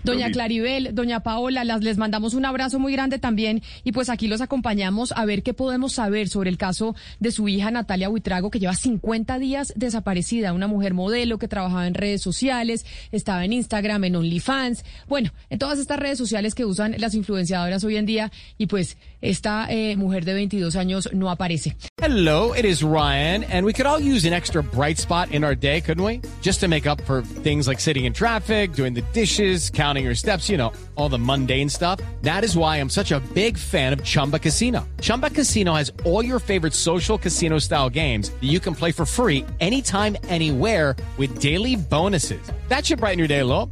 Doña 0.03 0.31
Claribel, 0.31 0.93
doña 0.93 1.21
Paola, 1.21 1.63
las, 1.63 1.83
les 1.83 1.97
mandamos 1.97 2.33
un 2.33 2.45
abrazo 2.45 2.79
muy 2.79 2.91
grande 2.93 3.19
también 3.19 3.61
y 3.83 3.91
pues 3.91 4.09
aquí 4.09 4.27
los 4.27 4.41
acompañamos 4.41 5.11
a 5.13 5.25
ver 5.25 5.43
qué 5.43 5.53
podemos 5.53 5.93
saber 5.93 6.27
sobre 6.27 6.49
el 6.49 6.57
caso 6.57 6.95
de 7.19 7.31
su 7.31 7.47
hija 7.47 7.71
Natalia 7.71 8.09
Huitrago, 8.09 8.49
que 8.49 8.59
lleva 8.59 8.73
50 8.73 9.39
días 9.39 9.73
desaparecida, 9.75 10.53
una 10.53 10.67
mujer 10.67 10.93
modelo 10.93 11.37
que 11.37 11.47
trabajaba 11.47 11.87
en 11.87 11.93
redes 11.93 12.21
sociales, 12.21 12.85
estaba 13.11 13.45
en 13.45 13.53
Instagram, 13.53 14.03
en 14.03 14.15
OnlyFans, 14.15 14.83
bueno, 15.07 15.31
en 15.49 15.59
todas 15.59 15.79
estas 15.79 15.99
redes 15.99 16.17
sociales 16.17 16.55
que 16.59 16.65
usan 16.65 16.93
las 16.97 17.15
influenciadoras 17.15 17.85
hoy 17.85 17.95
en 17.95 18.05
día 18.05 18.33
y 18.57 18.65
pues 18.65 18.97
esta 19.21 19.67
eh, 19.69 19.95
mujer 19.95 20.25
de 20.25 20.33
22 20.33 20.75
años 20.75 21.09
no 21.13 21.29
aparece. 21.29 21.77
Hello, 22.01 22.53
it 22.53 22.65
is 22.65 22.83
Ryan 22.83 23.45
and 23.45 23.65
we 23.65 23.71
could 23.71 23.85
all 23.85 24.01
use 24.01 24.27
an 24.27 24.33
extra 24.33 24.61
bright 24.61 24.97
spot 24.97 25.31
in 25.31 25.45
our 25.45 25.55
day, 25.55 25.79
couldn't 25.79 26.03
we? 26.03 26.19
Just 26.41 26.59
to 26.59 26.67
make 26.67 26.85
up 26.85 26.99
for 27.05 27.21
things 27.21 27.65
like 27.65 27.79
sitting 27.79 28.03
in 28.03 28.11
traffic, 28.11 28.73
doing 28.73 28.93
the 28.93 29.03
dishes, 29.13 29.69
counting 29.69 30.03
your 30.03 30.15
steps, 30.15 30.49
you 30.49 30.57
know, 30.57 30.73
all 30.95 31.07
the 31.07 31.17
mundane 31.17 31.69
stuff. 31.69 32.01
That 32.23 32.43
is 32.43 32.57
why 32.57 32.75
I'm 32.75 32.89
such 32.89 33.13
a 33.13 33.21
big 33.33 33.57
fan 33.57 33.93
of 33.93 34.03
Chumba 34.03 34.39
Casino. 34.39 34.85
Chumba 34.99 35.29
Casino 35.29 35.75
has 35.75 35.93
all 36.03 36.25
your 36.25 36.39
favorite 36.39 36.73
social 36.73 37.17
casino 37.17 37.59
style 37.59 37.89
games 37.89 38.31
that 38.31 38.49
you 38.49 38.59
can 38.59 38.75
play 38.75 38.91
for 38.91 39.05
free 39.05 39.45
anytime 39.61 40.17
anywhere 40.27 40.97
with 41.17 41.39
daily 41.39 41.77
bonuses. 41.77 42.41
That 42.67 42.85
should 42.85 42.99
brighten 42.99 43.19
your 43.19 43.29
day 43.29 43.39
a 43.39 43.45
little. 43.45 43.71